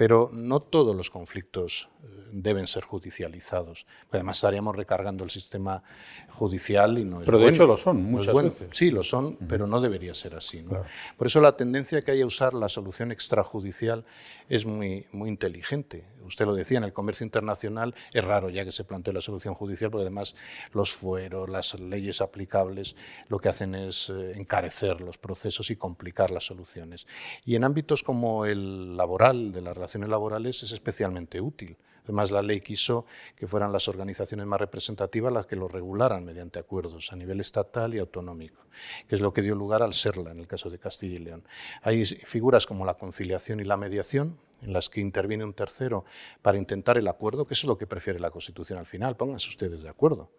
pero 0.00 0.30
no 0.32 0.60
todos 0.60 0.96
los 0.96 1.10
conflictos 1.10 1.90
eh, 2.02 2.06
deben 2.32 2.66
ser 2.66 2.84
judicializados. 2.84 3.86
Además 4.10 4.38
estaríamos 4.38 4.74
recargando 4.74 5.24
el 5.24 5.28
sistema 5.28 5.82
judicial 6.30 6.96
y 6.96 7.04
no 7.04 7.20
es 7.20 7.26
Pero 7.26 7.38
de 7.38 7.50
hecho 7.50 7.66
lo 7.66 7.76
son 7.76 8.02
muchas 8.04 8.34
veces. 8.34 8.68
Sí, 8.72 8.90
lo 8.90 9.02
son, 9.02 9.36
pero 9.46 9.66
no 9.66 9.78
debería 9.78 10.14
ser 10.14 10.36
así. 10.36 10.64
Por 11.18 11.26
eso 11.26 11.42
la 11.42 11.54
tendencia 11.54 12.00
que 12.00 12.12
hay 12.12 12.22
a 12.22 12.26
usar 12.26 12.54
la 12.54 12.70
solución 12.70 13.12
extrajudicial 13.12 14.06
es 14.48 14.64
muy, 14.64 15.04
muy 15.12 15.28
inteligente. 15.28 16.06
Usted 16.24 16.46
lo 16.46 16.54
decía, 16.54 16.78
en 16.78 16.84
el 16.84 16.92
comercio 16.92 17.24
internacional 17.24 17.94
es 18.12 18.24
raro 18.24 18.50
ya 18.50 18.64
que 18.64 18.72
se 18.72 18.84
plantee 18.84 19.12
la 19.12 19.20
solución 19.20 19.54
judicial, 19.54 19.90
porque 19.90 20.02
además 20.02 20.34
los 20.72 20.92
fueros, 20.92 21.48
las 21.48 21.78
leyes 21.78 22.20
aplicables, 22.20 22.96
lo 23.28 23.38
que 23.38 23.48
hacen 23.48 23.74
es 23.74 24.10
eh, 24.10 24.32
encarecer 24.36 25.00
los 25.00 25.18
procesos 25.18 25.70
y 25.70 25.76
complicar 25.76 26.30
las 26.30 26.44
soluciones. 26.44 27.06
Y 27.44 27.56
en 27.56 27.64
ámbitos 27.64 28.02
como 28.02 28.46
el 28.46 28.96
laboral, 28.96 29.52
de 29.52 29.62
las 29.62 29.74
relaciones 29.74 30.08
laborales, 30.08 30.62
es 30.62 30.72
especialmente 30.72 31.40
útil. 31.40 31.76
Además, 32.04 32.30
la 32.30 32.42
ley 32.42 32.60
quiso 32.60 33.06
que 33.36 33.46
fueran 33.46 33.72
las 33.72 33.88
organizaciones 33.88 34.46
más 34.46 34.60
representativas 34.60 35.32
las 35.32 35.46
que 35.46 35.56
lo 35.56 35.68
regularan 35.68 36.24
mediante 36.24 36.58
acuerdos 36.58 37.12
a 37.12 37.16
nivel 37.16 37.40
estatal 37.40 37.94
y 37.94 37.98
autonómico, 37.98 38.62
que 39.08 39.14
es 39.14 39.20
lo 39.20 39.32
que 39.32 39.42
dio 39.42 39.54
lugar 39.54 39.82
al 39.82 39.94
SERLA 39.94 40.32
en 40.32 40.40
el 40.40 40.46
caso 40.46 40.70
de 40.70 40.78
Castilla 40.78 41.16
y 41.16 41.18
León. 41.18 41.44
Hay 41.82 42.04
figuras 42.04 42.66
como 42.66 42.84
la 42.84 42.94
conciliación 42.94 43.60
y 43.60 43.64
la 43.64 43.76
mediación, 43.76 44.38
en 44.62 44.72
las 44.72 44.88
que 44.88 45.00
interviene 45.00 45.44
un 45.44 45.54
tercero 45.54 46.04
para 46.42 46.58
intentar 46.58 46.98
el 46.98 47.08
acuerdo, 47.08 47.46
que 47.46 47.54
es 47.54 47.64
lo 47.64 47.78
que 47.78 47.86
prefiere 47.86 48.20
la 48.20 48.30
Constitución 48.30 48.78
al 48.78 48.86
final, 48.86 49.16
pónganse 49.16 49.48
ustedes 49.48 49.82
de 49.82 49.88
acuerdo. 49.88 50.30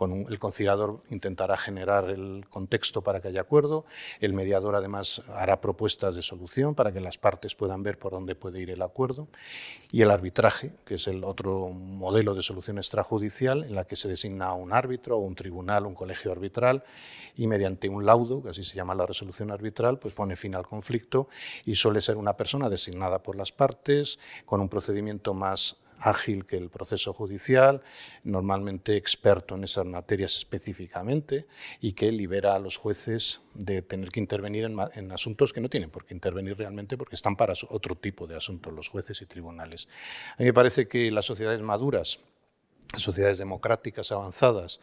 El 0.00 0.38
conciliador 0.38 1.02
intentará 1.10 1.56
generar 1.56 2.08
el 2.10 2.46
contexto 2.48 3.02
para 3.02 3.20
que 3.20 3.28
haya 3.28 3.40
acuerdo, 3.40 3.84
el 4.20 4.32
mediador 4.32 4.76
además 4.76 5.22
hará 5.34 5.60
propuestas 5.60 6.14
de 6.14 6.22
solución 6.22 6.76
para 6.76 6.92
que 6.92 7.00
las 7.00 7.18
partes 7.18 7.56
puedan 7.56 7.82
ver 7.82 7.98
por 7.98 8.12
dónde 8.12 8.36
puede 8.36 8.60
ir 8.60 8.70
el 8.70 8.82
acuerdo, 8.82 9.26
y 9.90 10.02
el 10.02 10.10
arbitraje, 10.10 10.70
que 10.84 10.94
es 10.94 11.08
el 11.08 11.24
otro 11.24 11.70
modelo 11.70 12.34
de 12.34 12.42
solución 12.42 12.78
extrajudicial 12.78 13.64
en 13.64 13.74
la 13.74 13.84
que 13.84 13.96
se 13.96 14.08
designa 14.08 14.52
un 14.52 14.72
árbitro 14.72 15.16
o 15.16 15.20
un 15.20 15.34
tribunal, 15.34 15.86
un 15.86 15.94
colegio 15.94 16.30
arbitral, 16.30 16.84
y 17.36 17.46
mediante 17.46 17.88
un 17.88 18.06
laudo, 18.06 18.42
que 18.42 18.50
así 18.50 18.62
se 18.62 18.76
llama 18.76 18.94
la 18.94 19.06
resolución 19.06 19.50
arbitral, 19.50 19.98
pues 19.98 20.14
pone 20.14 20.36
fin 20.36 20.54
al 20.54 20.66
conflicto 20.66 21.28
y 21.64 21.74
suele 21.74 22.00
ser 22.00 22.16
una 22.16 22.36
persona 22.36 22.68
designada 22.68 23.22
por 23.22 23.36
las 23.36 23.52
partes, 23.52 24.18
con 24.44 24.60
un 24.60 24.68
procedimiento 24.68 25.34
más 25.34 25.76
ágil 26.00 26.46
que 26.46 26.56
el 26.56 26.70
proceso 26.70 27.12
judicial, 27.12 27.82
normalmente 28.24 28.96
experto 28.96 29.54
en 29.54 29.64
esas 29.64 29.86
materias 29.86 30.36
específicamente 30.36 31.46
y 31.80 31.92
que 31.92 32.12
libera 32.12 32.54
a 32.54 32.58
los 32.58 32.76
jueces 32.76 33.40
de 33.54 33.82
tener 33.82 34.10
que 34.10 34.20
intervenir 34.20 34.64
en, 34.64 35.12
asuntos 35.12 35.52
que 35.52 35.60
no 35.60 35.68
tienen 35.68 35.90
por 35.90 36.04
qué 36.04 36.14
intervenir 36.14 36.56
realmente 36.56 36.96
porque 36.96 37.14
están 37.14 37.36
para 37.36 37.54
otro 37.70 37.96
tipo 37.96 38.26
de 38.26 38.36
asuntos 38.36 38.72
los 38.72 38.88
jueces 38.88 39.20
y 39.22 39.26
tribunales. 39.26 39.88
A 40.34 40.42
mí 40.42 40.46
me 40.46 40.54
parece 40.54 40.88
que 40.88 41.10
las 41.10 41.24
sociedades 41.24 41.60
maduras 41.60 42.20
sociedades 42.96 43.38
democráticas 43.38 44.12
avanzadas, 44.12 44.80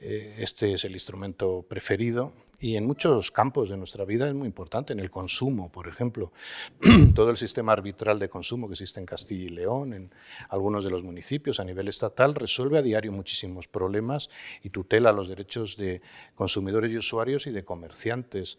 eh, 0.00 0.36
este 0.38 0.72
es 0.72 0.84
el 0.84 0.92
instrumento 0.92 1.64
preferido. 1.68 2.32
Y 2.60 2.76
en 2.76 2.86
muchos 2.86 3.30
campos 3.30 3.68
de 3.68 3.76
nuestra 3.76 4.04
vida 4.04 4.26
es 4.26 4.34
muy 4.34 4.46
importante, 4.46 4.92
en 4.94 5.00
el 5.00 5.10
consumo, 5.10 5.70
por 5.70 5.86
ejemplo, 5.86 6.32
todo 7.14 7.30
el 7.30 7.36
sistema 7.36 7.72
arbitral 7.72 8.18
de 8.18 8.30
consumo 8.30 8.68
que 8.68 8.72
existe 8.72 9.00
en 9.00 9.06
Castilla 9.06 9.44
y 9.44 9.48
León, 9.48 9.92
en 9.92 10.10
algunos 10.48 10.84
de 10.84 10.90
los 10.90 11.02
municipios 11.02 11.60
a 11.60 11.64
nivel 11.64 11.88
estatal, 11.88 12.34
resuelve 12.34 12.78
a 12.78 12.82
diario 12.82 13.12
muchísimos 13.12 13.68
problemas 13.68 14.30
y 14.62 14.70
tutela 14.70 15.12
los 15.12 15.28
derechos 15.28 15.76
de 15.76 16.00
consumidores 16.34 16.90
y 16.90 16.96
usuarios 16.96 17.46
y 17.46 17.50
de 17.50 17.64
comerciantes 17.64 18.56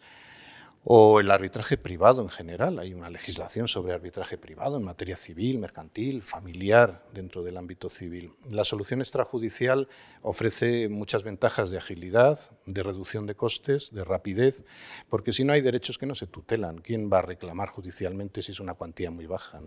o 0.88 1.18
el 1.18 1.32
arbitraje 1.32 1.76
privado 1.76 2.22
en 2.22 2.28
general. 2.28 2.78
Hay 2.78 2.94
una 2.94 3.10
legislación 3.10 3.66
sobre 3.66 3.92
arbitraje 3.92 4.38
privado 4.38 4.76
en 4.76 4.84
materia 4.84 5.16
civil, 5.16 5.58
mercantil, 5.58 6.22
familiar 6.22 7.04
dentro 7.12 7.42
del 7.42 7.56
ámbito 7.56 7.88
civil. 7.88 8.34
La 8.52 8.64
solución 8.64 9.00
extrajudicial 9.00 9.88
ofrece 10.22 10.88
muchas 10.88 11.24
ventajas 11.24 11.70
de 11.70 11.78
agilidad, 11.78 12.38
de 12.66 12.84
reducción 12.84 13.26
de 13.26 13.34
costes, 13.34 13.92
de 13.92 14.04
rapidez, 14.04 14.64
porque 15.08 15.32
si 15.32 15.42
no 15.42 15.54
hay 15.54 15.60
derechos 15.60 15.98
que 15.98 16.06
no 16.06 16.14
se 16.14 16.28
tutelan, 16.28 16.78
¿quién 16.78 17.10
va 17.12 17.18
a 17.18 17.22
reclamar 17.22 17.68
judicialmente 17.68 18.40
si 18.40 18.52
es 18.52 18.60
una 18.60 18.74
cuantía 18.74 19.10
muy 19.10 19.26
baja? 19.26 19.60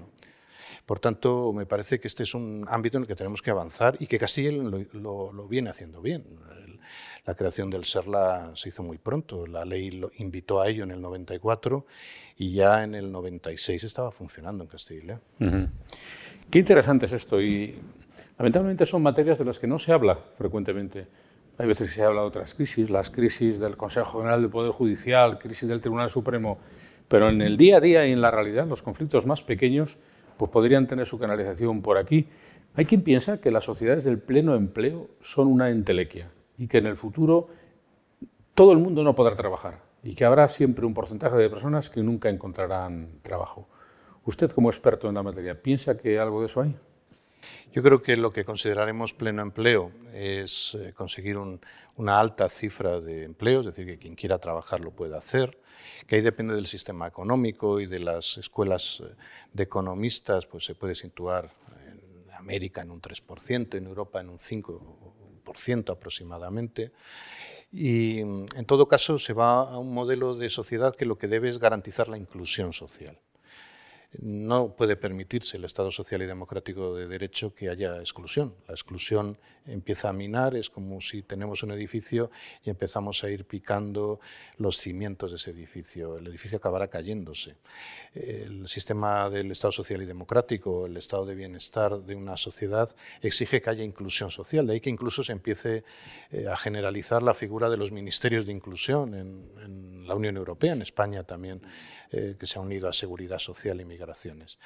Por 0.86 1.00
tanto, 1.00 1.54
me 1.54 1.66
parece 1.66 2.00
que 2.00 2.08
este 2.08 2.24
es 2.24 2.34
un 2.34 2.66
ámbito 2.68 2.98
en 2.98 3.04
el 3.04 3.08
que 3.08 3.16
tenemos 3.16 3.42
que 3.42 3.52
avanzar 3.52 3.96
y 4.00 4.08
que 4.08 4.20
Castilla 4.20 4.52
lo, 4.52 5.32
lo 5.34 5.48
viene 5.48 5.70
haciendo 5.70 6.02
bien. 6.02 6.24
La 7.26 7.36
creación 7.36 7.70
del 7.70 7.86
SERLA 7.86 8.52
se 8.56 8.70
hizo 8.70 8.82
muy 8.82 8.98
pronto, 8.98 9.46
la 9.46 9.66
ley 9.66 9.92
lo 9.92 10.10
invitó 10.18 10.62
a 10.62 10.68
ello 10.68 10.84
en 10.84 10.92
el 10.92 11.02
94 11.02 11.86
y 12.38 12.54
ya 12.54 12.84
en 12.84 12.96
el 12.96 13.12
96 13.12 13.84
estaba 13.84 14.12
funcionando 14.12 14.64
en 14.64 14.70
Castilla 14.70 15.20
Qué 16.50 16.58
interesante 16.58 17.06
es 17.06 17.14
esto 17.14 17.40
y 17.40 17.76
lamentablemente 18.38 18.86
son 18.88 19.04
materias 19.04 19.38
de 19.38 19.46
las 19.46 19.60
que 19.60 19.68
no 19.68 19.78
se 19.78 19.92
habla 19.92 20.18
frecuentemente. 20.36 21.06
Hay 21.60 21.68
veces 21.68 21.90
que 21.90 21.96
se 21.96 22.04
habla 22.04 22.22
de 22.22 22.28
otras 22.28 22.56
crisis, 22.56 22.90
las 22.90 23.12
crisis 23.12 23.60
del 23.60 23.78
Consejo 23.78 24.20
General 24.20 24.42
del 24.42 24.50
Poder 24.50 24.72
Judicial, 24.72 25.38
crisis 25.38 25.70
del 25.70 25.82
Tribunal 25.82 26.10
Supremo, 26.10 26.58
pero 27.08 27.30
en 27.30 27.44
el 27.44 27.58
día 27.58 27.78
a 27.78 27.82
día 27.82 28.08
y 28.08 28.14
en 28.14 28.22
la 28.22 28.32
realidad 28.32 28.66
los 28.66 28.82
conflictos 28.82 29.28
más 29.28 29.44
pequeños 29.44 29.98
pues 30.40 30.50
podrían 30.50 30.88
tener 30.88 31.06
su 31.06 31.20
canalización 31.20 31.82
por 31.82 31.98
aquí. 31.98 32.26
Hay 32.74 32.86
quien 32.86 33.02
piensa 33.02 33.42
que 33.42 33.52
las 33.52 33.66
sociedades 33.66 34.06
del 34.06 34.20
pleno 34.20 34.56
empleo 34.56 35.10
son 35.20 35.48
una 35.48 35.70
entelequia 35.70 36.32
y 36.58 36.68
que 36.68 36.78
en 36.78 36.86
el 36.86 36.96
futuro 36.96 37.50
todo 38.56 38.72
el 38.72 38.78
mundo 38.78 39.04
no 39.04 39.14
podrá 39.16 39.36
trabajar 39.36 39.82
y 40.02 40.16
que 40.16 40.24
habrá 40.24 40.48
siempre 40.48 40.86
un 40.86 40.94
porcentaje 40.94 41.36
de 41.36 41.50
personas 41.50 41.90
que 41.90 42.02
nunca 42.02 42.30
encontrarán 42.30 43.20
trabajo. 43.22 43.68
Usted, 44.24 44.50
como 44.52 44.70
experto 44.70 45.10
en 45.10 45.16
la 45.16 45.24
materia, 45.24 45.62
¿piensa 45.62 45.98
que 45.98 46.18
algo 46.18 46.40
de 46.40 46.46
eso 46.46 46.62
hay? 46.62 46.74
Yo 47.74 47.84
creo 47.84 48.02
que 48.02 48.16
lo 48.16 48.32
que 48.32 48.46
consideraremos 48.46 49.14
pleno 49.14 49.42
empleo 49.42 49.92
es 50.14 50.78
eh, 50.80 50.94
conseguir 50.96 51.38
una 51.98 52.18
alta 52.18 52.48
cifra 52.48 53.02
de 53.02 53.26
empleo, 53.26 53.60
es 53.60 53.66
decir, 53.66 53.86
que 53.86 53.98
quien 53.98 54.16
quiera 54.16 54.38
trabajar 54.38 54.80
lo 54.80 54.92
pueda 54.92 55.18
hacer, 55.18 55.58
que 56.08 56.16
ahí 56.16 56.22
depende 56.22 56.56
del 56.56 56.66
sistema 56.66 57.08
económico 57.08 57.80
y 57.80 57.86
de 57.86 58.00
las 58.00 58.38
escuelas 58.38 59.02
eh, 59.04 59.16
de 59.54 59.64
economistas, 59.64 60.46
pues 60.46 60.66
se 60.66 60.76
puede 60.76 60.96
situar 60.96 61.52
en 61.88 62.32
América 62.32 62.82
en 62.82 62.92
un 62.92 63.02
3%, 63.02 63.76
en 63.76 63.86
Europa 63.86 64.22
en 64.22 64.30
un 64.30 64.38
5% 64.38 65.92
aproximadamente. 65.92 66.92
Y 67.72 68.20
en 68.20 68.66
todo 68.66 68.88
caso 68.88 69.20
se 69.20 69.34
va 69.34 69.62
a 69.62 69.78
un 69.78 69.94
modelo 69.94 70.36
de 70.36 70.50
sociedad 70.50 70.96
que 70.96 71.06
lo 71.06 71.18
que 71.18 71.28
debe 71.28 71.50
es 71.50 71.60
garantizar 71.60 72.08
la 72.08 72.18
inclusión 72.18 72.74
social. 72.74 73.20
No 74.18 74.76
puede 74.76 74.96
permitirse 74.96 75.58
el 75.58 75.66
Estado 75.66 75.92
social 75.92 76.24
y 76.24 76.26
democrático 76.26 76.96
de 76.96 77.08
derecho 77.08 77.54
que 77.54 77.70
haya 77.70 78.00
exclusión. 78.00 78.56
La 78.68 78.74
exclusión 78.74 79.38
empieza 79.72 80.10
a 80.10 80.14
minar, 80.14 80.56
es 80.56 80.70
como 80.70 81.02
si 81.02 81.22
tenemos 81.24 81.64
un 81.64 81.72
edificio 81.72 82.32
y 82.64 82.70
empezamos 82.70 83.24
a 83.24 83.30
ir 83.30 83.46
picando 83.46 84.20
los 84.58 84.78
cimientos 84.78 85.32
de 85.32 85.38
ese 85.38 85.52
edificio. 85.52 86.18
El 86.18 86.28
edificio 86.28 86.58
acabará 86.58 86.88
cayéndose. 86.88 87.56
El 88.14 88.68
sistema 88.68 89.30
del 89.30 89.52
Estado 89.52 89.72
social 89.72 90.02
y 90.02 90.06
democrático, 90.06 90.86
el 90.86 90.98
estado 90.98 91.26
de 91.26 91.36
bienestar 91.36 92.02
de 92.02 92.16
una 92.16 92.38
sociedad, 92.38 92.96
exige 93.22 93.62
que 93.62 93.70
haya 93.70 93.84
inclusión 93.84 94.32
social. 94.32 94.68
De 94.68 94.74
ahí 94.74 94.82
que 94.82 94.90
incluso 94.90 95.24
se 95.24 95.32
empiece 95.32 95.84
eh, 96.32 96.48
a 96.48 96.56
generalizar 96.56 97.22
la 97.24 97.34
figura 97.34 97.70
de 97.70 97.78
los 97.78 97.92
ministerios 97.92 98.46
de 98.46 98.52
inclusión 98.52 99.14
en, 99.14 100.08
la 100.08 100.16
Unión 100.16 100.38
Europea, 100.38 100.74
en 100.74 100.82
España 100.82 101.24
también, 101.24 101.62
eh, 102.12 102.36
que 102.40 102.48
se 102.48 102.58
ha 102.58 102.62
unido 102.64 102.90
a 102.90 102.94
seguridad 102.94 103.38
social 103.38 103.80
y 103.80 103.86
migraciones 103.86 104.58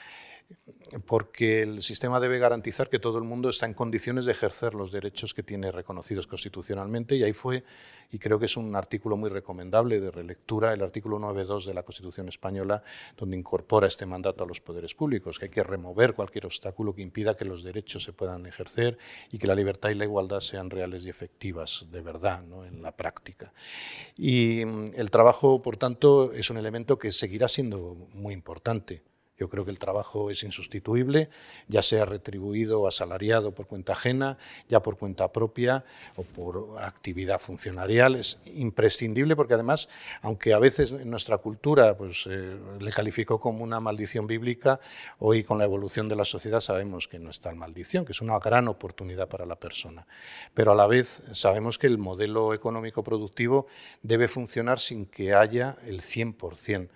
porque 1.06 1.62
el 1.62 1.82
sistema 1.82 2.20
debe 2.20 2.40
garantizar 2.40 2.90
que 2.90 3.00
todo 3.00 3.18
el 3.18 3.24
mundo 3.24 3.50
está 3.50 3.66
en 3.66 3.74
condiciones 3.74 4.26
de 4.26 4.32
ejercer 4.32 4.74
los 4.74 4.92
derechos 4.92 5.34
que 5.34 5.44
tiene 5.44 5.72
reconocidos 5.72 6.28
constitucionalmente 6.28 7.16
y 7.16 7.24
ahí 7.24 7.34
fue, 7.34 7.64
y 8.12 8.20
creo 8.20 8.38
que 8.38 8.46
es 8.46 8.58
un 8.58 8.76
artículo 8.76 9.18
muy 9.18 9.30
recomendable 9.30 10.00
de 10.00 10.12
relectura, 10.12 10.74
el 10.74 10.84
artículo 10.84 11.20
9.2 11.20 11.66
de 11.66 11.74
la 11.74 11.84
Constitución 11.84 12.30
española, 12.30 12.84
donde 13.18 13.38
incorpora 13.38 13.88
este 13.88 14.06
mandato 14.06 14.44
a 14.44 14.48
los 14.48 14.62
poderes 14.62 14.94
públicos, 14.94 15.40
que 15.40 15.46
hay 15.46 15.52
que 15.52 15.64
remover 15.64 16.14
cualquier 16.14 16.46
obstáculo 16.46 16.94
que 16.94 17.02
impida 17.02 17.36
que 17.36 17.46
los 17.46 17.64
derechos 17.64 18.04
se 18.04 18.14
puedan 18.14 18.46
ejercer 18.46 18.98
y 19.32 19.40
que 19.40 19.48
la 19.48 19.56
libertad 19.56 19.90
y 19.90 19.96
la 19.96 20.06
igualdad 20.06 20.42
sean 20.42 20.70
reales 20.70 21.06
y 21.06 21.10
efectivas 21.10 21.88
de 21.92 22.02
verdad 22.02 22.44
¿no? 22.44 22.66
en 22.66 22.82
la 22.82 22.96
práctica. 22.96 23.54
Y 24.16 24.64
mm, 24.66 24.92
el 24.96 25.10
trabajo, 25.10 25.62
por 25.62 25.78
tanto, 25.78 26.34
es 26.34 26.50
un 26.50 26.58
elemento 26.58 27.00
que 27.00 27.12
seguirá 27.12 27.48
siendo 27.48 27.96
muy 28.14 28.34
importante 28.34 29.02
yo 29.44 29.50
creo 29.50 29.66
que 29.66 29.72
el 29.72 29.80
trabajo 29.80 30.32
es 30.32 30.42
insustituible, 30.44 31.28
ya 31.68 31.82
sea 31.82 32.06
retribuido 32.06 32.80
o 32.80 32.88
asalariado 32.88 33.52
por 33.52 33.68
cuenta 33.68 33.92
ajena, 33.92 34.38
ya 34.70 34.80
por 34.80 34.98
cuenta 34.98 35.34
propia 35.34 35.84
o 36.16 36.24
por 36.24 36.82
actividad 36.82 37.40
funcionarial. 37.40 38.16
Es 38.16 38.40
imprescindible 38.46 39.36
porque 39.36 39.56
además, 39.56 39.90
aunque 40.22 40.54
a 40.54 40.60
veces 40.60 40.94
en 40.94 41.10
nuestra 41.10 41.40
cultura 41.40 41.98
pues, 41.98 42.26
eh, 42.30 42.58
le 42.80 42.92
calificó 42.94 43.42
como 43.42 43.66
una 43.66 43.82
maldición 43.82 44.28
bíblica, 44.28 44.80
hoy 45.20 45.44
con 45.44 45.58
la 45.58 45.66
evolución 45.66 46.08
de 46.08 46.16
la 46.16 46.24
sociedad 46.24 46.62
sabemos 46.62 47.10
que 47.10 47.20
no 47.20 47.30
es 47.30 47.42
tal 47.42 47.58
maldición, 47.58 48.06
que 48.06 48.14
es 48.14 48.22
una 48.22 48.40
gran 48.40 48.70
oportunidad 48.70 49.28
para 49.28 49.46
la 49.46 49.58
persona. 49.58 50.08
Pero 50.54 50.72
a 50.72 50.76
la 50.76 50.88
vez 50.88 51.24
sabemos 51.34 51.78
que 51.78 51.88
el 51.88 51.98
modelo 51.98 52.54
económico 52.54 53.04
productivo 53.04 53.68
debe 54.04 54.30
funcionar 54.30 54.80
sin 54.80 55.06
que 55.06 55.34
haya 55.34 55.76
el 55.86 56.00
100% 56.00 56.88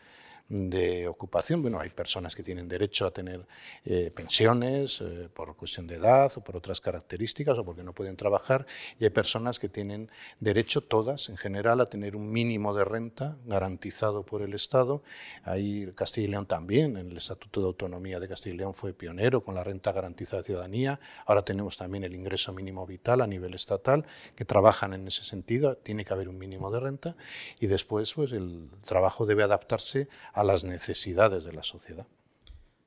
de 0.49 1.07
ocupación. 1.07 1.61
Bueno, 1.61 1.79
hay 1.79 1.89
personas 1.89 2.35
que 2.35 2.43
tienen 2.43 2.67
derecho 2.67 3.05
a 3.05 3.11
tener 3.11 3.45
eh, 3.83 4.11
pensiones 4.15 5.01
eh, 5.01 5.29
por 5.33 5.55
cuestión 5.55 5.87
de 5.87 5.95
edad 5.95 6.31
o 6.37 6.41
por 6.41 6.55
otras 6.55 6.79
características 6.79 7.57
o 7.57 7.65
porque 7.65 7.83
no 7.83 7.93
pueden 7.93 8.15
trabajar 8.15 8.65
y 8.99 9.03
hay 9.03 9.09
personas 9.09 9.59
que 9.59 9.67
tienen 9.67 10.09
derecho, 10.39 10.81
todas 10.81 11.29
en 11.29 11.37
general, 11.37 11.81
a 11.81 11.87
tener 11.87 12.15
un 12.15 12.31
mínimo 12.31 12.73
de 12.73 12.85
renta 12.85 13.37
garantizado 13.45 14.23
por 14.23 14.41
el 14.41 14.53
Estado. 14.53 15.03
Ahí 15.43 15.91
Castilla 15.95 16.27
y 16.27 16.31
León 16.31 16.45
también, 16.45 16.97
en 16.97 17.11
el 17.11 17.17
Estatuto 17.17 17.59
de 17.61 17.67
Autonomía 17.67 18.19
de 18.19 18.27
Castilla 18.27 18.55
y 18.55 18.57
León 18.57 18.73
fue 18.73 18.93
pionero 18.93 19.43
con 19.43 19.55
la 19.55 19.63
renta 19.63 19.91
garantizada 19.91 20.41
de 20.41 20.47
ciudadanía. 20.47 20.99
Ahora 21.25 21.43
tenemos 21.43 21.77
también 21.77 22.03
el 22.05 22.15
ingreso 22.15 22.53
mínimo 22.53 22.85
vital 22.85 23.21
a 23.21 23.27
nivel 23.27 23.53
estatal, 23.53 24.05
que 24.35 24.45
trabajan 24.45 24.93
en 24.93 25.07
ese 25.07 25.25
sentido. 25.25 25.75
Tiene 25.75 26.05
que 26.05 26.13
haber 26.13 26.29
un 26.29 26.37
mínimo 26.37 26.71
de 26.71 26.79
renta 26.79 27.15
y 27.59 27.67
después 27.67 28.13
pues, 28.13 28.31
el 28.31 28.69
trabajo 28.85 29.25
debe 29.25 29.43
adaptarse 29.43 30.07
a 30.36 30.36
las 30.43 30.63
necesidades 30.63 31.43
de 31.43 31.53
la 31.53 31.63
sociedad. 31.63 32.05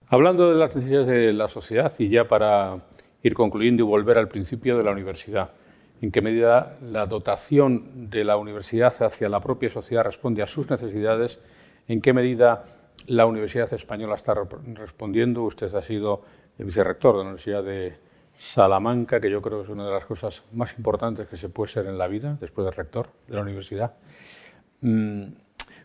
Hablando 0.09 0.51
de 0.51 0.59
las 0.59 0.74
necesidades 0.74 1.07
de 1.07 1.32
la 1.32 1.48
sociedad 1.48 1.92
y 1.98 2.09
ya 2.09 2.26
para 2.26 2.82
ir 3.22 3.34
concluyendo 3.34 3.84
y 3.84 3.86
volver 3.86 4.18
al 4.18 4.28
principio 4.28 4.76
de 4.76 4.82
la 4.82 4.90
universidad, 4.90 5.53
¿en 6.01 6.11
qué 6.11 6.20
medida 6.20 6.78
la 6.82 7.07
dotación 7.07 8.11
de 8.11 8.24
la 8.24 8.36
universidad 8.36 8.92
hacia 9.03 9.28
la 9.28 9.40
propia 9.40 9.70
sociedad 9.70 10.05
responde 10.05 10.42
a 10.42 10.46
sus 10.46 10.68
necesidades? 10.68 11.40
¿En 11.86 12.01
qué 12.01 12.12
medida 12.12 12.64
la 13.07 13.26
Universidad 13.26 13.72
Española 13.72 14.14
está 14.14 14.34
respondiendo? 14.74 15.42
Usted 15.42 15.72
ha 15.74 15.82
sido 15.82 16.22
el 16.59 16.64
vicerrector 16.64 17.12
de 17.12 17.18
la 17.18 17.22
Universidad 17.22 17.62
de 17.62 17.94
Salamanca, 18.34 19.20
que 19.20 19.30
yo 19.30 19.42
creo 19.42 19.59
que 19.59 19.64
es 19.64 19.70
una 19.70 19.86
de 19.86 19.92
las 19.92 20.07
cosas 20.07 20.44
más 20.53 20.72
importantes 20.76 21.28
que 21.28 21.36
se 21.36 21.48
puede 21.51 21.70
ser 21.70 21.86
en 21.86 21.98
la 21.98 22.09
vida, 22.09 22.36
después 22.40 22.64
de 22.64 22.70
rector 22.70 23.09
de 23.28 23.34
la 23.34 23.42
universidad. 23.42 23.94
Mm, 24.80 25.24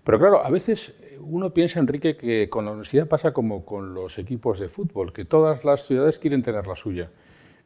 pero 0.03 0.19
claro, 0.19 0.45
a 0.45 0.49
veces 0.49 0.93
uno 1.19 1.53
piensa, 1.53 1.79
Enrique, 1.79 2.17
que 2.17 2.49
con 2.49 2.65
la 2.65 2.71
universidad 2.71 3.07
pasa 3.07 3.33
como 3.33 3.65
con 3.65 3.93
los 3.93 4.17
equipos 4.17 4.59
de 4.59 4.69
fútbol, 4.69 5.13
que 5.13 5.25
todas 5.25 5.65
las 5.65 5.85
ciudades 5.85 6.19
quieren 6.19 6.43
tener 6.43 6.67
la 6.67 6.75
suya. 6.75 7.11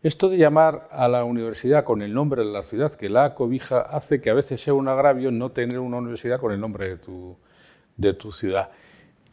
Esto 0.01 0.29
de 0.29 0.37
llamar 0.37 0.87
a 0.91 1.07
la 1.07 1.25
universidad 1.25 1.83
con 1.83 2.01
el 2.01 2.13
nombre 2.13 2.45
de 2.45 2.51
la 2.51 2.63
ciudad 2.63 2.93
que 2.93 3.09
la 3.09 3.35
cobija 3.35 3.81
hace 3.81 4.21
que 4.21 4.29
a 4.29 4.33
veces 4.33 4.61
sea 4.61 4.73
un 4.73 4.87
agravio 4.87 5.29
no 5.29 5.51
tener 5.51 5.79
una 5.79 5.97
universidad 5.97 6.39
con 6.39 6.53
el 6.53 6.59
nombre 6.59 6.87
de 6.87 6.97
tu, 6.97 7.37
de 7.97 8.13
tu 8.13 8.31
ciudad. 8.31 8.69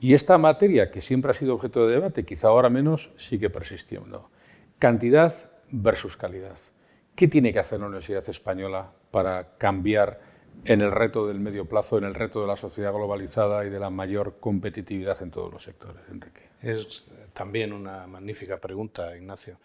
Y 0.00 0.14
esta 0.14 0.38
materia, 0.38 0.90
que 0.90 1.00
siempre 1.00 1.30
ha 1.30 1.34
sido 1.34 1.54
objeto 1.54 1.86
de 1.86 1.94
debate, 1.94 2.24
quizá 2.24 2.48
ahora 2.48 2.68
menos, 2.68 3.12
sigue 3.16 3.48
persistiendo. 3.48 4.28
Cantidad 4.78 5.32
versus 5.70 6.16
calidad. 6.16 6.58
¿Qué 7.14 7.28
tiene 7.28 7.52
que 7.52 7.60
hacer 7.60 7.80
la 7.80 7.86
Universidad 7.86 8.28
Española 8.28 8.92
para 9.10 9.56
cambiar 9.56 10.20
en 10.64 10.80
el 10.80 10.90
reto 10.90 11.26
del 11.26 11.38
medio 11.38 11.66
plazo, 11.66 11.98
en 11.98 12.04
el 12.04 12.14
reto 12.14 12.40
de 12.40 12.46
la 12.46 12.56
sociedad 12.56 12.92
globalizada 12.92 13.64
y 13.64 13.70
de 13.70 13.78
la 13.78 13.90
mayor 13.90 14.38
competitividad 14.40 15.22
en 15.22 15.30
todos 15.30 15.52
los 15.52 15.62
sectores, 15.62 16.02
Enrique? 16.10 16.50
Es 16.62 17.06
también 17.32 17.72
una 17.72 18.06
magnífica 18.06 18.58
pregunta, 18.58 19.16
Ignacio. 19.16 19.58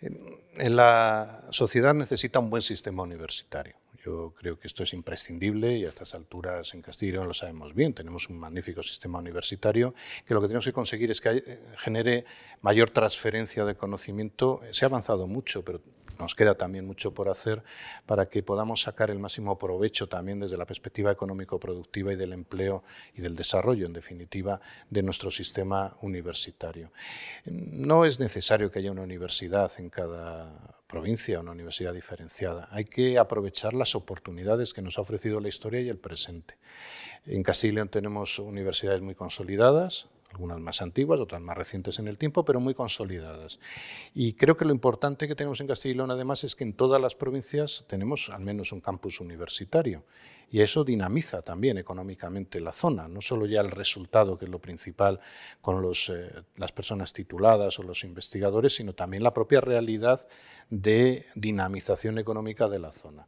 En 0.00 0.76
la 0.76 1.48
sociedad 1.50 1.92
necesita 1.94 2.38
un 2.38 2.50
buen 2.50 2.62
sistema 2.62 3.02
universitario. 3.02 3.74
Yo 4.04 4.32
creo 4.38 4.58
que 4.58 4.68
esto 4.68 4.84
es 4.84 4.92
imprescindible 4.94 5.76
y 5.76 5.84
a 5.84 5.88
estas 5.88 6.14
alturas 6.14 6.72
en 6.72 6.82
Castilla 6.82 7.24
lo 7.24 7.34
sabemos 7.34 7.74
bien. 7.74 7.94
Tenemos 7.94 8.28
un 8.28 8.38
magnífico 8.38 8.82
sistema 8.82 9.18
universitario 9.18 9.94
que 10.24 10.34
lo 10.34 10.40
que 10.40 10.46
tenemos 10.46 10.64
que 10.64 10.72
conseguir 10.72 11.10
es 11.10 11.20
que 11.20 11.30
eh, 11.30 11.60
genere 11.76 12.24
mayor 12.62 12.90
transferencia 12.90 13.64
de 13.64 13.74
conocimiento. 13.74 14.60
Se 14.70 14.84
ha 14.84 14.88
avanzado 14.88 15.26
mucho, 15.26 15.64
pero 15.64 15.80
nos 16.18 16.34
queda 16.34 16.56
también 16.56 16.86
mucho 16.86 17.12
por 17.12 17.28
hacer 17.28 17.62
para 18.06 18.28
que 18.28 18.42
podamos 18.42 18.82
sacar 18.82 19.10
el 19.10 19.18
máximo 19.18 19.58
provecho 19.58 20.08
también 20.08 20.40
desde 20.40 20.56
la 20.56 20.66
perspectiva 20.66 21.12
económico-productiva 21.12 22.12
y 22.12 22.16
del 22.16 22.32
empleo 22.32 22.84
y 23.14 23.22
del 23.22 23.36
desarrollo, 23.36 23.86
en 23.86 23.92
definitiva, 23.92 24.60
de 24.90 25.02
nuestro 25.02 25.30
sistema 25.30 25.96
universitario. 26.02 26.90
No 27.44 28.04
es 28.04 28.20
necesario 28.20 28.70
que 28.70 28.80
haya 28.80 28.92
una 28.92 29.02
universidad 29.02 29.72
en 29.78 29.90
cada 29.90 30.76
provincia, 30.86 31.40
una 31.40 31.52
universidad 31.52 31.92
diferenciada. 31.92 32.68
Hay 32.70 32.86
que 32.86 33.18
aprovechar 33.18 33.74
las 33.74 33.94
oportunidades 33.94 34.72
que 34.72 34.82
nos 34.82 34.98
ha 34.98 35.02
ofrecido 35.02 35.38
la 35.38 35.48
historia 35.48 35.80
y 35.80 35.88
el 35.88 35.98
presente. 35.98 36.54
En 37.26 37.42
Castilla 37.42 37.84
tenemos 37.86 38.38
universidades 38.38 39.02
muy 39.02 39.14
consolidadas, 39.14 40.08
algunas 40.38 40.60
más 40.60 40.82
antiguas, 40.82 41.18
otras 41.18 41.40
más 41.40 41.58
recientes 41.58 41.98
en 41.98 42.06
el 42.06 42.16
tiempo, 42.16 42.44
pero 42.44 42.60
muy 42.60 42.72
consolidadas. 42.72 43.58
Y 44.14 44.34
creo 44.34 44.56
que 44.56 44.64
lo 44.64 44.72
importante 44.72 45.26
que 45.26 45.34
tenemos 45.34 45.60
en 45.60 45.66
Castilla 45.66 45.94
y 45.94 45.96
León, 45.96 46.12
además, 46.12 46.44
es 46.44 46.54
que 46.54 46.62
en 46.62 46.74
todas 46.74 47.02
las 47.02 47.16
provincias 47.16 47.84
tenemos 47.88 48.30
al 48.30 48.42
menos 48.42 48.70
un 48.70 48.80
campus 48.80 49.20
universitario. 49.20 50.04
Y 50.50 50.60
eso 50.60 50.84
dinamiza 50.84 51.42
también 51.42 51.76
económicamente 51.76 52.60
la 52.60 52.72
zona, 52.72 53.08
no 53.08 53.20
solo 53.20 53.46
ya 53.46 53.60
el 53.60 53.70
resultado, 53.70 54.38
que 54.38 54.44
es 54.44 54.50
lo 54.50 54.60
principal 54.60 55.20
con 55.60 55.82
los, 55.82 56.08
eh, 56.08 56.30
las 56.56 56.70
personas 56.72 57.12
tituladas 57.12 57.78
o 57.80 57.82
los 57.82 58.04
investigadores, 58.04 58.76
sino 58.76 58.94
también 58.94 59.24
la 59.24 59.34
propia 59.34 59.60
realidad 59.60 60.26
de 60.70 61.26
dinamización 61.34 62.18
económica 62.18 62.68
de 62.68 62.78
la 62.78 62.92
zona. 62.92 63.26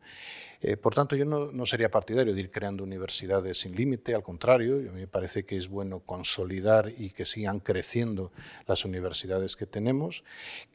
Eh, 0.62 0.76
por 0.76 0.94
tanto, 0.94 1.16
yo 1.16 1.24
no, 1.24 1.64
sería 1.64 1.90
partidario 1.90 2.34
de 2.34 2.40
ir 2.40 2.50
creando 2.50 2.84
universidades 2.84 3.60
sin 3.60 3.74
límite, 3.74 4.14
al 4.14 4.22
contrario, 4.22 4.76
a 4.76 4.92
mí 4.92 5.00
me 5.00 5.06
parece 5.06 5.46
que 5.46 5.56
es 5.56 5.68
bueno 5.68 6.00
consolidar 6.00 6.92
y 6.98 7.10
que 7.10 7.24
sigan 7.24 7.60
creciendo 7.60 8.30
las 8.66 8.84
universidades 8.84 9.56
que 9.56 9.64
tenemos, 9.64 10.22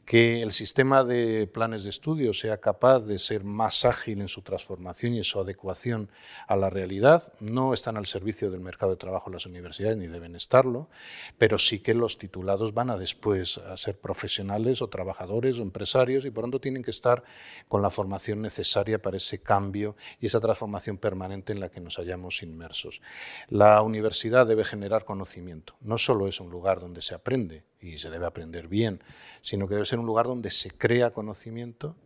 que 0.04 0.42
el 0.42 0.50
sistema 0.50 1.04
de 1.04 1.46
planes 1.46 1.84
de 1.84 1.90
estudio 1.90 2.32
sea 2.32 2.58
capaz 2.58 3.00
de 3.00 3.20
ser 3.20 3.44
más 3.44 3.84
ágil 3.84 4.20
en 4.20 4.28
su 4.28 4.42
transformación 4.42 5.14
y 5.14 5.18
en 5.18 5.24
su 5.24 5.38
adecuación 5.38 6.08
a 6.48 6.56
la 6.56 6.68
realidad. 6.68 7.32
No 7.38 7.72
están 7.72 7.96
al 7.96 8.06
servicio 8.06 8.50
del 8.50 8.60
mercado 8.60 8.92
de 8.92 8.98
trabajo 8.98 9.30
las 9.30 9.46
universidades, 9.46 9.96
ni 9.96 10.08
deben 10.08 10.34
estarlo, 10.34 10.88
pero 11.38 11.58
sí 11.58 11.78
que 11.78 11.94
los 11.94 12.18
titulados 12.18 12.74
van 12.74 12.90
a 12.90 12.96
después 12.96 13.58
a 13.58 13.76
ser 13.76 13.98
profesionales 13.98 14.82
o 14.82 14.88
trabajadores 14.88 15.58
o 15.58 15.62
empresarios 15.62 16.24
y 16.24 16.30
por 16.30 16.42
tanto 16.42 16.60
tienen 16.60 16.82
que 16.82 16.90
estar 16.90 17.22
con 17.68 17.82
la 17.82 17.90
formación 17.90 18.42
necesaria 18.42 19.00
para 19.00 19.18
ese 19.18 19.38
cambio 19.40 19.75
y 19.76 20.26
esa 20.26 20.40
transformación 20.40 20.98
permanente 20.98 21.52
en 21.52 21.60
la 21.60 21.68
que 21.68 21.80
nos 21.80 21.96
hallamos 21.96 22.42
inmersos. 22.42 23.00
La 23.48 23.82
universidad 23.82 24.46
debe 24.46 24.64
generar 24.64 25.04
conocimiento. 25.04 25.74
No 25.80 25.98
solo 25.98 26.28
es 26.28 26.40
un 26.40 26.50
lugar 26.50 26.80
donde 26.80 27.02
se 27.02 27.14
aprende 27.14 27.64
y 27.80 27.98
se 27.98 28.10
debe 28.10 28.26
aprender 28.26 28.68
bien, 28.68 29.02
sino 29.40 29.68
que 29.68 29.74
debe 29.74 29.86
ser 29.86 29.98
un 29.98 30.06
lugar 30.06 30.26
donde 30.26 30.50
se 30.50 30.70
crea 30.70 31.10
conocimiento 31.10 31.96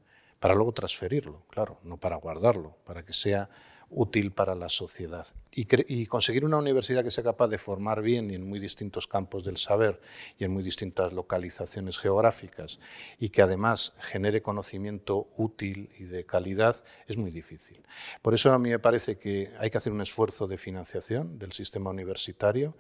para 0.41 0.55
luego 0.55 0.73
transferirlo, 0.73 1.43
claro, 1.51 1.79
no 1.83 1.99
para 1.99 2.17
guardarlo, 2.17 2.77
para 2.85 3.05
que 3.05 3.13
sea 3.13 3.51
útil 3.91 4.33
para 4.33 4.55
la 4.55 4.69
sociedad. 4.69 5.27
Y, 5.53 6.07
conseguir 6.07 6.45
una 6.45 6.59
universidad 6.59 7.03
que 7.03 7.11
sea 7.11 7.25
capaz 7.25 7.49
de 7.49 7.59
formar 7.59 8.03
bien 8.03 8.31
y 8.31 8.37
en 8.37 8.49
muy 8.49 8.61
distintos 8.61 9.09
campos 9.09 9.45
del 9.45 9.57
saber 9.57 10.01
y 10.39 10.45
en 10.45 10.53
muy 10.53 10.63
distintas 10.63 11.13
localizaciones 11.13 11.99
geográficas 11.99 12.79
y 13.19 13.31
que 13.31 13.43
además 13.43 13.93
genere 13.99 14.43
conocimiento 14.43 15.29
útil 15.37 15.91
y 15.99 16.05
de 16.05 16.25
calidad 16.25 16.85
es 17.09 17.17
muy 17.17 17.33
difícil. 17.33 17.83
Por 18.23 18.33
eso 18.33 18.53
a 18.53 18.61
mí 18.61 18.71
me 18.71 18.79
parece 18.79 19.19
que 19.19 19.51
hay 19.59 19.71
que 19.71 19.79
hacer 19.79 19.93
un 19.93 20.03
esfuerzo 20.03 20.47
de 20.47 20.57
financiación 20.57 21.41
del 21.41 21.51
sistema 21.51 21.91
universitario 21.91 22.77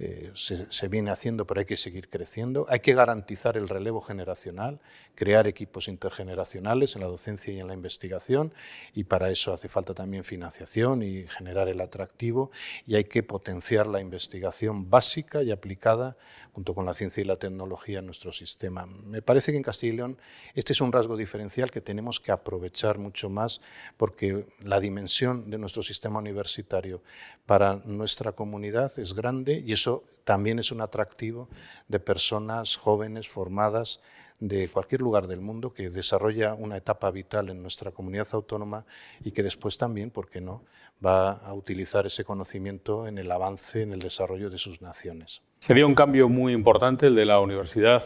eh, 0.00 0.30
se, 0.34 0.88
viene 0.88 1.10
haciendo, 1.10 1.44
pero 1.44 1.58
hay 1.58 1.66
que 1.66 1.76
seguir 1.76 2.08
creciendo. 2.08 2.66
Hay 2.68 2.80
que 2.80 2.94
garantizar 2.94 3.56
el 3.56 3.68
relevo 3.68 4.00
generacional, 4.00 4.78
crear 5.16 5.48
equipos 5.48 5.88
intergeneracionales 5.88 6.94
en 6.94 7.02
la 7.02 7.08
docencia 7.08 7.52
y 7.52 7.58
en 7.58 7.66
la 7.66 7.74
investigación, 7.74 8.52
y 8.94 9.04
para 9.04 9.28
eso 9.30 9.52
hace 9.52 9.68
falta 9.68 9.94
también 9.94 10.22
financiación 10.22 11.02
y 11.02 11.26
generar 11.26 11.68
el 11.68 11.80
atractivo, 11.80 12.52
y 12.86 12.94
hay 12.94 13.04
que 13.04 13.24
potenciar 13.24 13.88
la 13.88 14.00
investigación 14.00 14.88
básica 14.88 15.42
y 15.42 15.50
aplicada 15.50 16.16
junto 16.52 16.74
con 16.74 16.86
la 16.86 16.94
ciencia 16.94 17.20
y 17.20 17.24
la 17.24 17.36
tecnología 17.36 18.00
en 18.00 18.06
nuestro 18.06 18.32
sistema. 18.32 18.86
Me 18.86 19.22
parece 19.22 19.52
que 19.52 19.58
en 19.58 19.62
Castilla 19.62 19.92
y 19.92 19.96
León 19.96 20.18
este 20.54 20.72
es 20.72 20.80
un 20.80 20.92
rasgo 20.92 21.16
diferencial 21.16 21.70
que 21.70 21.80
tenemos 21.80 22.18
que 22.18 22.32
aprovechar 22.32 22.98
mucho 22.98 23.30
más 23.30 23.60
porque 23.96 24.46
la 24.60 24.80
dimensión 24.80 25.50
de 25.50 25.58
nuestro 25.58 25.82
sistema 25.82 26.18
universitario 26.18 27.00
para 27.46 27.76
nuestra 27.84 28.32
comunidad 28.32 28.92
es 28.98 29.14
grande 29.14 29.62
y 29.64 29.72
eso 29.72 29.87
también 30.24 30.58
es 30.58 30.72
un 30.72 30.80
atractivo 30.80 31.48
de 31.88 32.00
personas 32.00 32.76
jóvenes 32.76 33.28
formadas 33.28 34.00
de 34.40 34.68
cualquier 34.68 35.00
lugar 35.00 35.26
del 35.26 35.40
mundo 35.40 35.72
que 35.72 35.90
desarrolla 35.90 36.54
una 36.54 36.76
etapa 36.76 37.10
vital 37.10 37.48
en 37.48 37.60
nuestra 37.62 37.90
comunidad 37.90 38.28
autónoma 38.32 38.84
y 39.24 39.32
que 39.32 39.42
después 39.42 39.78
también, 39.78 40.10
¿por 40.10 40.28
qué 40.28 40.40
no?, 40.40 40.62
va 41.04 41.32
a 41.32 41.54
utilizar 41.54 42.06
ese 42.06 42.24
conocimiento 42.24 43.06
en 43.06 43.18
el 43.18 43.30
avance, 43.30 43.82
en 43.82 43.92
el 43.92 44.00
desarrollo 44.00 44.50
de 44.50 44.58
sus 44.58 44.82
naciones. 44.82 45.42
Sería 45.60 45.86
un 45.86 45.94
cambio 45.94 46.28
muy 46.28 46.52
importante 46.52 47.06
el 47.06 47.14
de 47.14 47.24
la 47.24 47.40
universidad, 47.40 48.02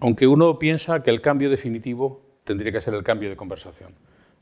aunque 0.00 0.26
uno 0.26 0.58
piensa 0.58 1.02
que 1.02 1.10
el 1.10 1.20
cambio 1.20 1.50
definitivo 1.50 2.22
tendría 2.44 2.72
que 2.72 2.80
ser 2.80 2.94
el 2.94 3.02
cambio 3.02 3.28
de 3.28 3.36
conversación. 3.36 3.94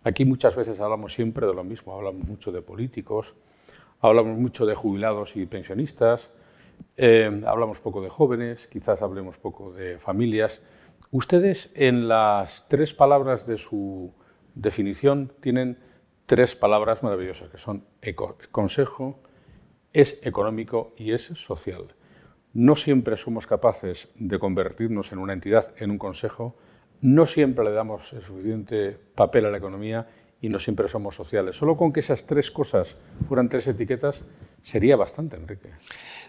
Aquí 0.04 0.24
muchas 0.24 0.54
veces 0.54 0.78
hablamos 0.78 1.14
siempre 1.14 1.46
de 1.46 1.54
lo 1.54 1.64
mismo, 1.64 1.94
hablamos 1.94 2.26
mucho 2.26 2.52
de 2.52 2.62
políticos, 2.62 3.34
hablamos 4.00 4.38
mucho 4.38 4.66
de 4.66 4.74
jubilados 4.74 5.36
y 5.36 5.46
pensionistas, 5.46 6.30
eh, 6.96 7.42
hablamos 7.46 7.80
poco 7.80 8.02
de 8.02 8.08
jóvenes, 8.08 8.66
quizás 8.66 9.02
hablemos 9.02 9.38
poco 9.38 9.72
de 9.72 9.98
familias. 9.98 10.62
Ustedes 11.10 11.70
en 11.74 12.08
las 12.08 12.68
tres 12.68 12.94
palabras 12.94 13.46
de 13.46 13.58
su 13.58 14.12
definición 14.54 15.32
tienen 15.40 15.78
tres 16.26 16.56
palabras 16.56 17.02
maravillosas 17.02 17.48
que 17.50 17.58
son 17.58 17.84
consejo, 18.50 19.20
es 19.92 20.18
económico 20.22 20.94
y 20.96 21.12
es 21.12 21.22
social. 21.22 21.94
No 22.52 22.74
siempre 22.76 23.16
somos 23.16 23.46
capaces 23.46 24.08
de 24.16 24.38
convertirnos 24.38 25.12
en 25.12 25.18
una 25.18 25.34
entidad, 25.34 25.74
en 25.78 25.90
un 25.90 25.98
consejo, 25.98 26.56
no 27.00 27.26
siempre 27.26 27.64
le 27.64 27.72
damos 27.72 28.12
el 28.14 28.22
suficiente 28.22 28.98
papel 29.14 29.46
a 29.46 29.50
la 29.50 29.58
economía 29.58 30.08
y 30.40 30.48
no 30.48 30.58
siempre 30.58 30.88
somos 30.88 31.14
sociales. 31.14 31.56
Solo 31.56 31.76
con 31.76 31.92
que 31.92 32.00
esas 32.00 32.26
tres 32.26 32.50
cosas 32.50 32.96
fueran 33.28 33.48
tres 33.48 33.66
etiquetas 33.66 34.24
sería 34.66 34.96
bastante, 34.96 35.36
Enrique. 35.36 35.70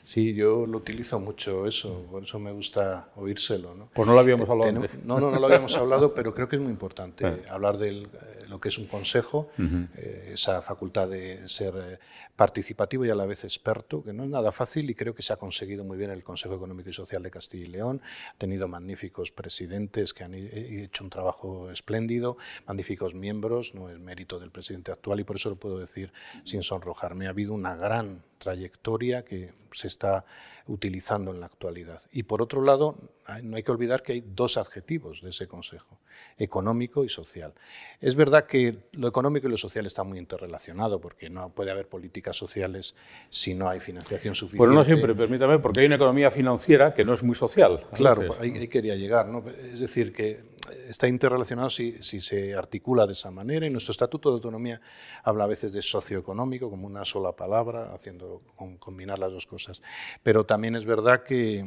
Sí, 0.04 0.36
yo 0.36 0.68
lo 0.68 0.78
utilizo 0.78 1.20
mucho 1.20 1.66
eso, 1.66 2.06
por 2.12 2.22
eso 2.22 2.38
me 2.38 2.52
gusta 2.52 3.10
oírselo. 3.16 3.74
¿no? 3.74 3.90
Pues 3.94 4.08
no 4.08 4.14
lo 4.14 4.20
habíamos 4.20 4.48
hablado 4.48 4.70
antes. 4.70 5.04
No, 5.04 5.20
no, 5.20 5.32
no 5.32 5.40
lo 5.40 5.48
habíamos 5.48 5.76
hablado, 5.76 6.14
pero 6.14 6.36
creo 6.36 6.48
que 6.48 6.56
es 6.56 6.62
muy 6.62 6.72
importante 6.72 7.26
ah. 7.26 7.38
hablar 7.50 7.80
de 7.80 7.90
eh, 7.90 8.08
lo 8.48 8.60
que 8.62 8.70
es 8.70 8.78
un 8.78 8.86
consejo, 8.86 9.50
eh, 9.58 10.30
esa 10.34 10.62
facultad 10.62 11.10
de 11.10 11.50
ser 11.50 11.74
eh, 11.76 12.00
participativo 12.36 13.06
y 13.06 13.10
a 13.10 13.16
la 13.16 13.26
vez 13.26 13.44
experto, 13.44 14.04
que 14.04 14.14
no 14.14 14.24
es 14.24 14.30
nada 14.30 14.52
fácil 14.52 14.88
y 14.88 14.94
creo 14.94 15.16
que 15.16 15.24
se 15.24 15.34
ha 15.34 15.38
conseguido 15.38 15.84
muy 15.84 15.98
bien 15.98 16.12
el 16.12 16.24
Consejo 16.24 16.56
Económico 16.56 16.92
y 16.92 16.94
Social 16.94 17.24
de 17.24 17.32
Castilla 17.32 17.66
y 17.66 17.70
León. 17.70 18.02
Ha 18.36 18.38
tenido 18.38 18.68
magníficos 18.68 19.32
presidentes 19.32 20.14
que 20.14 20.24
han 20.24 20.36
hecho 20.36 21.04
un 21.04 21.10
trabajo 21.10 21.72
espléndido, 21.72 22.38
magníficos 22.68 23.16
miembros, 23.16 23.74
no 23.74 23.90
es 23.90 24.00
mérito 24.00 24.40
del 24.40 24.52
presidente 24.52 24.92
actual 24.92 25.20
y 25.22 25.24
por 25.24 25.38
eso 25.38 25.50
lo 25.50 25.56
puedo 25.56 25.80
decir 25.80 26.14
sin 26.46 26.62
sonrojarme. 26.62 27.26
Ha 27.26 27.32
habido 27.32 27.54
una 27.54 27.76
gran 27.76 28.27
trayectoria 28.38 29.24
que 29.24 29.52
se 29.72 29.88
está 29.88 30.26
utilizando 30.68 31.32
en 31.32 31.40
la 31.40 31.46
actualidad. 31.46 32.02
Y 32.12 32.24
por 32.24 32.42
otro 32.42 32.62
lado, 32.62 32.96
no 33.44 33.56
hay 33.56 33.64
que 33.64 33.72
olvidar 33.72 34.04
que 34.04 34.14
hay 34.14 34.24
dos 34.26 34.58
adjetivos 34.58 35.22
de 35.22 35.30
ese 35.30 35.48
Consejo, 35.48 36.00
económico 36.38 37.06
y 37.06 37.10
social. 37.10 37.54
Es 38.02 38.16
verdad 38.16 38.46
que 38.46 38.78
lo 38.94 39.08
económico 39.08 39.48
y 39.48 39.52
lo 39.52 39.58
social 39.58 39.86
está 39.86 40.04
muy 40.04 40.18
interrelacionado, 40.20 41.00
porque 41.00 41.30
no 41.30 41.50
puede 41.50 41.72
haber 41.72 41.88
políticas 41.88 42.36
sociales 42.36 42.96
si 43.30 43.54
no 43.54 43.70
hay 43.70 43.80
financiación 43.80 44.36
suficiente. 44.36 44.66
Pero 44.66 44.76
no 44.76 44.84
siempre, 44.84 45.16
permítame, 45.16 45.60
porque 45.60 45.82
hay 45.82 45.86
una 45.86 45.96
economía 45.96 46.32
financiera 46.32 46.94
que 46.94 47.06
no 47.06 47.14
es 47.14 47.24
muy 47.24 47.36
social. 47.36 47.86
Claro, 47.94 48.36
ahí, 48.40 48.68
quería 48.68 48.96
llegar. 48.96 49.28
¿no? 49.28 49.44
Es 49.50 49.80
decir, 49.80 50.12
que 50.14 50.57
está 50.90 51.08
interrelacionado 51.08 51.70
si, 51.70 52.02
si, 52.02 52.22
se 52.22 52.56
articula 52.56 53.06
de 53.06 53.14
esa 53.14 53.32
manera 53.32 53.66
y 53.66 53.70
nuestro 53.70 53.92
Estatuto 53.92 54.30
de 54.30 54.36
Autonomía 54.36 54.82
habla 55.24 55.46
a 55.46 55.48
veces 55.48 55.74
de 55.74 55.82
socioeconómico 55.82 56.70
como 56.70 56.88
una 56.88 57.06
sola 57.06 57.34
palabra, 57.34 57.94
haciendo 57.94 58.42
combinar 58.80 59.20
las 59.20 59.32
dos 59.32 59.46
cosas. 59.46 59.82
Pero 60.24 60.46
también 60.46 60.76
es 60.76 60.86
verdad 60.86 61.24
que 61.24 61.66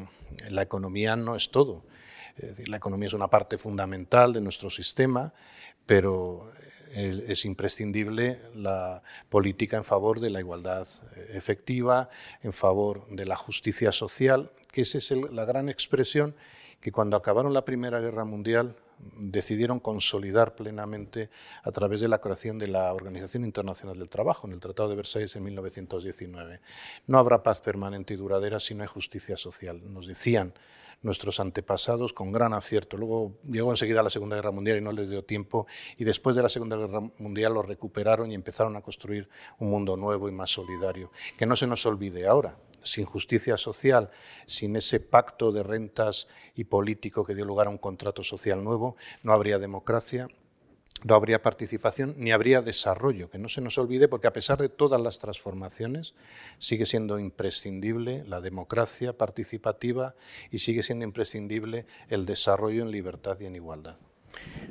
la 0.48 0.62
economía 0.62 1.16
no 1.16 1.36
es 1.36 1.51
todo. 1.51 1.84
Es 2.36 2.48
decir, 2.51 2.68
la 2.68 2.76
economía 2.76 3.09
es 3.09 3.14
una 3.14 3.28
parte 3.28 3.59
fundamental 3.59 4.32
de 4.32 4.40
nuestro 4.40 4.70
sistema, 4.70 5.34
pero 5.86 6.53
eh, 6.92 7.24
es 7.28 7.44
imprescindible 7.44 8.40
la 8.55 9.03
política 9.28 9.76
en 9.76 9.84
favor 9.84 10.20
de 10.20 10.30
la 10.30 10.40
igualdad 10.40 10.86
eh, 11.16 11.32
efectiva, 11.34 12.09
en 12.42 12.53
favor 12.53 13.07
de 13.09 13.26
la 13.26 13.36
justicia 13.36 13.92
social, 13.92 14.51
que 14.72 14.82
esa 14.82 14.98
es 14.98 15.11
la 15.11 15.44
gran 15.44 15.68
expresión 15.68 16.34
que 16.80 16.92
cuando 16.92 17.16
acabaron 17.16 17.53
la 17.53 17.64
Primera 17.64 18.01
Guerra 18.01 18.24
Mundial 18.24 18.74
decidieron 19.16 19.80
consolidar 19.80 20.55
plenamente 20.55 21.30
a 21.62 21.70
través 21.70 22.01
de 22.01 22.09
la 22.09 22.20
creación 22.20 22.59
de 22.59 22.68
la 22.68 22.92
Organización 22.92 23.44
Internacional 23.44 23.98
del 23.98 24.09
Trabajo 24.09 24.46
en 24.46 24.55
el 24.55 24.61
Tratado 24.61 24.88
de 24.88 24.96
Versalles 24.96 25.34
en 25.36 25.44
1919. 25.44 26.61
No 27.07 27.18
habrá 27.18 27.42
paz 27.42 27.61
permanente 27.61 28.14
y 28.14 28.16
duradera 28.16 28.61
si 28.61 28.74
no 28.74 28.82
hay 28.82 28.88
justicia 28.88 29.36
social, 29.36 29.80
nos 29.92 30.07
decían 30.07 30.55
nuestros 31.03 31.40
antepasados 31.40 32.12
con 32.12 32.32
gran 32.32 32.53
acierto. 32.53 32.96
Luego 32.96 33.38
llegó 33.48 33.70
enseguida 33.70 34.03
la 34.03 34.11
Segunda 34.11 34.36
Guerra 34.36 34.51
Mundial 34.51 34.78
y 34.78 34.80
no 34.80 34.92
les 34.92 35.09
dio 35.09 35.24
tiempo, 35.24 35.66
y 35.96 36.05
después 36.05 36.36
de 36.36 36.42
la 36.42 36.48
Segunda 36.48 36.76
Guerra 36.76 37.01
Mundial 37.18 37.55
lo 37.55 37.62
recuperaron 37.62 38.30
y 38.30 38.34
empezaron 38.34 38.76
a 38.76 38.82
construir 38.82 39.28
un 39.59 39.70
mundo 39.70 39.96
nuevo 39.96 40.28
y 40.28 40.32
más 40.32 40.51
solidario. 40.51 41.11
Que 41.38 41.46
no 41.46 41.57
se 41.57 41.66
nos 41.66 41.86
olvide 41.86 42.26
ahora, 42.26 42.57
sin 42.83 43.05
justicia 43.05 43.57
social, 43.57 44.11
sin 44.47 44.76
ese 44.76 45.01
pacto 45.01 45.53
de 45.53 45.62
rentas 45.62 46.28
y 46.55 46.64
político 46.64 47.24
que 47.24 47.35
dio 47.35 47.45
lugar 47.45 47.66
a 47.66 47.70
un 47.70 47.78
contrato 47.78 48.22
social 48.22 48.62
nuevo, 48.64 48.97
no 49.22 49.33
habría 49.33 49.59
democracia, 49.59 50.28
no 51.03 51.14
habría 51.14 51.43
participación 51.43 52.14
ni 52.18 52.33
habría 52.33 52.62
desarrollo. 52.62 53.31
Que 53.31 53.39
no 53.39 53.49
se 53.49 53.61
nos 53.61 53.78
olvide, 53.78 54.09
porque 54.09 54.26
a 54.26 54.33
pesar 54.33 54.59
de 54.59 54.68
todas 54.68 55.01
las 55.01 55.18
transformaciones, 55.18 56.14
sigue 56.59 56.87
siendo 56.87 57.18
imprescindible 57.18 58.24
la 58.26 58.41
democracia 58.41 59.16
participativa 59.16 60.14
y 60.51 60.59
sigue 60.59 60.83
siendo 60.83 61.05
imprescindible 61.05 61.87
el 62.09 62.26
desarrollo 62.26 62.83
en 62.83 62.91
libertad 62.91 63.39
y 63.41 63.47
en 63.47 63.57
igualdad. 63.57 63.97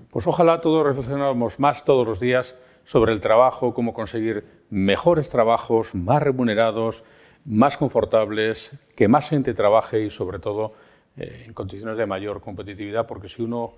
Pues 0.10 0.26
ojalá 0.28 0.62
todos 0.62 0.86
reflexionáramos 0.86 1.60
más 1.60 1.84
todos 1.84 2.08
los 2.08 2.20
días 2.20 2.56
sobre 2.84 3.14
el 3.14 3.22
trabajo, 3.22 3.74
cómo 3.74 3.94
conseguir 3.94 4.46
mejores 4.70 5.30
trabajos, 5.30 5.94
más 5.94 6.24
remunerados, 6.24 7.04
más 7.50 7.78
confortables, 7.78 8.72
que 8.96 9.08
más 9.08 9.30
gente 9.30 9.56
trabaje 9.56 10.04
y 10.04 10.12
sobre 10.12 10.38
todo 10.38 10.74
eh, 11.18 11.46
en 11.48 11.54
condiciones 11.54 11.98
de 11.98 12.06
mayor 12.06 12.42
competitividad, 12.42 13.08
porque 13.08 13.28
si 13.28 13.42
uno, 13.42 13.74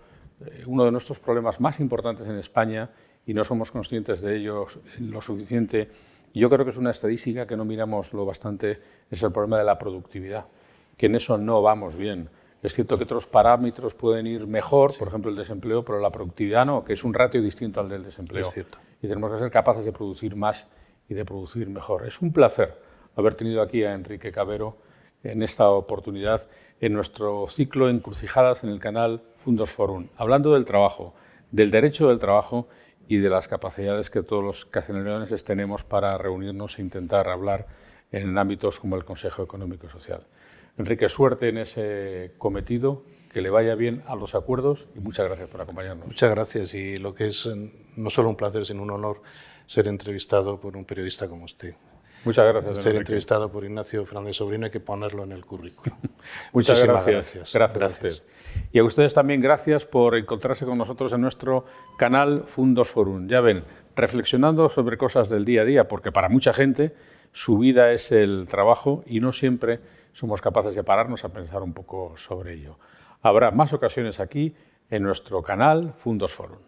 eh, 0.46 0.64
uno 0.68 0.84
de 0.84 0.92
nuestros 0.92 1.20
problemas 1.20 1.62
más 1.62 1.80
importantes 1.80 2.28
en 2.28 2.36
España, 2.36 2.90
y 3.26 3.34
no 3.34 3.44
somos 3.44 3.72
conscientes 3.72 4.22
de 4.22 4.36
ellos 4.36 4.80
lo 5.00 5.22
suficiente, 5.22 5.90
yo 6.34 6.50
creo 6.50 6.66
que 6.66 6.72
es 6.72 6.78
una 6.78 6.92
estadística 6.92 7.46
que 7.46 7.56
no 7.56 7.64
miramos 7.64 8.14
lo 8.14 8.26
bastante, 8.26 8.80
es 9.10 9.24
el 9.24 9.32
problema 9.32 9.58
de 9.58 9.64
la 9.64 9.78
productividad, 9.78 10.46
que 10.98 11.06
en 11.06 11.16
eso 11.16 11.38
no 11.38 11.62
vamos 11.62 11.96
bien. 11.96 12.30
Es 12.64 12.74
cierto 12.74 12.98
que 12.98 13.06
otros 13.06 13.26
parámetros 13.26 13.96
pueden 13.96 14.28
ir 14.28 14.48
mejor, 14.48 14.98
por 14.98 15.08
ejemplo 15.08 15.32
el 15.32 15.38
desempleo, 15.38 15.86
pero 15.86 16.00
la 16.00 16.12
productividad 16.12 16.66
no, 16.66 16.84
que 16.84 16.94
es 16.94 17.04
un 17.04 17.14
ratio 17.14 17.42
distinto 17.42 17.80
al 17.80 17.88
del 17.88 18.04
desempleo. 18.04 18.42
Es 18.42 18.52
cierto. 18.52 18.80
Y 19.02 19.08
tenemos 19.08 19.32
que 19.32 19.40
ser 19.40 19.50
capaces 19.50 19.86
de 19.86 19.92
producir 19.94 20.36
más 20.36 20.68
y 21.08 21.14
de 21.14 21.24
producir 21.24 21.70
mejor. 21.70 22.06
Es 22.06 22.22
un 22.22 22.32
placer 22.34 22.91
haber 23.16 23.34
tenido 23.36 23.62
aquí 23.62 23.84
a 23.84 23.94
Enrique 23.94 24.32
Cabero 24.32 24.78
en 25.24 25.44
esta 25.44 25.70
oportunidad 25.70 26.50
en 26.80 26.94
nuestro 26.94 27.48
ciclo 27.48 27.90
Encrucijadas 27.90 28.64
en 28.64 28.70
el 28.72 28.80
canal 28.80 29.22
Fundos 29.36 29.70
Forum, 29.70 30.08
hablando 30.18 30.54
del 30.54 30.66
trabajo, 30.66 31.14
del 31.52 31.70
derecho 31.70 32.10
del 32.10 32.20
trabajo 32.20 32.68
y 33.08 33.18
de 33.18 33.30
las 33.30 33.48
capacidades 33.48 34.10
que 34.10 34.24
todos 34.24 34.44
los 34.44 34.66
castellanoleoneses 34.66 35.44
tenemos 35.44 35.84
para 35.84 36.18
reunirnos 36.18 36.80
e 36.80 36.82
intentar 36.82 37.30
hablar 37.30 37.68
en 38.12 38.38
ámbitos 38.38 38.80
como 38.80 38.96
el 38.96 39.06
Consejo 39.06 39.44
Económico 39.44 39.88
y 39.88 39.90
Social. 39.90 40.26
Enrique, 40.78 41.10
suerte 41.10 41.50
en 41.50 41.58
ese 41.58 42.34
cometido, 42.38 43.04
que 43.32 43.42
le 43.42 43.50
vaya 43.50 43.76
bien 43.76 44.04
a 44.08 44.16
los 44.16 44.36
acuerdos 44.36 44.88
y 44.96 45.00
muchas 45.00 45.26
gracias 45.26 45.50
por 45.50 45.62
acompañarnos. 45.62 46.08
Muchas 46.08 46.30
gracias 46.32 46.74
y 46.74 46.98
lo 46.98 47.14
que 47.14 47.28
es 47.28 47.50
no 47.96 48.10
solo 48.10 48.30
un 48.30 48.36
placer, 48.36 48.66
sino 48.66 48.84
un 48.84 48.92
honor 48.92 49.22
ser 49.66 49.88
entrevistado 49.88 50.60
por 50.60 50.76
un 50.76 50.84
periodista 50.84 51.30
como 51.30 51.46
usted. 51.46 51.76
Muchas 52.24 52.46
gracias. 52.46 52.78
Ser 52.78 52.96
entrevistado 52.96 53.52
por 53.52 53.64
Ignacio 53.64 54.06
Fernández 54.06 54.36
Sobrino 54.36 54.66
hay 54.66 54.72
que 54.72 54.80
ponerlo 54.80 55.24
en 55.24 55.32
el 55.32 55.46
currículum. 55.46 55.98
Muchas 56.54 56.84
gracias. 56.84 57.54
Gracias, 57.54 57.82
a 57.82 57.86
usted. 57.88 58.14
Y 58.72 58.80
a 58.80 58.84
ustedes 58.84 59.14
también 59.14 59.42
gracias 59.42 59.86
por 59.86 60.16
encontrarse 60.16 60.66
con 60.66 60.78
nosotros 60.78 61.12
en 61.14 61.22
nuestro 61.22 61.66
canal 61.98 62.44
Fundos 62.46 62.90
Forum. 62.90 63.28
Ya 63.28 63.42
ven, 63.42 63.64
reflexionando 63.96 64.70
sobre 64.70 64.98
cosas 64.98 65.30
del 65.30 65.46
día 65.46 65.62
a 65.62 65.66
día, 65.66 65.88
porque 65.88 66.12
para 66.12 66.30
mucha 66.30 66.54
gente 66.54 66.94
su 67.32 67.58
vida 67.58 67.92
es 67.92 68.12
el 68.12 68.48
trabajo 68.48 69.04
y 69.06 69.20
no 69.20 69.32
siempre 69.32 69.80
somos 70.14 70.42
capaces 70.42 70.76
de 70.76 70.84
pararnos 70.84 71.24
a 71.26 71.30
pensar 71.30 71.64
un 71.64 71.74
poco 71.74 72.14
sobre 72.18 72.54
ello. 72.54 72.78
Habrá 73.22 73.52
más 73.52 73.74
ocasiones 73.74 74.20
aquí 74.20 74.56
en 74.90 75.04
nuestro 75.04 75.42
canal 75.42 75.94
Fundos 75.96 76.34
Forum. 76.34 76.60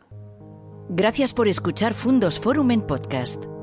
Gracias 0.89 1.33
por 1.33 1.47
escuchar 1.47 1.93
Fundos 1.93 2.39
Forum 2.39 2.71
en 2.71 2.81
podcast. 2.81 3.62